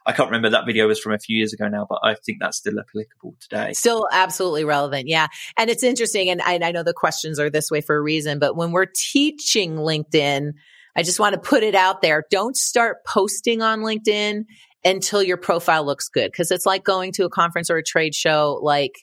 I 0.06 0.12
can't 0.12 0.30
remember 0.30 0.50
that 0.50 0.66
video 0.66 0.88
was 0.88 1.00
from 1.00 1.14
a 1.14 1.20
few 1.20 1.38
years 1.38 1.54
ago 1.54 1.68
now, 1.68 1.86
but 1.88 2.00
I 2.04 2.16
think 2.16 2.40
that's 2.40 2.58
still 2.58 2.80
applicable 2.80 3.36
today. 3.40 3.74
Still 3.74 4.08
absolutely 4.12 4.64
relevant. 4.64 5.08
Yeah. 5.08 5.28
And 5.58 5.70
it's 5.70 5.84
interesting. 5.84 6.30
And 6.30 6.42
I, 6.42 6.60
I 6.62 6.72
know 6.72 6.82
the 6.82 6.94
questions 6.94 7.40
are 7.40 7.52
this 7.52 7.70
way 7.70 7.82
for 7.82 7.96
a 7.96 8.02
reason, 8.02 8.40
but 8.40 8.56
when 8.56 8.72
we're 8.72 8.88
teaching 8.88 9.76
LinkedIn, 9.76 10.54
I 10.96 11.04
just 11.04 11.20
want 11.20 11.36
to 11.36 11.40
put 11.40 11.64
it 11.64 11.76
out 11.76 12.02
there. 12.02 12.26
Don't 12.32 12.58
start 12.58 13.06
posting 13.06 13.62
on 13.62 13.82
LinkedIn 13.82 14.46
until 14.84 15.22
your 15.22 15.38
profile 15.38 15.86
looks 15.86 16.10
good. 16.10 16.34
Cause 16.36 16.52
it's 16.52 16.66
like 16.66 16.84
going 16.84 17.12
to 17.14 17.26
a 17.26 17.30
conference 17.30 17.70
or 17.70 17.78
a 17.78 17.84
trade 17.84 18.16
show. 18.16 18.60
Like 18.62 18.96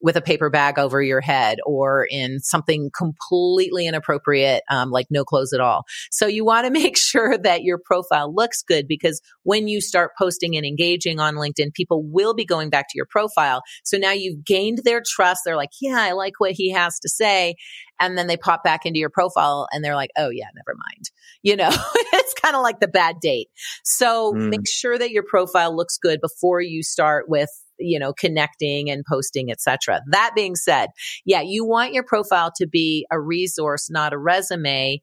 with 0.00 0.16
a 0.16 0.22
paper 0.22 0.50
bag 0.50 0.78
over 0.78 1.02
your 1.02 1.20
head 1.20 1.58
or 1.64 2.06
in 2.10 2.40
something 2.40 2.90
completely 2.96 3.86
inappropriate, 3.86 4.62
um, 4.70 4.90
like 4.90 5.06
no 5.10 5.24
clothes 5.24 5.52
at 5.52 5.60
all. 5.60 5.84
So 6.10 6.26
you 6.26 6.44
want 6.44 6.66
to 6.66 6.70
make 6.80 6.96
sure 6.96 7.36
that 7.36 7.62
your 7.62 7.78
profile 7.78 8.34
looks 8.34 8.62
good 8.62 8.86
because 8.88 9.20
when 9.42 9.68
you 9.68 9.80
start 9.80 10.12
posting 10.18 10.56
and 10.56 10.64
engaging 10.64 11.20
on 11.20 11.34
LinkedIn, 11.34 11.74
people 11.74 12.02
will 12.02 12.34
be 12.34 12.44
going 12.44 12.70
back 12.70 12.88
to 12.88 12.96
your 12.96 13.06
profile. 13.06 13.62
So 13.84 13.98
now 13.98 14.12
you've 14.12 14.44
gained 14.44 14.80
their 14.84 15.02
trust. 15.06 15.42
They're 15.44 15.56
like, 15.56 15.70
yeah, 15.80 16.00
I 16.00 16.12
like 16.12 16.34
what 16.38 16.52
he 16.52 16.70
has 16.70 16.98
to 17.00 17.08
say. 17.08 17.56
And 18.00 18.16
then 18.16 18.26
they 18.26 18.38
pop 18.38 18.64
back 18.64 18.86
into 18.86 18.98
your 18.98 19.10
profile 19.10 19.68
and 19.70 19.84
they're 19.84 19.94
like, 19.94 20.10
oh 20.16 20.30
yeah, 20.30 20.46
never 20.54 20.76
mind. 20.76 21.10
You 21.42 21.56
know, 21.56 21.70
it's 21.94 22.34
kind 22.34 22.54
of 22.54 22.60
like 22.60 22.80
the 22.80 22.86
bad 22.86 23.16
date. 23.18 23.48
So 23.82 24.34
mm. 24.34 24.50
make 24.50 24.68
sure 24.68 24.98
that 24.98 25.10
your 25.10 25.22
profile 25.22 25.74
looks 25.74 25.96
good 25.96 26.20
before 26.20 26.60
you 26.60 26.82
start 26.82 27.30
with 27.30 27.48
you 27.80 27.98
know, 27.98 28.12
connecting 28.12 28.90
and 28.90 29.04
posting, 29.04 29.50
etc. 29.50 30.02
That 30.10 30.32
being 30.34 30.54
said, 30.54 30.90
yeah, 31.24 31.42
you 31.42 31.64
want 31.64 31.92
your 31.92 32.04
profile 32.04 32.52
to 32.56 32.66
be 32.66 33.06
a 33.10 33.20
resource, 33.20 33.90
not 33.90 34.12
a 34.12 34.18
resume. 34.18 35.02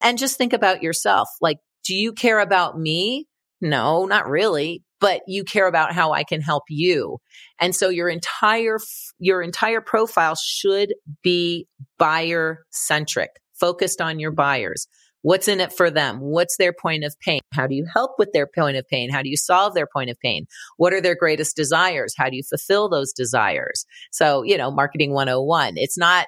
And 0.00 0.18
just 0.18 0.36
think 0.36 0.52
about 0.52 0.82
yourself. 0.82 1.28
Like, 1.40 1.58
do 1.84 1.94
you 1.94 2.12
care 2.12 2.40
about 2.40 2.78
me? 2.78 3.26
No, 3.60 4.04
not 4.04 4.28
really, 4.28 4.84
but 5.00 5.22
you 5.26 5.44
care 5.44 5.66
about 5.66 5.92
how 5.92 6.12
I 6.12 6.24
can 6.24 6.40
help 6.40 6.64
you. 6.68 7.18
And 7.60 7.74
so 7.74 7.88
your 7.88 8.08
entire, 8.08 8.78
your 9.18 9.42
entire 9.42 9.80
profile 9.80 10.36
should 10.36 10.94
be 11.22 11.66
buyer 11.98 12.64
centric, 12.70 13.30
focused 13.58 14.00
on 14.00 14.20
your 14.20 14.30
buyers. 14.30 14.86
What's 15.22 15.48
in 15.48 15.60
it 15.60 15.72
for 15.72 15.90
them? 15.90 16.20
What's 16.20 16.56
their 16.56 16.72
point 16.72 17.04
of 17.04 17.18
pain? 17.20 17.40
How 17.52 17.66
do 17.66 17.74
you 17.74 17.86
help 17.92 18.12
with 18.18 18.32
their 18.32 18.46
point 18.46 18.76
of 18.76 18.86
pain? 18.88 19.10
How 19.10 19.22
do 19.22 19.28
you 19.28 19.36
solve 19.36 19.74
their 19.74 19.88
point 19.92 20.10
of 20.10 20.18
pain? 20.20 20.46
What 20.76 20.92
are 20.92 21.00
their 21.00 21.16
greatest 21.16 21.56
desires? 21.56 22.14
How 22.16 22.30
do 22.30 22.36
you 22.36 22.42
fulfill 22.42 22.88
those 22.88 23.12
desires? 23.12 23.84
So, 24.12 24.42
you 24.42 24.56
know, 24.56 24.70
marketing 24.70 25.12
101. 25.12 25.74
It's 25.76 25.98
not, 25.98 26.26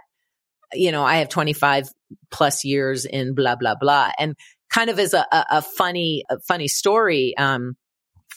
you 0.72 0.90
know, 0.92 1.04
I 1.04 1.16
have 1.16 1.28
25 1.28 1.88
plus 2.30 2.64
years 2.64 3.04
in 3.04 3.34
blah, 3.34 3.56
blah, 3.56 3.76
blah. 3.80 4.10
And 4.18 4.34
kind 4.70 4.90
of 4.90 4.98
as 4.98 5.14
a, 5.14 5.24
a, 5.32 5.46
a 5.50 5.62
funny, 5.62 6.24
a 6.28 6.38
funny 6.40 6.68
story, 6.68 7.34
um, 7.36 7.76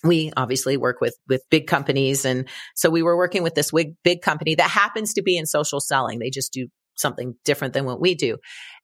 we 0.03 0.31
obviously 0.35 0.75
work 0.77 0.99
with 1.01 1.17
with 1.29 1.41
big 1.49 1.67
companies 1.67 2.25
and 2.25 2.49
so 2.75 2.89
we 2.89 3.01
were 3.01 3.15
working 3.15 3.41
with 3.41 3.55
this 3.55 3.71
big 3.71 3.95
big 4.03 4.21
company 4.21 4.55
that 4.55 4.69
happens 4.69 5.13
to 5.13 5.21
be 5.21 5.37
in 5.37 5.45
social 5.45 5.79
selling 5.79 6.19
they 6.19 6.29
just 6.29 6.51
do 6.51 6.67
something 6.95 7.35
different 7.45 7.73
than 7.73 7.85
what 7.85 8.01
we 8.01 8.13
do 8.13 8.37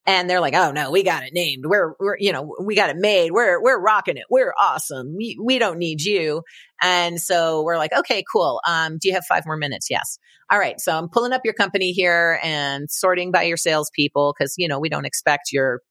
and 0.10 0.28
they're 0.28 0.42
like 0.42 0.56
oh 0.56 0.72
no 0.72 0.90
we 0.90 1.04
got 1.04 1.24
it 1.24 1.34
named. 1.34 1.66
We're 1.68 1.94
we're 2.00 2.18
you 2.18 2.34
know 2.34 2.56
we 2.60 2.76
got 2.76 2.90
it 2.90 2.98
made. 2.98 3.32
We're 3.32 3.62
we're 3.62 3.80
rocking 3.80 4.18
it. 4.18 4.24
We're 4.30 4.54
awesome. 4.60 5.16
We, 5.16 5.38
we 5.42 5.60
don't 5.60 5.78
need 5.78 6.02
you. 6.02 6.42
And 6.82 7.22
so 7.22 7.62
we're 7.64 7.78
like 7.78 7.94
okay 7.94 8.24
cool. 8.32 8.60
Um 8.68 8.98
do 9.00 9.08
you 9.08 9.14
have 9.14 9.26
five 9.26 9.46
more 9.46 9.56
minutes? 9.56 9.88
Yes. 9.90 10.18
All 10.52 10.58
right. 10.58 10.80
So 10.82 10.98
i'm 10.98 11.10
pulling 11.10 11.32
up 11.32 11.42
your 11.46 11.54
company 11.54 11.92
here 11.92 12.40
and 12.44 12.90
sorting 12.90 13.32
by 13.32 13.44
your 13.44 13.58
salespeople 13.58 14.34
because 14.38 14.56
you 14.58 14.68
know 14.68 14.80
we 14.80 14.90
don't 14.90 15.06
expect 15.06 15.52
your 15.54 15.82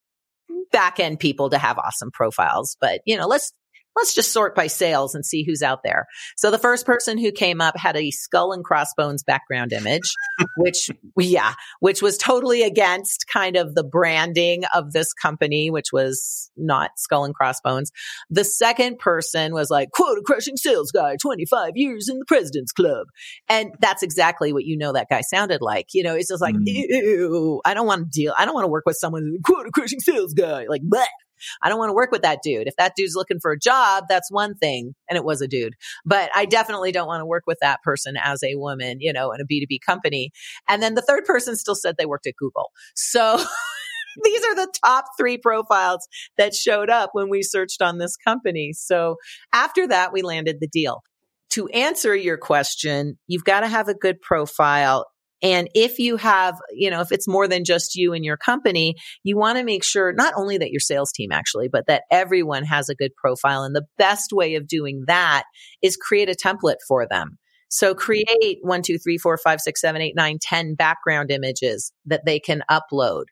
back 0.72 0.98
end 0.98 1.20
people 1.20 1.50
to 1.50 1.58
have 1.58 1.78
awesome 1.78 2.10
profiles. 2.10 2.76
But 2.80 3.00
you 3.06 3.16
know 3.16 3.28
let's 3.28 3.52
let's 3.98 4.14
just 4.14 4.32
sort 4.32 4.54
by 4.54 4.66
sales 4.68 5.14
and 5.14 5.24
see 5.26 5.44
who's 5.44 5.62
out 5.62 5.80
there. 5.82 6.06
So 6.36 6.50
the 6.50 6.58
first 6.58 6.86
person 6.86 7.18
who 7.18 7.32
came 7.32 7.60
up 7.60 7.76
had 7.76 7.96
a 7.96 8.10
skull 8.10 8.52
and 8.52 8.64
crossbones 8.64 9.24
background 9.24 9.72
image, 9.72 10.10
which, 10.56 10.90
yeah, 11.18 11.54
which 11.80 12.00
was 12.00 12.16
totally 12.16 12.62
against 12.62 13.26
kind 13.32 13.56
of 13.56 13.74
the 13.74 13.84
branding 13.84 14.62
of 14.74 14.92
this 14.92 15.12
company, 15.12 15.70
which 15.70 15.92
was 15.92 16.50
not 16.56 16.92
skull 16.96 17.24
and 17.24 17.34
crossbones. 17.34 17.90
The 18.30 18.44
second 18.44 18.98
person 18.98 19.52
was 19.52 19.70
like, 19.70 19.90
quota 19.92 20.22
crushing 20.24 20.56
sales 20.56 20.90
guy, 20.92 21.16
25 21.20 21.72
years 21.74 22.08
in 22.08 22.18
the 22.18 22.24
president's 22.24 22.72
club. 22.72 23.08
And 23.48 23.74
that's 23.80 24.02
exactly 24.02 24.52
what 24.52 24.64
you 24.64 24.78
know 24.78 24.92
that 24.92 25.08
guy 25.10 25.22
sounded 25.22 25.60
like. 25.60 25.88
You 25.92 26.04
know, 26.04 26.14
it's 26.14 26.28
just 26.28 26.42
like, 26.42 26.54
mm. 26.54 26.64
ew, 26.64 27.60
I 27.64 27.74
don't 27.74 27.86
want 27.86 28.04
to 28.04 28.10
deal. 28.10 28.34
I 28.38 28.44
don't 28.44 28.54
want 28.54 28.64
to 28.64 28.70
work 28.70 28.84
with 28.86 28.96
someone 28.96 29.22
who's 29.22 29.40
quota 29.44 29.70
crushing 29.72 30.00
sales 30.00 30.34
guy. 30.34 30.66
Like, 30.68 30.82
bleh. 30.82 31.04
I 31.62 31.68
don't 31.68 31.78
want 31.78 31.90
to 31.90 31.94
work 31.94 32.10
with 32.10 32.22
that 32.22 32.40
dude. 32.42 32.66
If 32.66 32.76
that 32.76 32.94
dude's 32.96 33.14
looking 33.14 33.40
for 33.40 33.52
a 33.52 33.58
job, 33.58 34.04
that's 34.08 34.30
one 34.30 34.54
thing. 34.54 34.94
And 35.08 35.16
it 35.16 35.24
was 35.24 35.40
a 35.40 35.48
dude, 35.48 35.74
but 36.04 36.30
I 36.34 36.44
definitely 36.44 36.92
don't 36.92 37.06
want 37.06 37.20
to 37.20 37.26
work 37.26 37.44
with 37.46 37.58
that 37.60 37.82
person 37.82 38.16
as 38.16 38.42
a 38.42 38.56
woman, 38.56 38.98
you 39.00 39.12
know, 39.12 39.32
in 39.32 39.40
a 39.40 39.44
B2B 39.44 39.78
company. 39.84 40.30
And 40.68 40.82
then 40.82 40.94
the 40.94 41.02
third 41.02 41.24
person 41.24 41.56
still 41.56 41.74
said 41.74 41.96
they 41.98 42.06
worked 42.06 42.26
at 42.26 42.36
Google. 42.38 42.70
So 42.94 43.42
these 44.24 44.44
are 44.44 44.54
the 44.54 44.72
top 44.84 45.06
three 45.18 45.38
profiles 45.38 46.06
that 46.36 46.54
showed 46.54 46.90
up 46.90 47.10
when 47.12 47.28
we 47.28 47.42
searched 47.42 47.82
on 47.82 47.98
this 47.98 48.16
company. 48.16 48.72
So 48.72 49.16
after 49.52 49.86
that, 49.88 50.12
we 50.12 50.22
landed 50.22 50.58
the 50.60 50.68
deal. 50.68 51.02
To 51.50 51.66
answer 51.68 52.14
your 52.14 52.36
question, 52.36 53.18
you've 53.26 53.44
got 53.44 53.60
to 53.60 53.68
have 53.68 53.88
a 53.88 53.94
good 53.94 54.20
profile 54.20 55.06
and 55.42 55.68
if 55.74 55.98
you 55.98 56.16
have, 56.16 56.58
you 56.72 56.90
know, 56.90 57.00
if 57.00 57.12
it's 57.12 57.28
more 57.28 57.46
than 57.46 57.64
just 57.64 57.94
you 57.94 58.12
and 58.12 58.24
your 58.24 58.36
company, 58.36 58.96
you 59.22 59.36
want 59.36 59.58
to 59.58 59.64
make 59.64 59.84
sure 59.84 60.12
not 60.12 60.34
only 60.36 60.58
that 60.58 60.70
your 60.70 60.80
sales 60.80 61.12
team 61.12 61.30
actually, 61.30 61.68
but 61.68 61.86
that 61.86 62.02
everyone 62.10 62.64
has 62.64 62.88
a 62.88 62.94
good 62.94 63.14
profile. 63.16 63.62
And 63.62 63.74
the 63.74 63.86
best 63.98 64.32
way 64.32 64.56
of 64.56 64.66
doing 64.66 65.04
that 65.06 65.44
is 65.82 65.96
create 65.96 66.28
a 66.28 66.34
template 66.34 66.78
for 66.86 67.06
them. 67.06 67.38
So 67.68 67.94
create 67.94 68.58
one, 68.62 68.82
two, 68.82 68.98
three, 68.98 69.18
four, 69.18 69.36
five, 69.36 69.60
six, 69.60 69.80
seven, 69.80 70.00
eight, 70.00 70.16
nine, 70.16 70.38
ten 70.40 70.74
background 70.74 71.30
images 71.30 71.92
that 72.06 72.24
they 72.24 72.40
can 72.40 72.62
upload. 72.70 73.24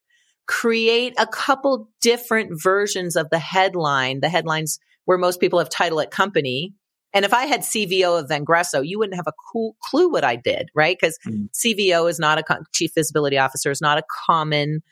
Create 0.47 1.15
a 1.19 1.27
couple 1.27 1.89
different 2.01 2.63
versions 2.63 3.17
of 3.17 3.31
the 3.31 3.39
headline, 3.39 4.21
the 4.21 4.29
headlines 4.29 4.79
where 5.07 5.19
most 5.19 5.41
people 5.41 5.59
have 5.59 5.71
title 5.71 6.01
at 6.01 6.11
company 6.11 6.75
and 7.17 7.25
if 7.25 7.33
I 7.33 7.47
had 7.47 7.63
CVO 7.63 8.21
of 8.21 8.29
Vengreso, 8.29 8.87
you 8.87 8.99
wouldn't 8.99 9.17
have 9.17 9.27
a 9.27 9.33
cool 9.51 9.75
clue 9.83 10.11
what 10.11 10.23
I 10.23 10.37
did, 10.37 10.69
right? 10.75 10.95
Because 11.01 11.19
mm. 11.27 11.49
CVO 11.51 12.11
is 12.11 12.19
not 12.19 12.39
a 12.39 12.45
chief 12.75 12.91
visibility 12.95 13.39
officer, 13.39 13.71
is 13.71 13.81
not 13.81 13.97
a 13.97 14.03
common 14.27 14.83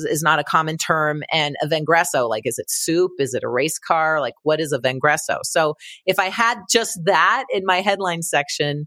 is 0.00 0.22
not 0.22 0.38
a 0.38 0.44
common 0.44 0.78
term 0.78 1.24
and 1.30 1.56
a 1.60 1.66
Vengreso, 1.66 2.26
like 2.26 2.46
is 2.46 2.58
it 2.58 2.70
soup? 2.70 3.10
Is 3.18 3.34
it 3.34 3.44
a 3.44 3.48
race 3.50 3.78
car? 3.78 4.18
Like 4.18 4.32
what 4.44 4.60
is 4.60 4.72
a 4.72 4.78
Vengreso? 4.78 5.40
So 5.42 5.74
if 6.06 6.18
I 6.18 6.30
had 6.30 6.58
just 6.70 6.98
that 7.04 7.44
in 7.52 7.66
my 7.66 7.82
headline 7.82 8.22
section, 8.22 8.86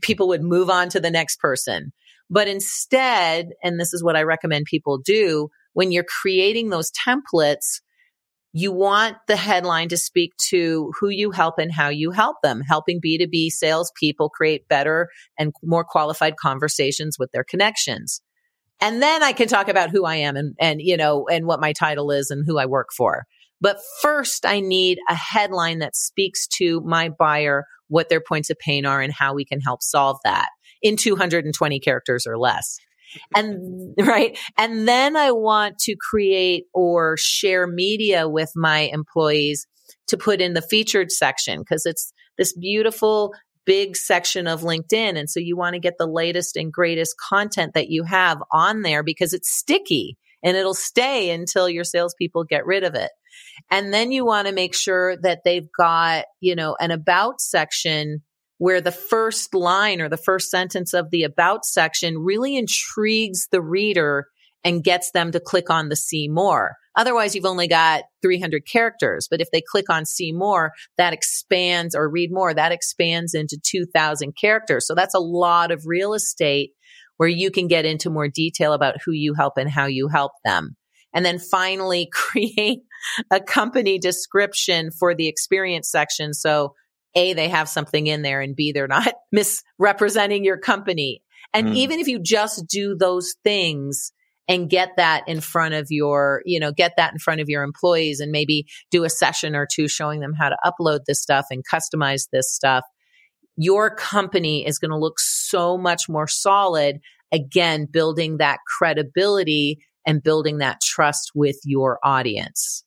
people 0.00 0.28
would 0.28 0.42
move 0.42 0.70
on 0.70 0.90
to 0.90 1.00
the 1.00 1.10
next 1.10 1.40
person. 1.40 1.92
But 2.30 2.46
instead, 2.46 3.48
and 3.64 3.80
this 3.80 3.92
is 3.92 4.04
what 4.04 4.14
I 4.14 4.22
recommend 4.22 4.66
people 4.66 4.98
do, 4.98 5.48
when 5.72 5.90
you're 5.90 6.04
creating 6.04 6.68
those 6.68 6.92
templates, 6.92 7.80
you 8.52 8.70
want 8.70 9.16
the 9.28 9.36
headline 9.36 9.88
to 9.88 9.96
speak 9.96 10.32
to 10.48 10.92
who 11.00 11.08
you 11.08 11.30
help 11.30 11.58
and 11.58 11.72
how 11.72 11.88
you 11.88 12.10
help 12.10 12.36
them, 12.42 12.60
helping 12.60 13.00
B2B 13.00 13.48
salespeople 13.50 14.28
create 14.28 14.68
better 14.68 15.08
and 15.38 15.52
more 15.62 15.84
qualified 15.84 16.36
conversations 16.36 17.16
with 17.18 17.30
their 17.32 17.44
connections. 17.44 18.20
And 18.80 19.00
then 19.00 19.22
I 19.22 19.32
can 19.32 19.48
talk 19.48 19.68
about 19.68 19.90
who 19.90 20.04
I 20.04 20.16
am 20.16 20.36
and, 20.36 20.54
and, 20.60 20.80
you 20.82 20.96
know, 20.96 21.26
and 21.28 21.46
what 21.46 21.60
my 21.60 21.72
title 21.72 22.10
is 22.10 22.30
and 22.30 22.44
who 22.46 22.58
I 22.58 22.66
work 22.66 22.88
for. 22.94 23.24
But 23.60 23.78
first, 24.02 24.44
I 24.44 24.60
need 24.60 24.98
a 25.08 25.14
headline 25.14 25.78
that 25.78 25.96
speaks 25.96 26.46
to 26.58 26.80
my 26.80 27.08
buyer, 27.08 27.64
what 27.88 28.08
their 28.08 28.20
points 28.20 28.50
of 28.50 28.58
pain 28.58 28.84
are, 28.84 29.00
and 29.00 29.12
how 29.12 29.34
we 29.34 29.44
can 29.44 29.60
help 29.60 29.82
solve 29.82 30.18
that 30.24 30.48
in 30.82 30.96
220 30.96 31.78
characters 31.78 32.26
or 32.26 32.36
less 32.36 32.76
and 33.34 33.94
right. 34.00 34.38
And 34.56 34.86
then 34.86 35.16
I 35.16 35.32
want 35.32 35.78
to 35.80 35.96
create 36.10 36.64
or 36.72 37.16
share 37.18 37.66
media 37.66 38.28
with 38.28 38.52
my 38.54 38.90
employees 38.92 39.66
to 40.08 40.16
put 40.16 40.40
in 40.40 40.54
the 40.54 40.62
featured 40.62 41.10
section 41.10 41.60
because 41.60 41.86
it's 41.86 42.12
this 42.38 42.52
beautiful 42.52 43.32
big 43.64 43.96
section 43.96 44.46
of 44.46 44.62
LinkedIn. 44.62 45.18
And 45.18 45.30
so 45.30 45.40
you 45.40 45.56
want 45.56 45.74
to 45.74 45.80
get 45.80 45.94
the 45.98 46.06
latest 46.06 46.56
and 46.56 46.72
greatest 46.72 47.14
content 47.18 47.74
that 47.74 47.88
you 47.88 48.04
have 48.04 48.42
on 48.50 48.82
there 48.82 49.02
because 49.02 49.32
it's 49.32 49.56
sticky 49.56 50.16
and 50.42 50.56
it'll 50.56 50.74
stay 50.74 51.30
until 51.30 51.68
your 51.68 51.84
salespeople 51.84 52.44
get 52.44 52.66
rid 52.66 52.82
of 52.84 52.94
it. 52.94 53.10
And 53.70 53.94
then 53.94 54.12
you 54.12 54.26
want 54.26 54.48
to 54.48 54.54
make 54.54 54.74
sure 54.74 55.16
that 55.22 55.40
they've 55.44 55.68
got, 55.78 56.24
you 56.40 56.56
know, 56.56 56.76
an 56.78 56.90
about 56.90 57.40
section 57.40 58.22
where 58.62 58.80
the 58.80 58.92
first 58.92 59.56
line 59.56 60.00
or 60.00 60.08
the 60.08 60.16
first 60.16 60.48
sentence 60.48 60.94
of 60.94 61.10
the 61.10 61.24
about 61.24 61.64
section 61.64 62.16
really 62.16 62.56
intrigues 62.56 63.48
the 63.50 63.60
reader 63.60 64.28
and 64.62 64.84
gets 64.84 65.10
them 65.10 65.32
to 65.32 65.40
click 65.40 65.68
on 65.68 65.88
the 65.88 65.96
see 65.96 66.28
more. 66.28 66.76
Otherwise, 66.94 67.34
you've 67.34 67.44
only 67.44 67.66
got 67.66 68.04
300 68.22 68.64
characters. 68.64 69.26
But 69.28 69.40
if 69.40 69.48
they 69.50 69.64
click 69.68 69.90
on 69.90 70.06
see 70.06 70.30
more, 70.30 70.70
that 70.96 71.12
expands 71.12 71.96
or 71.96 72.08
read 72.08 72.30
more, 72.32 72.54
that 72.54 72.70
expands 72.70 73.34
into 73.34 73.58
2000 73.60 74.36
characters. 74.40 74.86
So 74.86 74.94
that's 74.94 75.16
a 75.16 75.18
lot 75.18 75.72
of 75.72 75.82
real 75.84 76.14
estate 76.14 76.70
where 77.16 77.28
you 77.28 77.50
can 77.50 77.66
get 77.66 77.84
into 77.84 78.10
more 78.10 78.28
detail 78.28 78.74
about 78.74 78.94
who 79.04 79.10
you 79.10 79.34
help 79.34 79.54
and 79.56 79.68
how 79.68 79.86
you 79.86 80.06
help 80.06 80.30
them. 80.44 80.76
And 81.12 81.24
then 81.24 81.40
finally 81.40 82.08
create 82.12 82.82
a 83.28 83.40
company 83.40 83.98
description 83.98 84.92
for 84.92 85.16
the 85.16 85.26
experience 85.26 85.90
section. 85.90 86.32
So 86.32 86.74
a, 87.14 87.32
they 87.32 87.48
have 87.48 87.68
something 87.68 88.06
in 88.06 88.22
there 88.22 88.40
and 88.40 88.56
B, 88.56 88.72
they're 88.72 88.88
not 88.88 89.14
misrepresenting 89.32 90.44
your 90.44 90.58
company. 90.58 91.22
And 91.54 91.68
mm. 91.68 91.74
even 91.76 92.00
if 92.00 92.08
you 92.08 92.18
just 92.18 92.66
do 92.66 92.96
those 92.96 93.34
things 93.44 94.12
and 94.48 94.68
get 94.68 94.90
that 94.96 95.24
in 95.28 95.40
front 95.40 95.74
of 95.74 95.86
your, 95.90 96.42
you 96.44 96.58
know, 96.58 96.72
get 96.72 96.92
that 96.96 97.12
in 97.12 97.18
front 97.18 97.40
of 97.40 97.48
your 97.48 97.62
employees 97.62 98.20
and 98.20 98.32
maybe 98.32 98.66
do 98.90 99.04
a 99.04 99.10
session 99.10 99.54
or 99.54 99.66
two 99.70 99.88
showing 99.88 100.20
them 100.20 100.34
how 100.34 100.48
to 100.48 100.56
upload 100.64 101.00
this 101.06 101.20
stuff 101.20 101.46
and 101.50 101.64
customize 101.64 102.28
this 102.32 102.52
stuff, 102.52 102.84
your 103.56 103.94
company 103.94 104.66
is 104.66 104.78
going 104.78 104.90
to 104.90 104.98
look 104.98 105.18
so 105.18 105.76
much 105.76 106.08
more 106.08 106.26
solid. 106.26 107.00
Again, 107.30 107.86
building 107.90 108.38
that 108.38 108.58
credibility 108.78 109.78
and 110.06 110.22
building 110.22 110.58
that 110.58 110.80
trust 110.82 111.32
with 111.34 111.56
your 111.64 111.98
audience. 112.02 112.84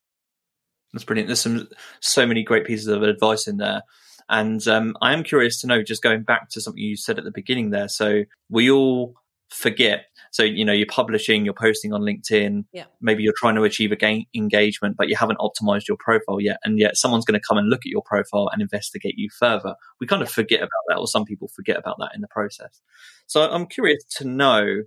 That's 0.93 1.03
brilliant. 1.03 1.27
There's 1.27 1.41
some 1.41 1.67
so 1.99 2.25
many 2.25 2.43
great 2.43 2.65
pieces 2.65 2.87
of 2.87 3.03
advice 3.03 3.47
in 3.47 3.57
there. 3.57 3.81
And 4.29 4.67
um, 4.67 4.95
I 5.01 5.13
am 5.13 5.23
curious 5.23 5.61
to 5.61 5.67
know, 5.67 5.83
just 5.83 6.01
going 6.01 6.23
back 6.23 6.49
to 6.49 6.61
something 6.61 6.81
you 6.81 6.97
said 6.97 7.17
at 7.17 7.23
the 7.25 7.31
beginning 7.31 7.69
there. 7.69 7.87
So 7.87 8.23
we 8.49 8.71
all 8.71 9.13
forget. 9.49 10.05
So, 10.31 10.43
you 10.43 10.65
know, 10.65 10.73
you're 10.73 10.87
publishing, 10.87 11.45
you're 11.45 11.53
posting 11.53 11.93
on 11.93 12.01
LinkedIn. 12.01 12.65
Yeah. 12.73 12.85
Maybe 12.99 13.23
you're 13.23 13.33
trying 13.37 13.55
to 13.55 13.63
achieve 13.63 13.91
a 13.91 13.95
gain 13.95 14.25
engagement, 14.35 14.97
but 14.97 15.07
you 15.07 15.15
haven't 15.15 15.37
optimized 15.37 15.87
your 15.87 15.97
profile 15.97 16.41
yet. 16.41 16.57
And 16.63 16.79
yet 16.79 16.97
someone's 16.97 17.23
going 17.23 17.39
to 17.39 17.47
come 17.47 17.57
and 17.57 17.69
look 17.69 17.81
at 17.81 17.91
your 17.91 18.01
profile 18.01 18.49
and 18.51 18.61
investigate 18.61 19.13
you 19.17 19.29
further. 19.29 19.75
We 20.01 20.07
kind 20.07 20.21
of 20.21 20.29
forget 20.29 20.59
about 20.59 20.71
that, 20.89 20.97
or 20.97 21.07
some 21.07 21.23
people 21.23 21.47
forget 21.47 21.77
about 21.77 21.97
that 21.99 22.11
in 22.15 22.21
the 22.21 22.27
process. 22.27 22.81
So 23.27 23.49
I'm 23.49 23.67
curious 23.67 24.03
to 24.17 24.25
know 24.25 24.83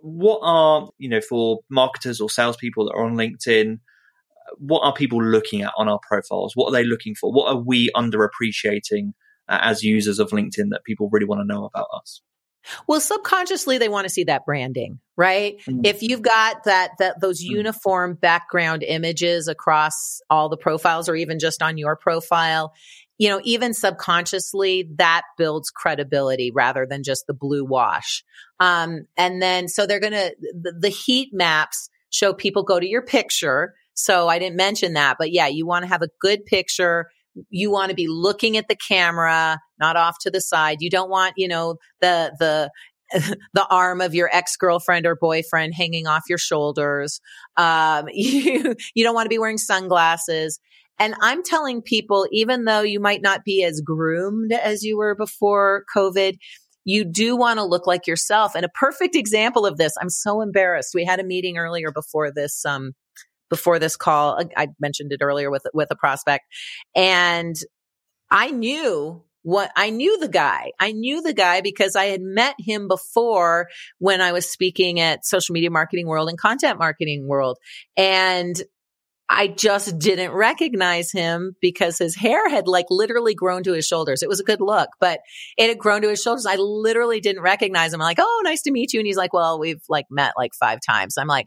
what 0.00 0.40
are, 0.42 0.88
you 0.98 1.08
know, 1.08 1.20
for 1.20 1.60
marketers 1.70 2.20
or 2.20 2.30
salespeople 2.30 2.86
that 2.86 2.94
are 2.94 3.04
on 3.04 3.14
LinkedIn, 3.14 3.80
what 4.58 4.80
are 4.80 4.94
people 4.94 5.22
looking 5.22 5.62
at 5.62 5.72
on 5.76 5.88
our 5.88 6.00
profiles? 6.08 6.52
What 6.54 6.68
are 6.68 6.72
they 6.72 6.84
looking 6.84 7.14
for? 7.14 7.32
What 7.32 7.48
are 7.48 7.60
we 7.60 7.90
underappreciating 7.96 9.12
uh, 9.48 9.58
as 9.60 9.82
users 9.82 10.18
of 10.18 10.30
LinkedIn 10.30 10.70
that 10.70 10.82
people 10.84 11.08
really 11.12 11.26
want 11.26 11.40
to 11.40 11.46
know 11.46 11.64
about 11.64 11.86
us? 12.00 12.22
Well, 12.88 13.00
subconsciously 13.00 13.78
they 13.78 13.88
want 13.88 14.06
to 14.06 14.12
see 14.12 14.24
that 14.24 14.44
branding, 14.44 14.98
right? 15.16 15.58
Mm-hmm. 15.60 15.80
If 15.84 16.02
you've 16.02 16.22
got 16.22 16.64
that 16.64 16.92
that 16.98 17.20
those 17.20 17.42
mm-hmm. 17.42 17.56
uniform 17.56 18.14
background 18.14 18.82
images 18.82 19.48
across 19.48 20.20
all 20.30 20.48
the 20.48 20.56
profiles 20.56 21.08
or 21.08 21.14
even 21.14 21.38
just 21.38 21.62
on 21.62 21.78
your 21.78 21.96
profile, 21.96 22.72
you 23.18 23.28
know, 23.28 23.40
even 23.44 23.72
subconsciously 23.72 24.90
that 24.98 25.22
builds 25.38 25.70
credibility 25.70 26.50
rather 26.50 26.86
than 26.88 27.02
just 27.02 27.26
the 27.26 27.34
blue 27.34 27.64
wash. 27.64 28.24
Um, 28.60 29.06
and 29.16 29.40
then 29.40 29.68
so 29.68 29.86
they're 29.86 30.00
going 30.00 30.12
to 30.12 30.34
the, 30.60 30.72
the 30.78 30.88
heat 30.88 31.30
maps 31.32 31.88
show 32.10 32.32
people 32.32 32.62
go 32.62 32.80
to 32.80 32.86
your 32.86 33.02
picture. 33.02 33.74
So 33.96 34.28
I 34.28 34.38
didn't 34.38 34.56
mention 34.56 34.92
that, 34.92 35.16
but 35.18 35.32
yeah, 35.32 35.46
you 35.46 35.66
want 35.66 35.82
to 35.82 35.88
have 35.88 36.02
a 36.02 36.08
good 36.20 36.44
picture 36.44 37.06
you 37.50 37.70
want 37.70 37.90
to 37.90 37.94
be 37.94 38.08
looking 38.08 38.56
at 38.56 38.68
the 38.68 38.76
camera, 38.76 39.58
not 39.78 39.96
off 39.96 40.16
to 40.20 40.30
the 40.30 40.40
side. 40.40 40.78
You 40.80 40.90
don't 40.90 41.10
want, 41.10 41.34
you 41.36 41.48
know, 41.48 41.76
the, 42.00 42.32
the, 42.38 42.70
the 43.52 43.66
arm 43.68 44.00
of 44.00 44.14
your 44.14 44.28
ex 44.32 44.56
girlfriend 44.56 45.06
or 45.06 45.16
boyfriend 45.16 45.74
hanging 45.74 46.06
off 46.06 46.24
your 46.28 46.38
shoulders. 46.38 47.20
Um, 47.56 48.06
you, 48.12 48.74
you 48.94 49.04
don't 49.04 49.14
want 49.14 49.26
to 49.26 49.30
be 49.30 49.38
wearing 49.38 49.58
sunglasses. 49.58 50.58
And 50.98 51.14
I'm 51.20 51.42
telling 51.42 51.82
people, 51.82 52.26
even 52.32 52.64
though 52.64 52.80
you 52.80 53.00
might 53.00 53.20
not 53.20 53.44
be 53.44 53.62
as 53.64 53.82
groomed 53.82 54.52
as 54.52 54.82
you 54.82 54.96
were 54.96 55.14
before 55.14 55.84
COVID, 55.94 56.38
you 56.84 57.04
do 57.04 57.36
want 57.36 57.58
to 57.58 57.64
look 57.64 57.86
like 57.86 58.06
yourself. 58.06 58.54
And 58.54 58.64
a 58.64 58.70
perfect 58.70 59.14
example 59.14 59.66
of 59.66 59.76
this, 59.76 59.92
I'm 60.00 60.08
so 60.08 60.40
embarrassed. 60.40 60.92
We 60.94 61.04
had 61.04 61.20
a 61.20 61.24
meeting 61.24 61.58
earlier 61.58 61.90
before 61.90 62.32
this, 62.32 62.64
um, 62.64 62.92
before 63.48 63.78
this 63.78 63.96
call. 63.96 64.40
I 64.56 64.68
mentioned 64.80 65.12
it 65.12 65.22
earlier 65.22 65.50
with, 65.50 65.66
with 65.72 65.88
a 65.90 65.96
prospect 65.96 66.44
and 66.94 67.56
I 68.30 68.50
knew 68.50 69.22
what 69.46 69.70
I 69.76 69.90
knew 69.90 70.18
the 70.18 70.28
guy. 70.28 70.72
I 70.80 70.90
knew 70.90 71.22
the 71.22 71.32
guy 71.32 71.60
because 71.60 71.94
I 71.94 72.06
had 72.06 72.20
met 72.20 72.56
him 72.58 72.88
before 72.88 73.68
when 73.98 74.20
I 74.20 74.32
was 74.32 74.50
speaking 74.50 74.98
at 74.98 75.24
social 75.24 75.52
media 75.52 75.70
marketing 75.70 76.08
world 76.08 76.28
and 76.28 76.36
content 76.36 76.80
marketing 76.80 77.28
world. 77.28 77.56
And 77.96 78.60
I 79.28 79.46
just 79.46 80.00
didn't 80.00 80.32
recognize 80.32 81.12
him 81.12 81.54
because 81.60 81.98
his 81.98 82.16
hair 82.16 82.48
had 82.48 82.66
like 82.66 82.86
literally 82.90 83.34
grown 83.34 83.62
to 83.64 83.72
his 83.72 83.86
shoulders. 83.86 84.24
It 84.24 84.28
was 84.28 84.40
a 84.40 84.44
good 84.44 84.60
look, 84.60 84.90
but 84.98 85.20
it 85.56 85.68
had 85.68 85.78
grown 85.78 86.02
to 86.02 86.08
his 86.08 86.22
shoulders. 86.22 86.46
I 86.46 86.56
literally 86.56 87.20
didn't 87.20 87.42
recognize 87.42 87.92
him. 87.92 88.00
I'm 88.00 88.06
like, 88.06 88.18
Oh, 88.20 88.42
nice 88.44 88.62
to 88.62 88.72
meet 88.72 88.92
you. 88.92 88.98
And 89.00 89.06
he's 89.06 89.16
like, 89.16 89.32
well, 89.32 89.60
we've 89.60 89.82
like 89.88 90.06
met 90.10 90.34
like 90.36 90.54
five 90.58 90.80
times. 90.84 91.18
I'm 91.18 91.28
like, 91.28 91.46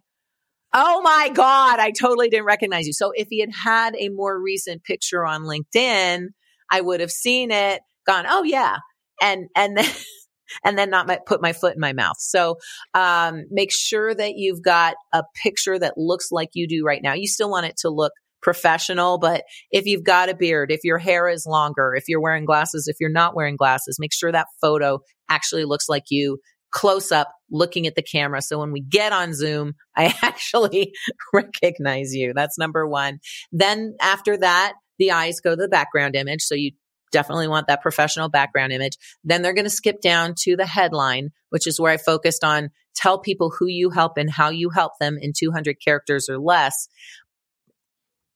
Oh 0.74 1.02
my 1.02 1.32
God, 1.34 1.80
I 1.80 1.92
totally 1.92 2.30
didn't 2.30 2.46
recognize 2.46 2.86
you. 2.86 2.94
So 2.94 3.12
if 3.16 3.28
he 3.30 3.40
had 3.40 3.50
had 3.52 3.96
a 3.98 4.10
more 4.10 4.40
recent 4.40 4.84
picture 4.84 5.26
on 5.26 5.44
LinkedIn, 5.44 6.28
I 6.72 6.82
would 6.82 7.00
have 7.00 7.12
seen 7.12 7.52
it, 7.52 7.82
gone, 8.06 8.26
oh 8.28 8.44
yeah. 8.44 8.78
And, 9.22 9.48
and 9.56 9.78
then, 9.78 9.92
and 10.64 10.78
then 10.78 10.90
not 10.90 11.08
my, 11.08 11.20
put 11.26 11.42
my 11.42 11.54
foot 11.54 11.74
in 11.74 11.80
my 11.80 11.94
mouth. 11.94 12.18
So, 12.20 12.58
um, 12.94 13.46
make 13.50 13.72
sure 13.72 14.14
that 14.14 14.34
you've 14.36 14.62
got 14.62 14.96
a 15.12 15.24
picture 15.42 15.78
that 15.80 15.98
looks 15.98 16.32
like 16.32 16.50
you 16.54 16.68
do 16.68 16.84
right 16.86 17.02
now. 17.02 17.14
You 17.14 17.28
still 17.28 17.50
want 17.50 17.66
it 17.66 17.78
to 17.78 17.90
look 17.90 18.14
professional, 18.42 19.18
but 19.18 19.44
if 19.72 19.86
you've 19.86 20.04
got 20.04 20.30
a 20.30 20.36
beard, 20.36 20.72
if 20.72 20.82
your 20.84 20.98
hair 20.98 21.28
is 21.28 21.46
longer, 21.48 21.94
if 21.96 22.06
you're 22.08 22.22
wearing 22.22 22.46
glasses, 22.46 22.88
if 22.88 22.98
you're 23.00 23.10
not 23.10 23.36
wearing 23.36 23.58
glasses, 23.58 23.98
make 24.00 24.14
sure 24.14 24.32
that 24.32 24.48
photo 24.62 25.00
actually 25.30 25.66
looks 25.66 25.90
like 25.90 26.06
you 26.10 26.38
close 26.72 27.12
up 27.12 27.28
looking 27.52 27.88
at 27.88 27.96
the 27.96 28.02
camera. 28.02 28.42
So 28.42 28.60
when 28.60 28.72
we 28.72 28.82
get 28.82 29.14
on 29.14 29.34
Zoom, 29.34 29.74
I 29.96 30.14
actually 30.22 30.94
recognize 31.34 32.14
you. 32.14 32.34
That's 32.34 32.58
number 32.58 32.88
one. 32.88 33.20
Then 33.52 33.96
after 34.02 34.38
that, 34.38 34.74
the 34.98 35.12
eyes 35.12 35.40
go 35.40 35.52
to 35.52 35.62
the 35.62 35.68
background 35.68 36.16
image. 36.16 36.42
So 36.42 36.56
you 36.56 36.72
definitely 37.12 37.48
want 37.48 37.68
that 37.68 37.82
professional 37.82 38.30
background 38.30 38.72
image. 38.72 38.98
Then 39.24 39.42
they're 39.42 39.54
going 39.54 39.66
to 39.66 39.70
skip 39.70 40.02
down 40.02 40.36
to 40.44 40.56
the 40.56 40.66
headline, 40.66 41.30
which 41.50 41.68
is 41.68 41.80
where 41.80 41.92
I 41.92 41.98
focused 41.98 42.44
on 42.44 42.70
tell 42.96 43.20
people 43.20 43.52
who 43.58 43.68
you 43.68 43.90
help 43.90 44.18
and 44.18 44.30
how 44.30 44.50
you 44.50 44.70
help 44.70 44.94
them 45.00 45.18
in 45.20 45.34
200 45.38 45.78
characters 45.84 46.30
or 46.30 46.38
less. 46.38 46.88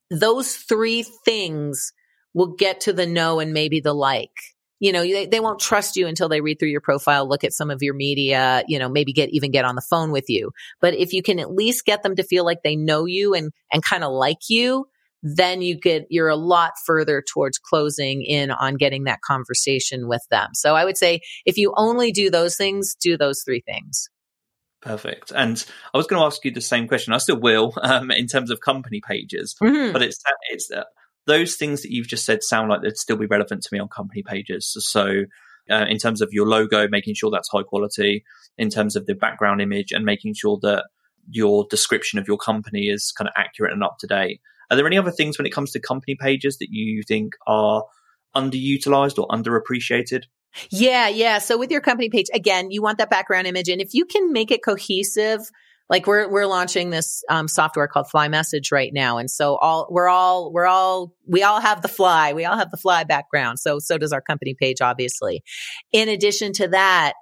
Those 0.10 0.56
three 0.56 1.04
things 1.26 1.92
will 2.34 2.56
get 2.56 2.82
to 2.82 2.94
the 2.94 3.06
know 3.06 3.40
and 3.40 3.54
maybe 3.54 3.80
the 3.80 3.94
like 3.94 4.32
you 4.84 4.92
know, 4.92 5.02
they, 5.02 5.26
they 5.26 5.40
won't 5.40 5.62
trust 5.62 5.96
you 5.96 6.08
until 6.08 6.28
they 6.28 6.42
read 6.42 6.60
through 6.60 6.68
your 6.68 6.82
profile, 6.82 7.26
look 7.26 7.46
at 7.46 7.54
some 7.54 7.72
of 7.72 7.82
your 7.82 7.94
media, 7.94 8.66
you 8.68 8.78
know, 8.78 8.90
maybe 8.90 9.14
get 9.14 9.30
even 9.30 9.50
get 9.50 9.64
on 9.64 9.76
the 9.76 9.82
phone 9.90 10.12
with 10.12 10.26
you. 10.28 10.52
But 10.82 10.94
if 10.94 11.14
you 11.14 11.24
can 11.24 11.40
at 11.40 11.50
least 11.50 11.86
get 11.86 12.04
them 12.04 12.18
to 12.18 12.24
feel 12.24 12.44
like 12.44 12.64
they 12.66 12.76
know 12.76 13.06
you 13.06 13.34
and, 13.34 13.54
and 13.72 13.82
kind 13.82 14.04
of 14.04 14.12
like 14.12 14.50
you, 14.50 14.88
then 15.22 15.62
you 15.62 15.80
get, 15.80 16.08
you're 16.10 16.28
a 16.28 16.36
lot 16.36 16.74
further 16.86 17.24
towards 17.26 17.60
closing 17.60 18.24
in 18.24 18.52
on 18.52 18.76
getting 18.76 19.06
that 19.06 19.22
conversation 19.22 20.10
with 20.10 20.28
them. 20.30 20.50
So 20.54 20.76
I 20.76 20.84
would 20.84 20.98
say 20.98 21.22
if 21.46 21.58
you 21.58 21.74
only 21.78 22.12
do 22.12 22.30
those 22.30 22.58
things, 22.58 22.94
do 23.00 23.16
those 23.16 23.42
three 23.46 23.64
things. 23.66 24.10
Perfect. 24.82 25.32
And 25.34 25.66
I 25.94 25.98
was 25.98 26.08
going 26.08 26.20
to 26.20 26.26
ask 26.26 26.44
you 26.44 26.52
the 26.52 26.60
same 26.60 26.90
question. 26.90 27.14
I 27.14 27.20
still 27.20 27.40
will, 27.40 27.72
um, 27.82 28.12
in 28.12 28.28
terms 28.28 28.52
of 28.52 28.60
company 28.60 29.00
pages, 29.00 29.56
mm-hmm. 29.64 29.94
but 29.94 30.02
it's 30.02 30.22
it's 30.52 30.70
uh, 30.70 30.84
those 31.26 31.56
things 31.56 31.82
that 31.82 31.92
you've 31.92 32.08
just 32.08 32.26
said 32.26 32.44
sound 32.44 32.70
like 32.70 32.82
they'd 32.82 32.98
still 32.98 33.18
be 33.18 33.26
relevant 33.26 33.64
to 33.64 33.70
me 33.72 33.80
on 33.80 33.88
company 33.88 34.24
pages. 34.24 34.76
So, 34.80 35.24
uh, 35.70 35.86
in 35.88 35.98
terms 35.98 36.22
of 36.22 36.30
your 36.32 36.48
logo, 36.48 36.88
making 36.90 37.16
sure 37.16 37.32
that's 37.32 37.50
high 37.50 37.64
quality, 37.64 38.24
in 38.58 38.70
terms 38.70 38.96
of 38.96 39.06
the 39.06 39.16
background 39.16 39.62
image, 39.62 39.92
and 39.92 40.04
making 40.04 40.34
sure 40.34 40.60
that 40.62 40.86
your 41.30 41.66
description 41.70 42.20
of 42.20 42.28
your 42.28 42.38
company 42.38 42.90
is 42.90 43.14
kind 43.14 43.28
of 43.28 43.34
accurate 43.38 43.72
and 43.72 43.84
up 43.84 43.98
to 44.00 44.08
date. 44.08 44.42
Are 44.70 44.76
there 44.76 44.88
any 44.88 44.98
other 44.98 45.12
things 45.12 45.38
when 45.38 45.46
it 45.46 45.54
comes 45.54 45.72
to 45.72 45.80
company 45.80 46.16
pages 46.20 46.58
that 46.58 46.68
you 46.70 47.04
think 47.04 47.34
are 47.48 47.84
underutilized 48.36 49.18
or 49.18 49.28
underappreciated? 49.28 50.24
Yeah, 50.70 51.08
yeah. 51.08 51.40
So 51.40 51.58
with 51.58 51.72
your 51.72 51.82
company 51.82 52.10
page, 52.10 52.28
again, 52.34 52.72
you 52.72 52.82
want 52.82 52.98
that 52.98 53.10
background 53.10 53.48
image. 53.48 53.70
And 53.70 53.82
if 53.82 53.94
you 53.94 54.06
can 54.06 54.32
make 54.32 54.52
it 54.52 54.64
cohesive 54.64 55.50
like 55.90 56.08
we're 56.08 56.30
we're 56.30 56.48
launching 56.48 56.90
this 56.90 57.24
um, 57.30 57.48
software 57.48 57.88
called 57.88 58.08
FlyMSG 58.14 58.72
right 58.72 58.92
now, 58.94 59.18
and 59.18 59.30
so 59.30 59.58
all 59.58 59.88
we're 59.90 60.08
all 60.08 60.52
we're 60.52 60.66
all 60.66 61.14
we 61.28 61.44
all 61.44 61.60
have 61.60 61.82
the 61.82 61.88
fly, 61.88 62.34
we 62.34 62.46
all 62.46 62.58
have 62.58 62.72
the 62.72 62.78
fly 62.78 63.04
background. 63.04 63.60
So 63.60 63.80
so 63.80 63.98
does 63.98 64.14
our 64.14 64.22
company 64.22 64.56
page, 64.60 64.82
obviously. 64.82 65.44
In 65.92 66.10
addition 66.10 66.54
to 66.54 66.70
that, 66.70 67.14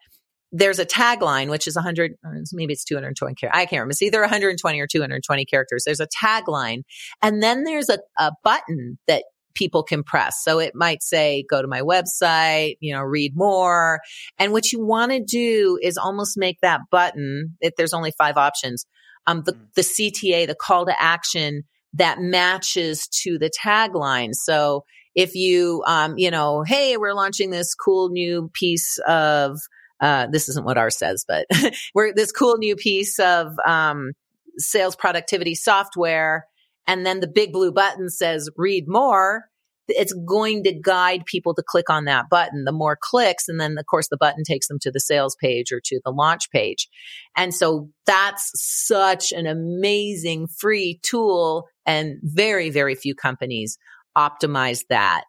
there's 0.51 0.79
a 0.79 0.85
tagline 0.85 1.49
which 1.49 1.65
is 1.65 1.75
100 1.75 2.13
maybe 2.51 2.73
it's 2.73 2.83
220 2.83 3.35
characters 3.35 3.57
i 3.57 3.65
can't 3.65 3.79
remember 3.79 3.91
it's 3.91 4.01
either 4.01 4.19
120 4.19 4.79
or 4.81 4.87
220 4.87 5.45
characters 5.45 5.83
there's 5.85 6.01
a 6.01 6.07
tagline 6.07 6.81
and 7.21 7.41
then 7.41 7.63
there's 7.63 7.89
a, 7.89 7.99
a 8.19 8.31
button 8.43 8.99
that 9.07 9.23
people 9.53 9.83
can 9.83 10.03
press. 10.03 10.43
So 10.43 10.59
it 10.59 10.73
might 10.75 11.03
say, 11.03 11.45
go 11.49 11.61
to 11.61 11.67
my 11.67 11.81
website, 11.81 12.75
you 12.79 12.93
know, 12.93 13.01
read 13.01 13.33
more. 13.35 13.99
And 14.37 14.51
what 14.51 14.71
you 14.71 14.85
want 14.85 15.11
to 15.11 15.21
do 15.23 15.79
is 15.81 15.97
almost 15.97 16.37
make 16.37 16.59
that 16.61 16.81
button, 16.89 17.57
if 17.61 17.75
there's 17.75 17.93
only 17.93 18.11
five 18.17 18.37
options, 18.37 18.85
um, 19.27 19.43
the, 19.45 19.53
mm. 19.53 19.73
the 19.75 19.81
CTA, 19.81 20.47
the 20.47 20.55
call 20.55 20.85
to 20.85 21.01
action 21.01 21.63
that 21.93 22.19
matches 22.19 23.07
to 23.23 23.37
the 23.37 23.51
tagline. 23.63 24.33
So 24.33 24.85
if 25.13 25.35
you, 25.35 25.83
um, 25.85 26.17
you 26.17 26.31
know, 26.31 26.63
hey, 26.63 26.97
we're 26.97 27.13
launching 27.13 27.49
this 27.49 27.75
cool 27.75 28.09
new 28.09 28.49
piece 28.53 28.97
of, 29.07 29.57
uh, 29.99 30.27
this 30.31 30.49
isn't 30.49 30.65
what 30.65 30.77
ours 30.77 30.97
says, 30.97 31.25
but 31.27 31.45
we're 31.93 32.13
this 32.13 32.31
cool 32.31 32.57
new 32.57 32.75
piece 32.75 33.19
of, 33.19 33.53
um, 33.65 34.11
sales 34.57 34.95
productivity 34.95 35.55
software 35.55 36.45
and 36.87 37.05
then 37.05 37.19
the 37.19 37.27
big 37.27 37.53
blue 37.53 37.71
button 37.71 38.09
says 38.09 38.49
read 38.57 38.85
more, 38.87 39.45
it's 39.87 40.13
going 40.13 40.63
to 40.63 40.73
guide 40.73 41.25
people 41.25 41.53
to 41.55 41.63
click 41.65 41.89
on 41.89 42.05
that 42.05 42.29
button. 42.29 42.63
The 42.65 42.71
more 42.71 42.97
clicks, 42.99 43.47
and 43.47 43.59
then 43.59 43.77
of 43.77 43.85
course 43.85 44.07
the 44.09 44.17
button 44.17 44.43
takes 44.43 44.67
them 44.67 44.79
to 44.81 44.91
the 44.91 44.99
sales 44.99 45.35
page 45.41 45.71
or 45.71 45.81
to 45.85 45.99
the 46.03 46.11
launch 46.11 46.49
page. 46.51 46.87
And 47.35 47.53
so 47.53 47.89
that's 48.05 48.51
such 48.55 49.31
an 49.31 49.47
amazing 49.47 50.47
free 50.47 50.99
tool 51.03 51.67
and 51.85 52.17
very, 52.21 52.69
very 52.69 52.95
few 52.95 53.15
companies 53.15 53.77
optimize 54.17 54.81
that. 54.89 55.23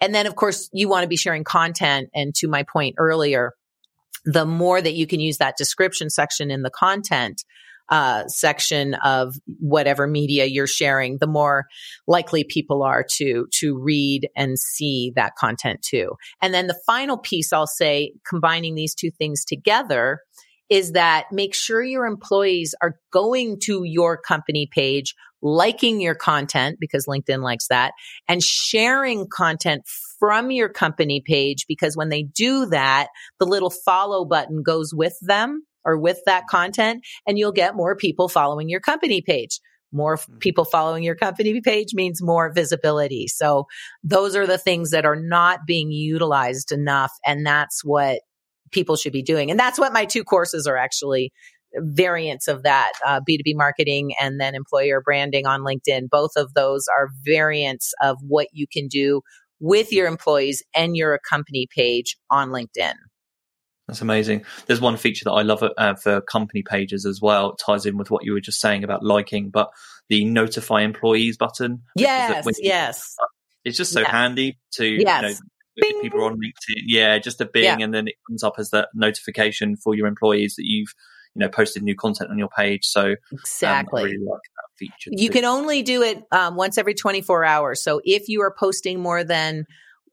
And 0.00 0.14
then 0.14 0.26
of 0.26 0.36
course 0.36 0.68
you 0.72 0.88
want 0.88 1.02
to 1.02 1.08
be 1.08 1.16
sharing 1.16 1.44
content. 1.44 2.08
And 2.14 2.34
to 2.36 2.48
my 2.48 2.62
point 2.62 2.96
earlier, 2.98 3.52
the 4.24 4.46
more 4.46 4.80
that 4.80 4.94
you 4.94 5.06
can 5.06 5.20
use 5.20 5.38
that 5.38 5.56
description 5.56 6.10
section 6.10 6.50
in 6.50 6.62
the 6.62 6.70
content, 6.70 7.44
uh, 7.90 8.26
section 8.26 8.94
of 8.94 9.34
whatever 9.58 10.06
media 10.06 10.44
you're 10.44 10.66
sharing, 10.66 11.18
the 11.18 11.26
more 11.26 11.66
likely 12.06 12.44
people 12.44 12.82
are 12.82 13.04
to 13.16 13.46
to 13.52 13.78
read 13.78 14.28
and 14.36 14.58
see 14.58 15.12
that 15.16 15.34
content 15.36 15.80
too. 15.82 16.12
And 16.42 16.52
then 16.52 16.66
the 16.66 16.80
final 16.86 17.18
piece 17.18 17.52
I'll 17.52 17.66
say, 17.66 18.12
combining 18.28 18.74
these 18.74 18.94
two 18.94 19.10
things 19.10 19.44
together, 19.44 20.20
is 20.68 20.92
that 20.92 21.26
make 21.32 21.54
sure 21.54 21.82
your 21.82 22.06
employees 22.06 22.74
are 22.82 22.96
going 23.10 23.58
to 23.64 23.84
your 23.84 24.18
company 24.18 24.68
page, 24.70 25.14
liking 25.40 26.00
your 26.00 26.14
content 26.14 26.76
because 26.78 27.06
LinkedIn 27.06 27.42
likes 27.42 27.68
that, 27.68 27.92
and 28.28 28.42
sharing 28.42 29.26
content 29.28 29.82
from 30.18 30.50
your 30.50 30.68
company 30.68 31.22
page 31.24 31.64
because 31.68 31.96
when 31.96 32.08
they 32.08 32.22
do 32.22 32.66
that, 32.66 33.08
the 33.38 33.46
little 33.46 33.70
follow 33.70 34.24
button 34.24 34.62
goes 34.62 34.92
with 34.92 35.16
them 35.22 35.62
or 35.88 35.98
with 35.98 36.20
that 36.26 36.46
content 36.48 37.02
and 37.26 37.38
you'll 37.38 37.50
get 37.50 37.74
more 37.74 37.96
people 37.96 38.28
following 38.28 38.68
your 38.68 38.80
company 38.80 39.22
page. 39.22 39.58
More 39.90 40.16
hmm. 40.16 40.36
people 40.38 40.66
following 40.66 41.02
your 41.02 41.16
company 41.16 41.60
page 41.62 41.94
means 41.94 42.22
more 42.22 42.52
visibility. 42.52 43.26
So 43.26 43.64
those 44.04 44.36
are 44.36 44.46
the 44.46 44.58
things 44.58 44.90
that 44.90 45.06
are 45.06 45.16
not 45.16 45.60
being 45.66 45.90
utilized 45.90 46.70
enough. 46.72 47.12
And 47.26 47.46
that's 47.46 47.82
what 47.82 48.20
people 48.70 48.96
should 48.96 49.14
be 49.14 49.22
doing. 49.22 49.50
And 49.50 49.58
that's 49.58 49.78
what 49.78 49.94
my 49.94 50.04
two 50.04 50.24
courses 50.24 50.66
are 50.66 50.76
actually 50.76 51.32
variants 51.74 52.48
of 52.48 52.64
that 52.64 52.92
uh, 53.04 53.20
B2B 53.28 53.54
marketing 53.54 54.12
and 54.20 54.38
then 54.38 54.54
employer 54.54 55.00
branding 55.00 55.46
on 55.46 55.60
LinkedIn. 55.60 56.08
Both 56.10 56.32
of 56.36 56.52
those 56.52 56.86
are 56.94 57.08
variants 57.24 57.94
of 58.02 58.18
what 58.26 58.48
you 58.52 58.66
can 58.70 58.88
do 58.88 59.22
with 59.58 59.90
your 59.92 60.06
employees 60.06 60.62
and 60.74 60.96
your 60.96 61.18
company 61.28 61.66
page 61.74 62.16
on 62.30 62.50
LinkedIn. 62.50 62.94
That's 63.88 64.02
amazing. 64.02 64.44
There's 64.66 64.82
one 64.82 64.98
feature 64.98 65.24
that 65.24 65.32
I 65.32 65.42
love 65.42 65.64
uh, 65.76 65.94
for 65.94 66.20
company 66.20 66.62
pages 66.62 67.06
as 67.06 67.22
well. 67.22 67.52
It 67.52 67.56
ties 67.64 67.86
in 67.86 67.96
with 67.96 68.10
what 68.10 68.22
you 68.22 68.32
were 68.32 68.40
just 68.40 68.60
saying 68.60 68.84
about 68.84 69.02
liking, 69.02 69.48
but 69.48 69.70
the 70.10 70.26
notify 70.26 70.82
employees 70.82 71.38
button. 71.38 71.82
Yes, 71.96 72.46
yes. 72.60 73.16
It's 73.64 73.78
just 73.78 73.92
so 73.92 74.00
yes. 74.00 74.10
handy 74.10 74.58
to 74.72 74.86
yes. 74.86 75.40
you 75.80 75.92
know 75.92 76.00
people 76.02 76.22
on 76.24 76.34
LinkedIn. 76.34 76.82
Yeah, 76.86 77.18
just 77.18 77.40
a 77.40 77.46
bing, 77.46 77.64
yeah. 77.64 77.78
and 77.80 77.94
then 77.94 78.08
it 78.08 78.14
comes 78.28 78.44
up 78.44 78.54
as 78.58 78.70
the 78.70 78.88
notification 78.94 79.76
for 79.76 79.94
your 79.94 80.06
employees 80.06 80.54
that 80.56 80.64
you've 80.66 80.92
you 81.34 81.40
know 81.40 81.48
posted 81.48 81.82
new 81.82 81.96
content 81.96 82.30
on 82.30 82.38
your 82.38 82.48
page. 82.48 82.84
So 82.84 83.14
exactly, 83.32 84.02
um, 84.02 84.06
really 84.06 84.24
like 84.24 84.40
that 84.56 84.78
feature. 84.78 85.10
You 85.12 85.28
too. 85.28 85.32
can 85.32 85.44
only 85.46 85.82
do 85.82 86.02
it 86.02 86.22
um, 86.30 86.56
once 86.56 86.76
every 86.76 86.94
24 86.94 87.44
hours. 87.44 87.82
So 87.82 88.02
if 88.04 88.28
you 88.28 88.42
are 88.42 88.54
posting 88.58 89.00
more 89.00 89.24
than 89.24 89.64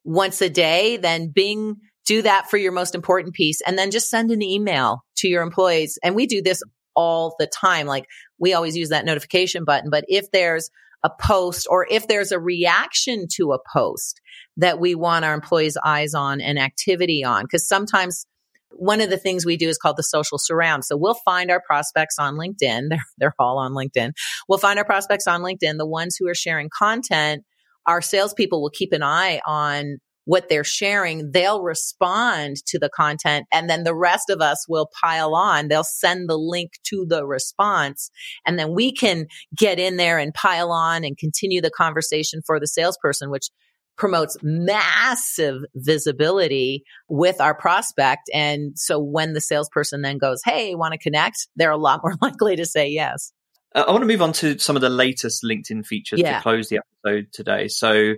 once 0.05 0.41
a 0.41 0.49
day, 0.49 0.97
then 0.97 1.29
Bing 1.29 1.77
do 2.05 2.21
that 2.21 2.49
for 2.49 2.57
your 2.57 2.71
most 2.71 2.95
important 2.95 3.33
piece 3.33 3.61
and 3.65 3.77
then 3.77 3.91
just 3.91 4.09
send 4.09 4.31
an 4.31 4.41
email 4.41 5.03
to 5.17 5.27
your 5.27 5.43
employees. 5.43 5.97
And 6.03 6.15
we 6.15 6.27
do 6.27 6.41
this 6.41 6.61
all 6.95 7.35
the 7.39 7.47
time. 7.47 7.87
Like 7.87 8.05
we 8.39 8.53
always 8.53 8.77
use 8.77 8.89
that 8.89 9.05
notification 9.05 9.65
button, 9.65 9.89
but 9.89 10.05
if 10.07 10.31
there's 10.31 10.69
a 11.03 11.09
post 11.19 11.67
or 11.69 11.85
if 11.89 12.07
there's 12.07 12.31
a 12.31 12.39
reaction 12.39 13.27
to 13.35 13.53
a 13.53 13.59
post 13.73 14.21
that 14.57 14.79
we 14.79 14.95
want 14.95 15.25
our 15.25 15.33
employees 15.33 15.77
eyes 15.83 16.13
on 16.13 16.41
and 16.41 16.57
activity 16.57 17.23
on, 17.23 17.43
because 17.43 17.67
sometimes 17.67 18.25
one 18.71 19.01
of 19.01 19.09
the 19.09 19.17
things 19.17 19.45
we 19.45 19.57
do 19.57 19.69
is 19.69 19.77
called 19.77 19.97
the 19.97 20.03
social 20.03 20.37
surround. 20.37 20.83
So 20.83 20.97
we'll 20.97 21.13
find 21.13 21.49
our 21.49 21.61
prospects 21.65 22.17
on 22.19 22.35
LinkedIn. 22.35 22.87
They're, 22.89 23.05
they're 23.17 23.33
all 23.39 23.57
on 23.57 23.73
LinkedIn. 23.73 24.11
We'll 24.49 24.59
find 24.59 24.77
our 24.79 24.85
prospects 24.85 25.27
on 25.27 25.41
LinkedIn. 25.41 25.77
The 25.77 25.85
ones 25.85 26.17
who 26.17 26.27
are 26.27 26.35
sharing 26.35 26.69
content, 26.69 27.43
our 27.85 28.01
salespeople 28.01 28.61
will 28.61 28.71
keep 28.71 28.91
an 28.91 29.03
eye 29.03 29.41
on 29.45 29.99
what 30.25 30.49
they're 30.49 30.63
sharing, 30.63 31.31
they'll 31.31 31.61
respond 31.61 32.57
to 32.67 32.79
the 32.79 32.89
content 32.89 33.45
and 33.53 33.69
then 33.69 33.83
the 33.83 33.95
rest 33.95 34.29
of 34.29 34.41
us 34.41 34.65
will 34.67 34.89
pile 35.01 35.33
on. 35.35 35.67
They'll 35.67 35.83
send 35.83 36.29
the 36.29 36.37
link 36.37 36.73
to 36.89 37.05
the 37.07 37.25
response 37.25 38.11
and 38.45 38.59
then 38.59 38.73
we 38.73 38.91
can 38.91 39.27
get 39.55 39.79
in 39.79 39.97
there 39.97 40.19
and 40.19 40.33
pile 40.33 40.71
on 40.71 41.03
and 41.03 41.17
continue 41.17 41.61
the 41.61 41.71
conversation 41.71 42.41
for 42.45 42.59
the 42.59 42.67
salesperson, 42.67 43.29
which 43.29 43.49
promotes 43.97 44.37
massive 44.43 45.61
visibility 45.73 46.83
with 47.07 47.39
our 47.39 47.55
prospect. 47.55 48.29
And 48.33 48.77
so 48.77 48.99
when 48.99 49.33
the 49.33 49.41
salesperson 49.41 50.01
then 50.01 50.17
goes, 50.17 50.41
Hey, 50.43 50.75
want 50.75 50.93
to 50.93 50.97
connect? 50.97 51.47
They're 51.55 51.71
a 51.71 51.77
lot 51.77 52.01
more 52.03 52.15
likely 52.21 52.55
to 52.57 52.65
say 52.65 52.89
yes. 52.89 53.31
Uh, 53.73 53.85
I 53.87 53.91
want 53.91 54.01
to 54.01 54.07
move 54.07 54.21
on 54.21 54.33
to 54.33 54.57
some 54.59 54.75
of 54.75 54.81
the 54.81 54.89
latest 54.89 55.43
LinkedIn 55.43 55.85
features 55.85 56.19
yeah. 56.19 56.37
to 56.37 56.41
close 56.41 56.69
the 56.69 56.79
episode 56.79 57.27
today. 57.31 57.67
So 57.67 58.15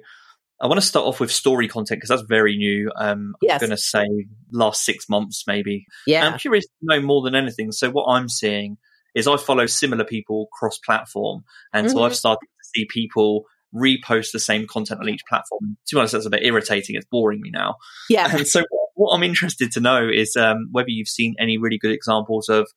I 0.59 0.67
want 0.67 0.79
to 0.81 0.85
start 0.85 1.05
off 1.05 1.19
with 1.19 1.31
story 1.31 1.67
content 1.67 1.97
because 1.97 2.09
that's 2.09 2.27
very 2.27 2.57
new. 2.57 2.91
Um, 2.95 3.35
yes. 3.41 3.61
I'm 3.61 3.67
going 3.67 3.77
to 3.77 3.81
say 3.81 4.07
last 4.51 4.83
six 4.83 5.07
months, 5.07 5.43
maybe. 5.45 5.85
Yeah. 6.07 6.27
I'm 6.27 6.39
curious 6.39 6.65
to 6.65 6.71
know 6.81 7.01
more 7.01 7.21
than 7.21 7.35
anything. 7.35 7.71
So 7.71 7.91
what 7.91 8.05
I'm 8.05 8.27
seeing 8.27 8.77
is 9.13 9.27
I 9.27 9.37
follow 9.37 9.65
similar 9.67 10.03
people 10.03 10.47
cross 10.51 10.79
platform. 10.79 11.43
And 11.73 11.87
mm-hmm. 11.87 11.95
so 11.95 12.03
I've 12.03 12.15
started 12.15 12.45
to 12.45 12.69
see 12.75 12.87
people 12.89 13.45
repost 13.75 14.31
the 14.31 14.39
same 14.39 14.65
content 14.65 14.99
on 14.99 15.09
each 15.09 15.21
platform. 15.29 15.77
To 15.87 15.95
be 15.95 15.99
honest, 15.99 16.13
that's 16.13 16.25
a 16.25 16.31
bit 16.31 16.43
irritating. 16.43 16.95
It's 16.95 17.05
boring 17.05 17.41
me 17.41 17.51
now. 17.51 17.75
Yeah. 18.09 18.35
And 18.35 18.47
so 18.47 18.63
what 18.95 19.13
I'm 19.13 19.23
interested 19.23 19.71
to 19.73 19.79
know 19.79 20.07
is 20.09 20.35
um, 20.35 20.69
whether 20.71 20.89
you've 20.89 21.07
seen 21.07 21.35
any 21.39 21.57
really 21.57 21.77
good 21.77 21.91
examples 21.91 22.49
of 22.49 22.67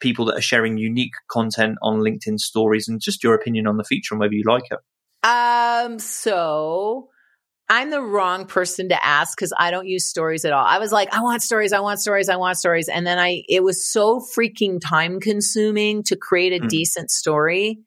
people 0.00 0.26
that 0.26 0.36
are 0.36 0.42
sharing 0.42 0.76
unique 0.76 1.12
content 1.30 1.78
on 1.82 2.00
LinkedIn 2.00 2.38
stories 2.38 2.88
and 2.88 3.00
just 3.00 3.22
your 3.22 3.34
opinion 3.34 3.66
on 3.66 3.76
the 3.76 3.84
feature 3.84 4.14
and 4.14 4.20
whether 4.20 4.34
you 4.34 4.44
like 4.46 4.64
it. 4.70 4.78
Um, 5.26 5.98
so 5.98 7.08
I'm 7.68 7.90
the 7.90 8.00
wrong 8.00 8.46
person 8.46 8.90
to 8.90 9.04
ask 9.04 9.36
because 9.36 9.52
I 9.58 9.72
don't 9.72 9.88
use 9.88 10.08
stories 10.08 10.44
at 10.44 10.52
all. 10.52 10.64
I 10.64 10.78
was 10.78 10.92
like, 10.92 11.12
I 11.12 11.20
want 11.20 11.42
stories, 11.42 11.72
I 11.72 11.80
want 11.80 11.98
stories, 12.00 12.28
I 12.28 12.36
want 12.36 12.58
stories. 12.58 12.88
And 12.88 13.04
then 13.04 13.18
I, 13.18 13.42
it 13.48 13.64
was 13.64 13.84
so 13.84 14.20
freaking 14.20 14.80
time 14.80 15.18
consuming 15.18 16.04
to 16.04 16.16
create 16.16 16.52
a 16.52 16.64
mm. 16.64 16.68
decent 16.68 17.10
story 17.10 17.80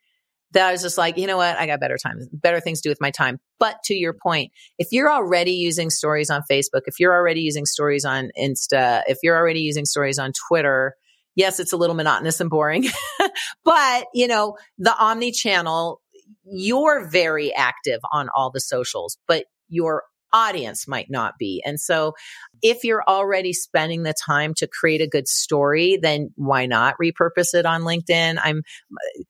that 0.51 0.67
I 0.67 0.71
was 0.73 0.81
just 0.81 0.97
like, 0.97 1.17
you 1.17 1.27
know 1.27 1.37
what? 1.37 1.57
I 1.57 1.65
got 1.65 1.79
better 1.79 1.97
time, 1.97 2.19
better 2.33 2.59
things 2.59 2.81
to 2.81 2.89
do 2.89 2.91
with 2.91 2.99
my 2.99 3.11
time. 3.11 3.39
But 3.57 3.77
to 3.85 3.93
your 3.93 4.13
point, 4.13 4.51
if 4.77 4.89
you're 4.91 5.11
already 5.11 5.53
using 5.53 5.89
stories 5.89 6.29
on 6.29 6.41
Facebook, 6.51 6.81
if 6.87 6.99
you're 6.99 7.13
already 7.13 7.41
using 7.41 7.65
stories 7.65 8.03
on 8.03 8.31
Insta, 8.37 9.03
if 9.07 9.19
you're 9.23 9.37
already 9.37 9.61
using 9.61 9.85
stories 9.85 10.19
on 10.19 10.33
Twitter, 10.49 10.95
yes, 11.35 11.59
it's 11.59 11.71
a 11.71 11.77
little 11.77 11.95
monotonous 11.95 12.41
and 12.41 12.49
boring, 12.49 12.85
but 13.63 14.05
you 14.13 14.27
know, 14.27 14.57
the 14.77 14.93
omni 14.97 15.31
channel 15.31 16.01
you're 16.45 17.07
very 17.07 17.53
active 17.53 17.99
on 18.11 18.29
all 18.35 18.51
the 18.51 18.59
socials, 18.59 19.17
but 19.27 19.45
your 19.67 20.03
audience 20.31 20.87
might 20.87 21.09
not 21.09 21.33
be. 21.39 21.61
And 21.65 21.79
so 21.79 22.13
if 22.61 22.83
you're 22.83 23.03
already 23.07 23.53
spending 23.53 24.03
the 24.03 24.13
time 24.13 24.53
to 24.55 24.67
create 24.67 25.01
a 25.01 25.07
good 25.07 25.27
story, 25.27 25.97
then 26.01 26.31
why 26.35 26.65
not 26.65 26.95
repurpose 27.01 27.53
it 27.53 27.65
on 27.65 27.81
LinkedIn? 27.81 28.39
I'm 28.43 28.61
uh, 28.91 29.23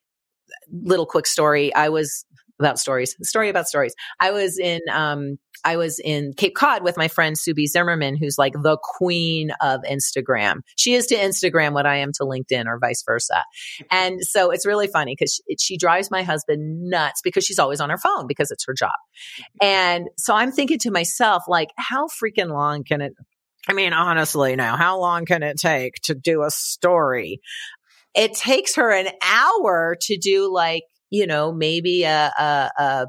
little 0.72 1.06
quick 1.06 1.26
story. 1.26 1.74
I 1.74 1.90
was 1.90 2.26
about 2.60 2.80
stories, 2.80 3.16
story 3.24 3.50
about 3.50 3.68
stories. 3.68 3.94
I 4.20 4.32
was 4.32 4.60
in, 4.60 4.82
um, 4.92 5.38
I 5.64 5.78
was 5.78 6.00
in 6.00 6.34
Cape 6.34 6.56
Cod 6.56 6.84
with 6.84 6.98
my 6.98 7.08
friend 7.08 7.38
Sue 7.38 7.54
B. 7.54 7.68
Zimmerman, 7.68 8.16
who's 8.16 8.38
like 8.38 8.54
the 8.54 8.78
queen 8.82 9.52
of 9.62 9.82
Instagram. 9.82 10.62
She 10.78 10.94
is 10.94 11.08
to 11.08 11.16
Instagram 11.16 11.74
what 11.74 11.86
I 11.86 11.98
am 11.98 12.12
to 12.14 12.24
LinkedIn 12.24 12.66
or 12.66 12.80
vice 12.80 13.04
versa. 13.06 13.44
And 13.92 14.22
so 14.22 14.52
it's 14.52 14.66
really 14.66 14.88
funny 14.88 15.16
because 15.18 15.34
she, 15.34 15.56
she 15.60 15.78
drives 15.78 16.12
my 16.12 16.24
husband 16.24 16.90
nuts 16.90 17.22
because 17.24 17.46
she's 17.46 17.60
always 17.60 17.82
on 17.82 17.90
her 17.90 17.98
phone 17.98 18.28
because 18.28 18.52
it's 18.52 18.66
her 18.68 18.74
job. 18.74 18.92
And 19.62 20.08
so 20.18 20.34
I'm 20.34 20.52
thinking 20.52 20.80
to 20.80 20.92
myself, 20.92 21.44
like, 21.48 21.70
how 21.76 22.08
freaking 22.08 22.52
long 22.52 22.84
can 22.84 23.02
it 23.02 23.14
I 23.68 23.74
mean, 23.74 23.94
honestly, 23.94 24.56
now, 24.56 24.78
how 24.78 25.00
long 25.00 25.26
can 25.26 25.44
it 25.44 25.58
take 25.58 25.96
to 26.04 26.16
do 26.16 26.44
a 26.44 26.50
story? 26.50 27.42
It 28.16 28.34
takes 28.34 28.76
her 28.76 28.92
an 28.92 29.10
hour 29.22 29.96
to 30.02 30.18
do 30.18 30.52
like, 30.52 30.84
you 31.10 31.28
know, 31.28 31.52
maybe 31.52 32.04
a, 32.04 32.32
a, 32.38 32.72
a 32.78 33.08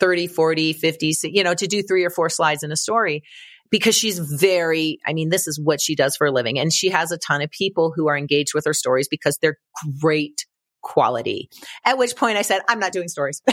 30, 0.00 0.26
40, 0.26 0.72
50, 0.72 1.14
you 1.24 1.44
know, 1.44 1.54
to 1.54 1.66
do 1.66 1.82
three 1.82 2.04
or 2.04 2.10
four 2.10 2.28
slides 2.28 2.62
in 2.62 2.72
a 2.72 2.76
story 2.76 3.22
because 3.70 3.96
she's 3.96 4.18
very, 4.18 4.98
I 5.06 5.14
mean, 5.14 5.30
this 5.30 5.46
is 5.48 5.58
what 5.58 5.80
she 5.80 5.94
does 5.94 6.16
for 6.16 6.26
a 6.26 6.30
living. 6.30 6.58
And 6.58 6.72
she 6.72 6.90
has 6.90 7.10
a 7.10 7.18
ton 7.18 7.40
of 7.40 7.50
people 7.50 7.92
who 7.94 8.08
are 8.08 8.16
engaged 8.16 8.52
with 8.54 8.66
her 8.66 8.74
stories 8.74 9.08
because 9.08 9.38
they're 9.40 9.58
great 10.00 10.46
quality. 10.82 11.48
At 11.84 11.98
which 11.98 12.14
point 12.16 12.36
I 12.36 12.42
said, 12.42 12.60
I'm 12.68 12.78
not 12.78 12.92
doing 12.92 13.08
stories. 13.08 13.40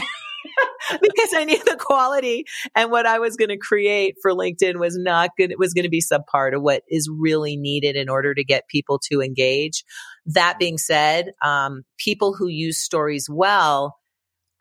because 1.02 1.34
I 1.34 1.44
knew 1.44 1.62
the 1.64 1.76
quality 1.78 2.44
and 2.74 2.90
what 2.90 3.06
I 3.06 3.18
was 3.18 3.36
going 3.36 3.50
to 3.50 3.58
create 3.58 4.16
for 4.22 4.32
LinkedIn 4.32 4.78
was 4.78 4.96
not 4.96 5.30
good. 5.36 5.50
It 5.50 5.58
was 5.58 5.74
going 5.74 5.84
to 5.84 5.90
be 5.90 6.02
subpar 6.02 6.52
to 6.52 6.60
what 6.60 6.82
is 6.88 7.10
really 7.12 7.56
needed 7.56 7.96
in 7.96 8.08
order 8.08 8.34
to 8.34 8.44
get 8.44 8.68
people 8.68 9.00
to 9.10 9.20
engage. 9.20 9.84
That 10.26 10.58
being 10.58 10.78
said, 10.78 11.32
um, 11.42 11.82
people 11.98 12.34
who 12.34 12.48
use 12.48 12.80
stories 12.80 13.28
well 13.30 13.96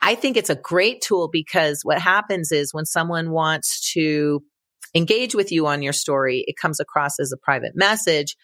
I 0.01 0.15
think 0.15 0.37
it's 0.37 0.49
a 0.49 0.55
great 0.55 1.01
tool 1.01 1.27
because 1.31 1.81
what 1.83 1.99
happens 1.99 2.51
is 2.51 2.73
when 2.73 2.85
someone 2.85 3.31
wants 3.31 3.91
to 3.93 4.41
engage 4.95 5.35
with 5.35 5.51
you 5.51 5.67
on 5.67 5.81
your 5.81 5.93
story, 5.93 6.43
it 6.47 6.55
comes 6.59 6.79
across 6.79 7.19
as 7.19 7.31
a 7.31 7.37
private 7.37 7.73
message, 7.75 8.35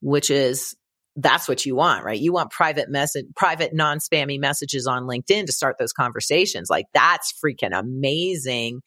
which 0.00 0.30
is 0.30 0.74
that's 1.16 1.48
what 1.48 1.64
you 1.64 1.76
want, 1.76 2.04
right? 2.04 2.18
You 2.18 2.32
want 2.32 2.50
private 2.50 2.90
message, 2.90 3.26
private 3.36 3.72
non-spammy 3.72 4.38
messages 4.40 4.86
on 4.86 5.04
LinkedIn 5.04 5.46
to 5.46 5.52
start 5.52 5.76
those 5.78 5.92
conversations. 5.92 6.68
Like 6.68 6.86
that's 6.92 7.32
freaking 7.32 7.76
amazing. 7.76 8.80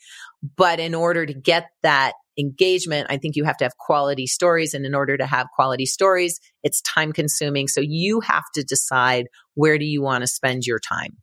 But 0.56 0.80
in 0.80 0.94
order 0.94 1.26
to 1.26 1.34
get 1.34 1.70
that 1.84 2.14
engagement, 2.38 3.08
I 3.10 3.18
think 3.18 3.36
you 3.36 3.46
have 3.46 3.58
to 3.58 3.66
have 3.66 3.78
quality 3.78 4.28
stories. 4.28 4.74
And 4.74 4.86
in 4.86 4.94
order 4.94 5.18
to 5.18 5.26
have 5.26 5.48
quality 5.56 5.86
stories, 5.86 6.40
it's 6.64 6.82
time 6.82 7.14
consuming. 7.14 7.68
So 7.68 7.82
you 7.82 8.20
have 8.22 8.44
to 8.56 8.64
decide 8.64 9.28
where 9.56 9.78
do 9.78 9.86
you 9.86 10.02
want 10.02 10.22
to 10.22 10.28
spend 10.28 10.66
your 10.66 10.80
time? 10.80 11.18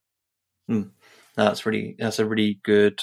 Hmm. 0.68 0.82
That's 1.36 1.66
really 1.66 1.96
that's 1.98 2.18
a 2.18 2.26
really 2.26 2.60
good 2.62 3.00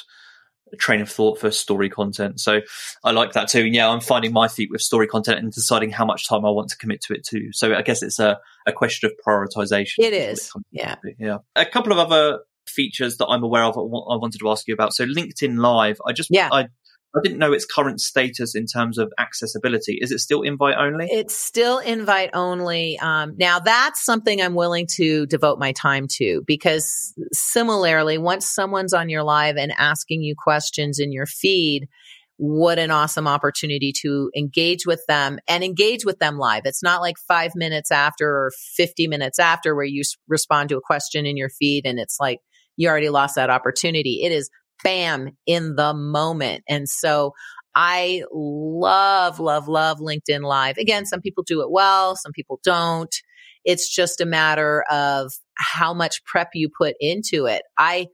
train 0.78 1.02
of 1.02 1.10
thought 1.10 1.40
for 1.40 1.52
story 1.52 1.90
content. 1.90 2.40
So 2.40 2.62
I 3.04 3.12
like 3.12 3.34
that 3.34 3.50
too. 3.50 3.62
And 3.62 3.76
yeah, 3.76 3.90
I'm 3.90 4.02
finding 4.02 4.34
my 4.34 4.48
feet 4.48 4.70
with 4.72 4.82
story 4.82 5.08
content 5.08 5.40
and 5.40 5.52
deciding 5.52 5.92
how 5.92 6.06
much 6.06 6.28
time 6.28 6.46
I 6.46 6.50
want 6.50 6.70
to 6.70 6.78
commit 6.78 7.02
to 7.04 7.14
it 7.14 7.26
too. 7.26 7.52
So 7.52 7.76
I 7.76 7.82
guess 7.82 8.02
it's 8.02 8.20
a, 8.20 8.40
a 8.66 8.72
question 8.72 9.10
of 9.10 9.14
prioritization. 9.26 10.00
It 10.00 10.14
is. 10.14 10.52
yeah. 10.72 10.96
Yeah. 11.18 11.40
A 11.56 11.66
couple 11.66 11.92
of 11.92 11.98
other 11.98 12.40
features 12.68 13.18
that 13.18 13.28
I'm 13.28 13.44
aware 13.44 13.64
of 13.64 13.78
I 13.78 13.82
wanted 13.82 14.40
to 14.40 14.50
ask 14.50 14.68
you 14.68 14.74
about. 14.74 14.94
So 14.94 15.06
LinkedIn 15.06 15.60
Live, 15.60 16.00
I 16.06 16.14
just 16.14 16.30
yeah. 16.32 16.50
I 16.52 16.68
I 17.16 17.20
didn't 17.22 17.40
know 17.40 17.52
its 17.52 17.66
current 17.66 18.00
status 18.00 18.56
in 18.56 18.66
terms 18.66 18.98
of 18.98 19.12
accessibility. 19.20 19.98
Is 20.02 20.12
it 20.12 20.20
still 20.20 20.44
invite 20.44 20.76
only? 20.78 21.08
It's 21.10 21.36
still 21.36 21.80
invite 21.80 22.30
only. 22.34 22.98
Um, 23.00 23.36
now 23.38 23.60
that's 23.60 24.04
something 24.04 24.42
I'm 24.42 24.56
willing 24.56 24.88
to 24.96 25.26
devote 25.26 25.60
my 25.60 25.74
time 25.74 26.08
to 26.14 26.42
because 26.48 27.14
similarly, 27.34 28.18
once 28.18 28.50
someone's 28.50 28.94
on 28.94 29.10
your 29.10 29.24
live 29.24 29.58
and 29.58 29.74
asking 29.78 30.22
you 30.22 30.36
questions 30.38 31.00
in 31.00 31.12
your 31.12 31.26
feed, 31.26 31.90
what 32.38 32.80
an 32.80 32.92
awesome 32.92 33.28
opportunity 33.28 33.94
to 34.02 34.32
engage 34.36 34.86
with 34.88 35.06
them 35.08 35.38
and 35.48 35.64
engage 35.64 36.06
with 36.06 36.18
them 36.20 36.40
live. 36.40 36.64
It's 36.66 36.82
not 36.82 37.02
like 37.02 37.18
five 37.28 37.52
minutes 37.56 37.92
after 37.92 38.28
or 38.28 38.52
50 38.78 39.08
minutes 39.08 39.38
after 39.38 39.76
where 39.76 39.86
you 39.86 40.02
respond 40.28 40.70
to 40.70 40.78
a 40.78 40.82
question 40.82 41.26
in 41.26 41.38
your 41.38 41.50
feed 41.50 41.86
and 41.86 42.00
it's 42.00 42.18
like 42.20 42.40
you 42.78 42.90
already 42.90 43.10
lost 43.10 43.36
that 43.36 43.52
opportunity. 43.52 44.22
It 44.24 44.32
is 44.32 44.50
bam 44.84 45.30
in 45.46 45.76
the 45.76 45.94
moment. 45.94 46.64
And 46.68 46.88
so 46.88 47.34
I 47.76 48.24
love, 48.32 49.40
love, 49.40 49.68
love 49.68 50.00
LinkedIn 50.00 50.42
Live. 50.42 50.78
Again, 50.78 51.06
some 51.06 51.22
people 51.22 51.44
do 51.44 51.62
it 51.62 51.72
well, 51.72 52.16
some 52.16 52.32
people 52.34 52.60
don't. 52.64 53.16
It's 53.64 53.94
just 53.94 54.22
a 54.22 54.26
matter 54.26 54.84
of 54.90 55.32
how 55.56 55.94
much 55.94 56.24
prep 56.26 56.50
you 56.54 56.70
put 56.76 56.96
into 57.00 57.46
it. 57.46 57.62
I 57.78 58.08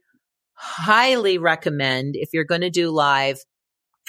highly 0.52 1.38
recommend 1.38 2.14
if 2.16 2.30
you're 2.32 2.44
going 2.44 2.60
to 2.60 2.70
do 2.70 2.90
live, 2.90 3.38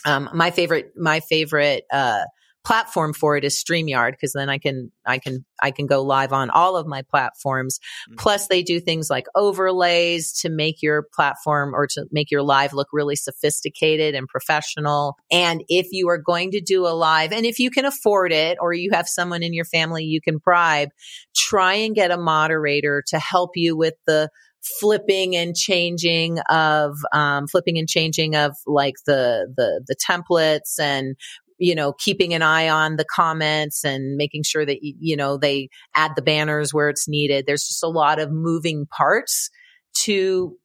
um, 0.06 0.30
my 0.34 0.52
favorite, 0.52 0.92
my 0.98 1.20
favorite, 1.20 1.84
uh, 1.92 2.24
platform 2.66 3.14
for 3.14 3.38
it 3.38 3.44
is 3.44 3.64
StreamYard 3.64 4.12
because 4.12 4.34
then 4.34 4.50
I 4.50 4.58
can 4.58 4.92
I 5.06 5.18
can 5.18 5.46
I 5.62 5.72
can 5.72 5.88
go 5.88 6.02
live 6.02 6.34
on 6.34 6.50
all 6.50 6.76
of 6.76 6.88
my 6.88 7.04
platforms. 7.10 7.80
Mm-hmm. 7.80 8.18
Plus 8.18 8.48
they 8.48 8.64
do 8.64 8.80
things 8.80 9.10
like 9.10 9.26
overlays 9.36 10.34
to 10.42 10.50
make 10.50 10.82
your 10.82 11.08
platform 11.14 11.74
or 11.74 11.88
to 11.88 12.06
make 12.12 12.32
your 12.32 12.44
live 12.44 12.74
look 12.74 12.90
really 12.92 13.16
sophisticated 13.16 14.14
and 14.14 14.28
professional. 14.28 15.18
And 15.32 15.64
if 15.70 15.88
you 15.92 16.10
are 16.10 16.18
going 16.18 16.52
to 16.52 16.62
do 16.62 16.86
a 16.86 16.90
live 16.90 17.32
and 17.32 17.46
if 17.46 17.60
you 17.60 17.72
can 17.72 17.86
afford 17.86 18.32
it 18.32 18.58
or 18.62 18.74
you 18.74 18.92
have 18.92 19.08
someone 19.08 19.44
in 19.44 19.54
your 19.54 19.66
family 19.66 20.04
you 20.04 20.22
can 20.22 20.38
bribe, 20.38 20.90
try 21.36 21.74
and 21.74 21.96
get 21.96 22.12
a 22.12 22.18
moderator 22.18 23.04
to 23.08 23.20
help 23.20 23.52
you 23.56 23.78
with 23.78 23.96
the 24.06 24.30
flipping 24.62 25.36
and 25.36 25.56
changing 25.56 26.40
of 26.50 26.98
um, 27.14 27.48
flipping 27.48 27.78
and 27.78 27.88
changing 27.88 28.36
of 28.36 28.56
like 28.68 28.96
the 29.06 29.52
the 29.56 29.82
the 29.88 29.96
templates 29.96 30.80
and 30.80 31.16
you 31.60 31.76
know 31.76 31.94
keeping 31.94 32.34
an 32.34 32.42
eye 32.42 32.68
on 32.68 32.96
the 32.96 33.06
comments 33.06 33.84
and 33.84 34.16
making 34.16 34.44
sure 34.44 34.66
that 34.66 34.80
you 34.82 35.16
know 35.16 35.38
they 35.38 35.70
add 35.96 36.12
the 36.16 36.22
banners 36.22 36.74
where 36.74 36.90
it's 36.90 37.08
needed 37.08 37.46
there's 37.46 37.68
just 37.68 37.84
a 37.84 37.88
lot 37.88 38.20
of 38.20 38.32
moving 38.32 38.88
parts 38.88 39.50
to 39.94 40.56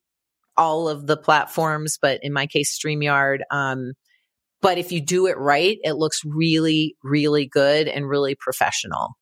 all 0.57 0.89
of 0.89 1.07
the 1.07 1.17
platforms 1.17 1.99
but 2.01 2.21
in 2.23 2.33
my 2.33 2.47
case 2.47 2.79
StreamYard 2.79 3.41
um, 3.51 3.93
but 4.63 4.79
if 4.79 4.93
you 4.93 5.01
do 5.01 5.27
it 5.27 5.37
right 5.37 5.79
it 5.83 5.95
looks 5.95 6.21
really 6.25 6.97
really 7.03 7.47
good 7.47 7.89
and 7.89 8.09
really 8.09 8.35
professional 8.35 9.17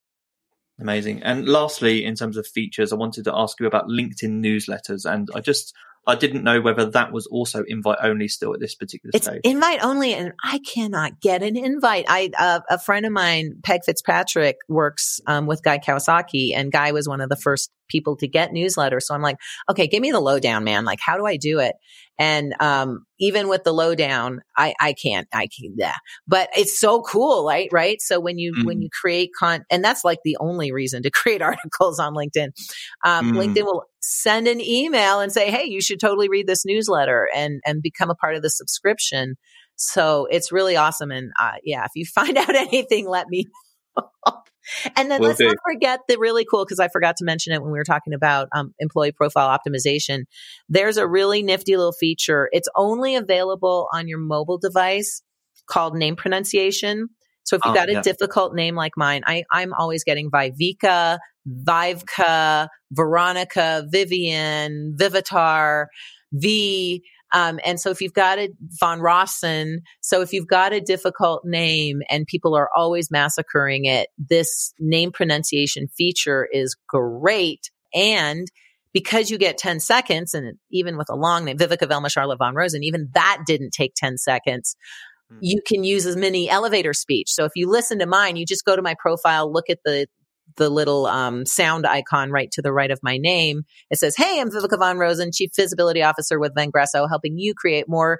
Amazing. 0.80 1.22
And 1.22 1.46
lastly, 1.48 2.04
in 2.04 2.16
terms 2.16 2.36
of 2.36 2.44
features, 2.46 2.92
I 2.92 2.96
wanted 2.96 3.24
to 3.24 3.32
ask 3.36 3.60
you 3.60 3.66
about 3.66 3.86
LinkedIn 3.86 4.42
newsletters. 4.42 5.04
And 5.04 5.28
I 5.32 5.40
just 5.40 5.72
I 6.06 6.16
didn't 6.16 6.42
know 6.42 6.60
whether 6.60 6.90
that 6.90 7.12
was 7.12 7.26
also 7.28 7.62
invite 7.66 7.98
only 8.02 8.26
still 8.26 8.52
at 8.54 8.60
this 8.60 8.74
particular 8.74 9.12
it's 9.14 9.26
stage. 9.26 9.40
Invite 9.44 9.84
only, 9.84 10.14
and 10.14 10.32
I 10.42 10.58
cannot 10.58 11.20
get 11.20 11.42
an 11.42 11.56
invite. 11.56 12.06
I 12.08 12.30
uh, 12.36 12.60
a 12.68 12.78
friend 12.78 13.06
of 13.06 13.12
mine, 13.12 13.58
Peg 13.62 13.82
Fitzpatrick, 13.84 14.56
works 14.68 15.20
um, 15.26 15.46
with 15.46 15.62
Guy 15.62 15.78
Kawasaki, 15.78 16.54
and 16.54 16.72
Guy 16.72 16.90
was 16.92 17.08
one 17.08 17.20
of 17.20 17.28
the 17.28 17.36
first 17.36 17.70
people 17.92 18.16
to 18.16 18.26
get 18.26 18.50
newsletters. 18.50 19.02
So 19.02 19.14
I'm 19.14 19.22
like, 19.22 19.36
okay, 19.70 19.86
give 19.86 20.00
me 20.00 20.10
the 20.10 20.20
lowdown, 20.20 20.64
man. 20.64 20.84
Like, 20.84 20.98
how 21.04 21.16
do 21.16 21.26
I 21.26 21.36
do 21.36 21.60
it? 21.60 21.76
And 22.18 22.54
um, 22.60 23.04
even 23.20 23.48
with 23.48 23.64
the 23.64 23.72
lowdown, 23.72 24.42
I 24.56 24.74
I 24.80 24.92
can't. 24.92 25.28
I 25.32 25.46
can't. 25.48 25.74
Yeah, 25.76 25.96
but 26.26 26.50
it's 26.56 26.78
so 26.78 27.02
cool, 27.02 27.46
right? 27.46 27.68
Right. 27.72 28.00
So 28.00 28.20
when 28.20 28.38
you 28.38 28.52
mm. 28.52 28.64
when 28.64 28.82
you 28.82 28.88
create 29.00 29.30
content, 29.38 29.66
and 29.70 29.84
that's 29.84 30.04
like 30.04 30.18
the 30.24 30.36
only 30.40 30.72
reason 30.72 31.02
to 31.02 31.10
create 31.12 31.42
articles 31.42 31.98
on 31.98 32.14
LinkedIn. 32.14 32.48
Um, 33.04 33.32
mm. 33.32 33.38
LinkedIn 33.38 33.64
will 33.64 33.84
send 34.00 34.48
an 34.48 34.60
email 34.60 35.20
and 35.20 35.32
say, 35.32 35.50
hey, 35.50 35.64
you 35.64 35.80
should 35.80 36.00
totally 36.00 36.28
read 36.28 36.46
this 36.46 36.64
newsletter 36.64 37.28
and 37.34 37.60
and 37.66 37.82
become 37.82 38.10
a 38.10 38.14
part 38.14 38.36
of 38.36 38.42
the 38.42 38.50
subscription. 38.50 39.36
So 39.76 40.26
it's 40.30 40.52
really 40.52 40.76
awesome. 40.76 41.10
And 41.10 41.32
uh, 41.40 41.52
yeah, 41.64 41.84
if 41.84 41.92
you 41.94 42.06
find 42.14 42.36
out 42.36 42.54
anything, 42.54 43.08
let 43.08 43.28
me 43.28 43.46
and 44.96 45.10
then 45.10 45.20
Will 45.20 45.28
let's 45.28 45.38
do. 45.38 45.46
not 45.46 45.56
forget 45.64 46.00
the 46.08 46.18
really 46.18 46.44
cool, 46.48 46.64
because 46.64 46.80
I 46.80 46.88
forgot 46.88 47.16
to 47.18 47.24
mention 47.24 47.52
it 47.52 47.62
when 47.62 47.72
we 47.72 47.78
were 47.78 47.84
talking 47.84 48.14
about 48.14 48.48
um, 48.54 48.74
employee 48.78 49.12
profile 49.12 49.56
optimization. 49.56 50.24
There's 50.68 50.96
a 50.96 51.06
really 51.06 51.42
nifty 51.42 51.76
little 51.76 51.92
feature. 51.92 52.48
It's 52.52 52.68
only 52.76 53.16
available 53.16 53.88
on 53.92 54.08
your 54.08 54.18
mobile 54.18 54.58
device 54.58 55.22
called 55.66 55.94
name 55.94 56.16
pronunciation. 56.16 57.08
So 57.44 57.56
if 57.56 57.62
you've 57.64 57.72
oh, 57.72 57.74
got 57.74 57.88
a 57.88 57.94
yeah. 57.94 58.02
difficult 58.02 58.54
name 58.54 58.76
like 58.76 58.92
mine, 58.96 59.22
I, 59.26 59.44
I'm 59.50 59.72
always 59.74 60.04
getting 60.04 60.30
Vivica, 60.30 61.18
Vivka, 61.48 62.68
Veronica, 62.92 63.84
Vivian, 63.90 64.94
Vivitar, 64.96 65.86
V. 66.32 67.02
Um, 67.32 67.58
and 67.64 67.80
so 67.80 67.90
if 67.90 68.00
you've 68.00 68.12
got 68.12 68.38
a 68.38 68.50
von 68.78 69.00
Rosen, 69.00 69.82
so 70.00 70.20
if 70.20 70.32
you've 70.32 70.46
got 70.46 70.72
a 70.72 70.80
difficult 70.80 71.42
name 71.44 72.02
and 72.10 72.26
people 72.26 72.54
are 72.54 72.68
always 72.76 73.10
massacring 73.10 73.86
it, 73.86 74.08
this 74.18 74.74
name 74.78 75.12
pronunciation 75.12 75.88
feature 75.88 76.46
is 76.52 76.76
great. 76.88 77.70
And 77.94 78.46
because 78.92 79.30
you 79.30 79.38
get 79.38 79.56
10 79.56 79.80
seconds, 79.80 80.34
and 80.34 80.58
even 80.70 80.98
with 80.98 81.08
a 81.10 81.16
long 81.16 81.46
name, 81.46 81.56
Viveka 81.56 81.88
Velma 81.88 82.10
Charlotte 82.10 82.38
von 82.38 82.54
Rosen, 82.54 82.82
even 82.82 83.08
that 83.14 83.38
didn't 83.46 83.70
take 83.70 83.94
10 83.96 84.18
seconds. 84.18 84.76
Hmm. 85.30 85.38
You 85.40 85.62
can 85.66 85.84
use 85.84 86.04
as 86.04 86.16
many 86.16 86.50
elevator 86.50 86.92
speech. 86.92 87.30
So 87.30 87.44
if 87.44 87.52
you 87.54 87.70
listen 87.70 87.98
to 88.00 88.06
mine, 88.06 88.36
you 88.36 88.44
just 88.44 88.66
go 88.66 88.76
to 88.76 88.82
my 88.82 88.94
profile, 88.98 89.50
look 89.50 89.70
at 89.70 89.78
the 89.84 90.06
the 90.56 90.70
little 90.70 91.06
um, 91.06 91.46
sound 91.46 91.86
icon 91.86 92.30
right 92.30 92.50
to 92.52 92.62
the 92.62 92.72
right 92.72 92.90
of 92.90 93.00
my 93.02 93.18
name. 93.18 93.62
It 93.90 93.98
says, 93.98 94.16
Hey, 94.16 94.40
I'm 94.40 94.50
Viveka 94.50 94.78
Von 94.78 94.98
Rosen, 94.98 95.30
Chief 95.32 95.50
Visibility 95.54 96.02
Officer 96.02 96.38
with 96.38 96.54
Vengreso, 96.54 97.08
helping 97.08 97.38
you 97.38 97.54
create 97.54 97.88
more, 97.88 98.18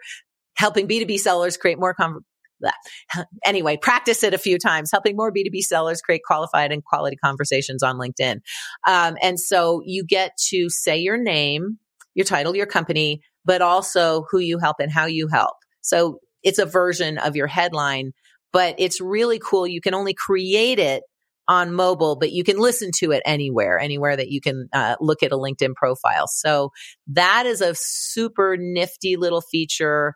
helping 0.56 0.88
B2B 0.88 1.18
sellers 1.18 1.56
create 1.56 1.78
more 1.78 1.94
con- 1.94 2.20
anyway, 3.44 3.76
practice 3.76 4.22
it 4.22 4.34
a 4.34 4.38
few 4.38 4.58
times, 4.58 4.90
helping 4.92 5.16
more 5.16 5.32
B2B 5.32 5.60
sellers 5.62 6.00
create 6.00 6.22
qualified 6.26 6.72
and 6.72 6.84
quality 6.84 7.16
conversations 7.16 7.82
on 7.82 7.96
LinkedIn. 7.96 8.40
Um, 8.86 9.16
and 9.22 9.38
so 9.38 9.82
you 9.84 10.04
get 10.04 10.32
to 10.50 10.68
say 10.70 10.98
your 10.98 11.16
name, 11.16 11.78
your 12.14 12.24
title, 12.24 12.54
your 12.54 12.66
company, 12.66 13.22
but 13.44 13.62
also 13.62 14.26
who 14.30 14.38
you 14.38 14.58
help 14.58 14.76
and 14.80 14.92
how 14.92 15.06
you 15.06 15.28
help. 15.28 15.54
So 15.80 16.18
it's 16.42 16.58
a 16.58 16.66
version 16.66 17.18
of 17.18 17.36
your 17.36 17.46
headline, 17.46 18.12
but 18.52 18.76
it's 18.78 19.00
really 19.00 19.38
cool. 19.38 19.66
You 19.66 19.80
can 19.80 19.94
only 19.94 20.14
create 20.14 20.78
it 20.78 21.02
on 21.48 21.72
mobile, 21.72 22.16
but 22.16 22.32
you 22.32 22.44
can 22.44 22.58
listen 22.58 22.90
to 22.98 23.10
it 23.10 23.22
anywhere, 23.24 23.78
anywhere 23.78 24.16
that 24.16 24.30
you 24.30 24.40
can 24.40 24.68
uh, 24.72 24.96
look 25.00 25.22
at 25.22 25.32
a 25.32 25.36
LinkedIn 25.36 25.74
profile. 25.74 26.26
So 26.28 26.70
that 27.08 27.46
is 27.46 27.60
a 27.60 27.74
super 27.74 28.56
nifty 28.56 29.16
little 29.16 29.40
feature 29.40 30.14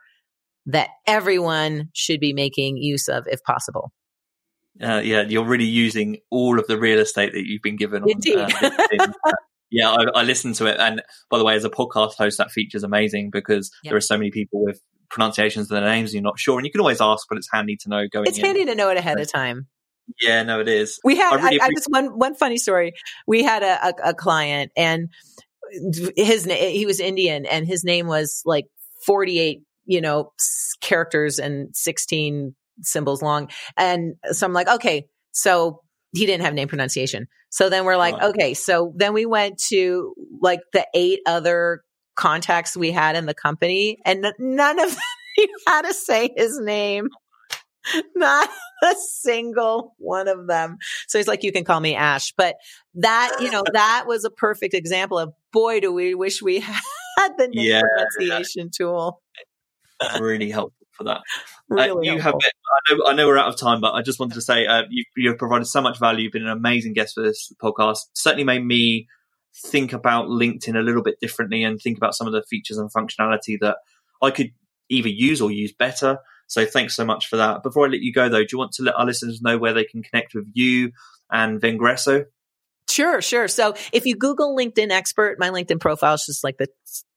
that 0.66 0.91
everyone 1.07 1.91
should 1.95 2.20
be 2.20 2.33
making 2.33 2.77
use 2.77 3.09
of 3.09 3.27
if 3.29 3.43
possible. 3.45 3.93
Uh, 4.83 5.01
yeah, 5.03 5.22
you're 5.22 5.45
really 5.45 5.64
using 5.64 6.18
all 6.31 6.59
of 6.59 6.66
the 6.66 6.79
real 6.79 6.99
estate 6.99 7.33
that 7.33 7.47
you've 7.47 7.62
been 7.62 7.77
given. 7.77 8.05
Indeed. 8.07 8.39
On, 8.39 8.51
uh, 8.53 8.70
yeah, 9.70 9.91
I, 9.91 10.20
I 10.20 10.22
listened 10.22 10.57
to 10.57 10.66
it, 10.66 10.79
and 10.79 11.03
by 11.31 11.39
the 11.39 11.45
way, 11.45 11.55
as 11.55 11.64
a 11.64 11.70
podcast 11.70 12.14
host, 12.16 12.37
that 12.39 12.51
feature 12.51 12.77
is 12.77 12.83
amazing 12.83 13.31
because 13.31 13.70
yep. 13.83 13.93
there 13.93 13.97
are 13.97 14.03
so 14.03 14.18
many 14.18 14.31
people 14.31 14.62
with 14.62 14.81
pronunciations 15.09 15.70
of 15.70 15.77
their 15.77 15.89
names 15.89 16.11
and 16.11 16.14
you're 16.14 16.22
not 16.22 16.39
sure, 16.39 16.59
and 16.59 16.66
you 16.66 16.72
can 16.72 16.81
always 16.81 17.01
ask, 17.01 17.27
but 17.29 17.39
it's 17.39 17.49
handy 17.51 17.77
to 17.77 17.89
know 17.89 18.07
going. 18.12 18.27
It's 18.27 18.39
in. 18.39 18.45
handy 18.45 18.64
to 18.66 18.74
know 18.74 18.91
it 18.91 18.99
ahead 18.99 19.18
of 19.18 19.33
time. 19.33 19.66
Yeah, 20.20 20.42
no, 20.42 20.61
it 20.61 20.68
is. 20.68 20.98
We 21.04 21.16
had 21.16 21.32
I, 21.32 21.36
really 21.36 21.61
I, 21.61 21.64
I 21.66 21.70
just 21.70 21.88
one 21.88 22.18
one 22.18 22.34
funny 22.34 22.57
story. 22.57 22.92
We 23.26 23.42
had 23.42 23.62
a, 23.62 23.88
a, 23.88 24.11
a 24.11 24.14
client, 24.14 24.72
and 24.76 25.09
his 26.16 26.44
he 26.44 26.86
was 26.86 27.00
Indian, 27.00 27.46
and 27.46 27.66
his 27.66 27.84
name 27.84 28.07
was 28.07 28.42
like 28.44 28.66
forty 29.04 29.38
eight, 29.38 29.62
you 29.84 30.00
know, 30.00 30.32
characters 30.80 31.38
and 31.38 31.74
sixteen 31.74 32.54
symbols 32.82 33.22
long. 33.22 33.50
And 33.76 34.14
so 34.30 34.46
I'm 34.46 34.52
like, 34.52 34.68
okay, 34.68 35.07
so 35.32 35.82
he 36.12 36.26
didn't 36.26 36.44
have 36.44 36.54
name 36.54 36.68
pronunciation. 36.68 37.26
So 37.50 37.68
then 37.68 37.84
we're 37.84 37.96
like, 37.96 38.14
oh. 38.20 38.30
okay, 38.30 38.54
so 38.54 38.92
then 38.96 39.12
we 39.12 39.26
went 39.26 39.59
to 39.68 40.14
like 40.40 40.61
the 40.72 40.86
eight 40.94 41.20
other 41.26 41.82
contacts 42.16 42.76
we 42.76 42.90
had 42.90 43.16
in 43.16 43.26
the 43.26 43.34
company, 43.34 43.98
and 44.04 44.26
none 44.38 44.78
of 44.78 44.90
them 44.90 45.00
knew 45.38 45.48
how 45.66 45.82
to 45.82 45.92
say 45.92 46.30
his 46.36 46.59
name. 46.61 47.09
Not 48.16 48.49
a 48.82 48.95
single 49.09 49.95
one 49.99 50.28
of 50.28 50.47
them. 50.47 50.78
So 51.09 51.18
he's 51.18 51.28
like, 51.28 51.43
you 51.43 51.53
can 51.53 51.64
call 51.64 51.80
me 51.80 51.95
Ash. 51.95 52.32
But 52.37 52.57
that, 52.95 53.37
you 53.41 53.51
know, 53.51 53.64
that 53.72 54.05
was 54.07 54.24
a 54.24 54.30
perfect 54.30 54.74
example 54.74 55.18
of 55.18 55.32
boy, 55.53 55.80
do 55.80 55.93
we 55.93 56.14
wish 56.14 56.43
we 56.43 56.61
had 57.18 57.32
the 57.39 57.49
name 57.49 57.66
yeah. 57.66 57.80
pronunciation 57.80 58.70
tool. 58.74 59.22
really 60.20 60.51
helpful 60.51 60.87
for 60.93 61.05
that. 61.05 61.20
Uh, 61.68 61.74
really 61.74 62.09
uh, 62.09 62.14
you 62.14 62.20
helpful. 62.20 62.41
have 62.41 62.53
been, 62.89 62.97
I 63.01 63.09
know, 63.09 63.11
I 63.11 63.14
know 63.16 63.26
we're 63.26 63.39
out 63.39 63.49
of 63.49 63.59
time, 63.59 63.80
but 63.80 63.93
I 63.95 64.01
just 64.01 64.20
wanted 64.20 64.34
to 64.34 64.41
say 64.41 64.66
uh, 64.66 64.84
you, 64.89 65.03
you've 65.16 65.37
provided 65.37 65.64
so 65.64 65.80
much 65.80 65.99
value. 65.99 66.22
You've 66.22 66.32
been 66.32 66.47
an 66.47 66.57
amazing 66.57 66.93
guest 66.93 67.14
for 67.14 67.22
this 67.22 67.53
podcast. 67.61 67.99
Certainly 68.14 68.45
made 68.45 68.64
me 68.64 69.09
think 69.64 69.93
about 69.93 70.28
LinkedIn 70.28 70.78
a 70.78 70.82
little 70.82 71.03
bit 71.03 71.18
differently 71.20 71.64
and 71.64 71.80
think 71.80 71.97
about 71.97 72.14
some 72.14 72.28
of 72.28 72.32
the 72.32 72.45
features 72.49 72.78
and 72.78 72.89
functionality 72.93 73.59
that 73.61 73.78
I 74.22 74.30
could 74.30 74.53
either 74.89 75.09
use 75.09 75.41
or 75.41 75.51
use 75.51 75.72
better. 75.72 76.18
So 76.47 76.64
thanks 76.64 76.94
so 76.94 77.05
much 77.05 77.28
for 77.28 77.36
that. 77.36 77.62
Before 77.62 77.86
I 77.86 77.90
let 77.90 78.01
you 78.01 78.12
go, 78.12 78.28
though, 78.28 78.42
do 78.42 78.49
you 78.53 78.59
want 78.59 78.72
to 78.72 78.82
let 78.82 78.94
our 78.94 79.05
listeners 79.05 79.42
know 79.42 79.59
where 79.59 79.72
they 79.72 79.84
can 79.84 80.03
connect 80.03 80.34
with 80.34 80.49
you 80.53 80.92
and 81.30 81.61
Vengreso? 81.61 82.26
Sure, 82.88 83.20
sure. 83.20 83.49
So 83.49 83.74
if 83.92 84.07
you 84.07 84.14
Google 84.14 84.57
LinkedIn 84.57 84.90
expert, 84.90 85.38
my 85.38 85.51
LinkedIn 85.51 85.80
profile 85.80 86.14
is 86.14 86.24
just 86.26 86.44
like 86.44 86.57
the 86.59 86.68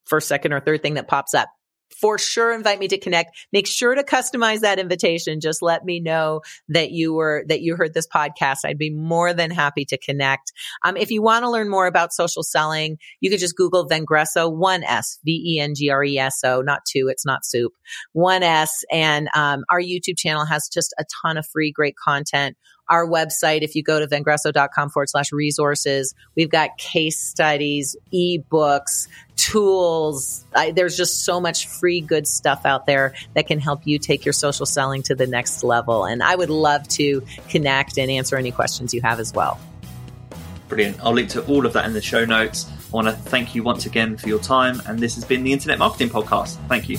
first, 0.04 0.26
second, 0.26 0.52
or 0.52 0.60
third 0.60 0.82
thing 0.82 0.94
that 0.94 1.06
pops 1.06 1.32
up. 1.32 1.48
For 1.98 2.18
sure 2.18 2.52
invite 2.52 2.78
me 2.78 2.88
to 2.88 2.98
connect. 2.98 3.46
Make 3.52 3.66
sure 3.66 3.94
to 3.94 4.02
customize 4.02 4.60
that 4.60 4.78
invitation. 4.78 5.40
Just 5.40 5.62
let 5.62 5.84
me 5.84 6.00
know 6.00 6.40
that 6.68 6.90
you 6.90 7.12
were, 7.14 7.44
that 7.48 7.60
you 7.60 7.76
heard 7.76 7.94
this 7.94 8.06
podcast. 8.06 8.58
I'd 8.64 8.78
be 8.78 8.90
more 8.90 9.32
than 9.32 9.50
happy 9.50 9.84
to 9.86 9.98
connect. 9.98 10.52
Um, 10.84 10.96
if 10.96 11.10
you 11.10 11.22
want 11.22 11.44
to 11.44 11.50
learn 11.50 11.68
more 11.68 11.86
about 11.86 12.12
social 12.12 12.42
selling, 12.42 12.98
you 13.20 13.30
could 13.30 13.40
just 13.40 13.56
Google 13.56 13.88
Vengreso, 13.88 14.54
one 14.54 14.84
S, 14.84 15.18
V-E-N-G-R-E-S-O, 15.24 16.60
not 16.62 16.80
two. 16.86 17.08
It's 17.08 17.26
not 17.26 17.44
soup, 17.44 17.72
one 18.12 18.42
S. 18.42 18.84
And, 18.90 19.28
um, 19.34 19.64
our 19.70 19.80
YouTube 19.80 20.18
channel 20.18 20.44
has 20.46 20.68
just 20.68 20.94
a 20.98 21.04
ton 21.22 21.36
of 21.36 21.46
free, 21.46 21.72
great 21.72 21.96
content 21.96 22.56
our 22.90 23.06
website, 23.06 23.62
if 23.62 23.74
you 23.76 23.82
go 23.82 24.00
to 24.00 24.06
vengreso.com 24.06 24.90
forward 24.90 25.08
slash 25.08 25.32
resources, 25.32 26.14
we've 26.34 26.50
got 26.50 26.76
case 26.76 27.18
studies, 27.18 27.96
ebooks, 28.12 29.06
tools. 29.36 30.44
I, 30.54 30.72
there's 30.72 30.96
just 30.96 31.24
so 31.24 31.40
much 31.40 31.68
free 31.68 32.00
good 32.00 32.26
stuff 32.26 32.66
out 32.66 32.86
there 32.86 33.14
that 33.34 33.46
can 33.46 33.60
help 33.60 33.86
you 33.86 33.98
take 33.98 34.26
your 34.26 34.32
social 34.32 34.66
selling 34.66 35.02
to 35.04 35.14
the 35.14 35.26
next 35.26 35.62
level. 35.62 36.04
And 36.04 36.22
I 36.22 36.34
would 36.34 36.50
love 36.50 36.86
to 36.88 37.22
connect 37.48 37.96
and 37.96 38.10
answer 38.10 38.36
any 38.36 38.50
questions 38.50 38.92
you 38.92 39.00
have 39.02 39.20
as 39.20 39.32
well. 39.32 39.58
Brilliant. 40.68 40.98
I'll 41.02 41.12
link 41.12 41.30
to 41.30 41.44
all 41.46 41.66
of 41.66 41.72
that 41.72 41.84
in 41.86 41.94
the 41.94 42.02
show 42.02 42.24
notes. 42.24 42.70
I 42.70 42.96
want 42.96 43.06
to 43.06 43.12
thank 43.12 43.54
you 43.54 43.62
once 43.62 43.86
again 43.86 44.16
for 44.16 44.28
your 44.28 44.40
time. 44.40 44.82
And 44.86 44.98
this 44.98 45.14
has 45.14 45.24
been 45.24 45.42
the 45.42 45.52
Internet 45.52 45.78
Marketing 45.78 46.10
Podcast. 46.10 46.56
Thank 46.68 46.88
you. 46.88 46.98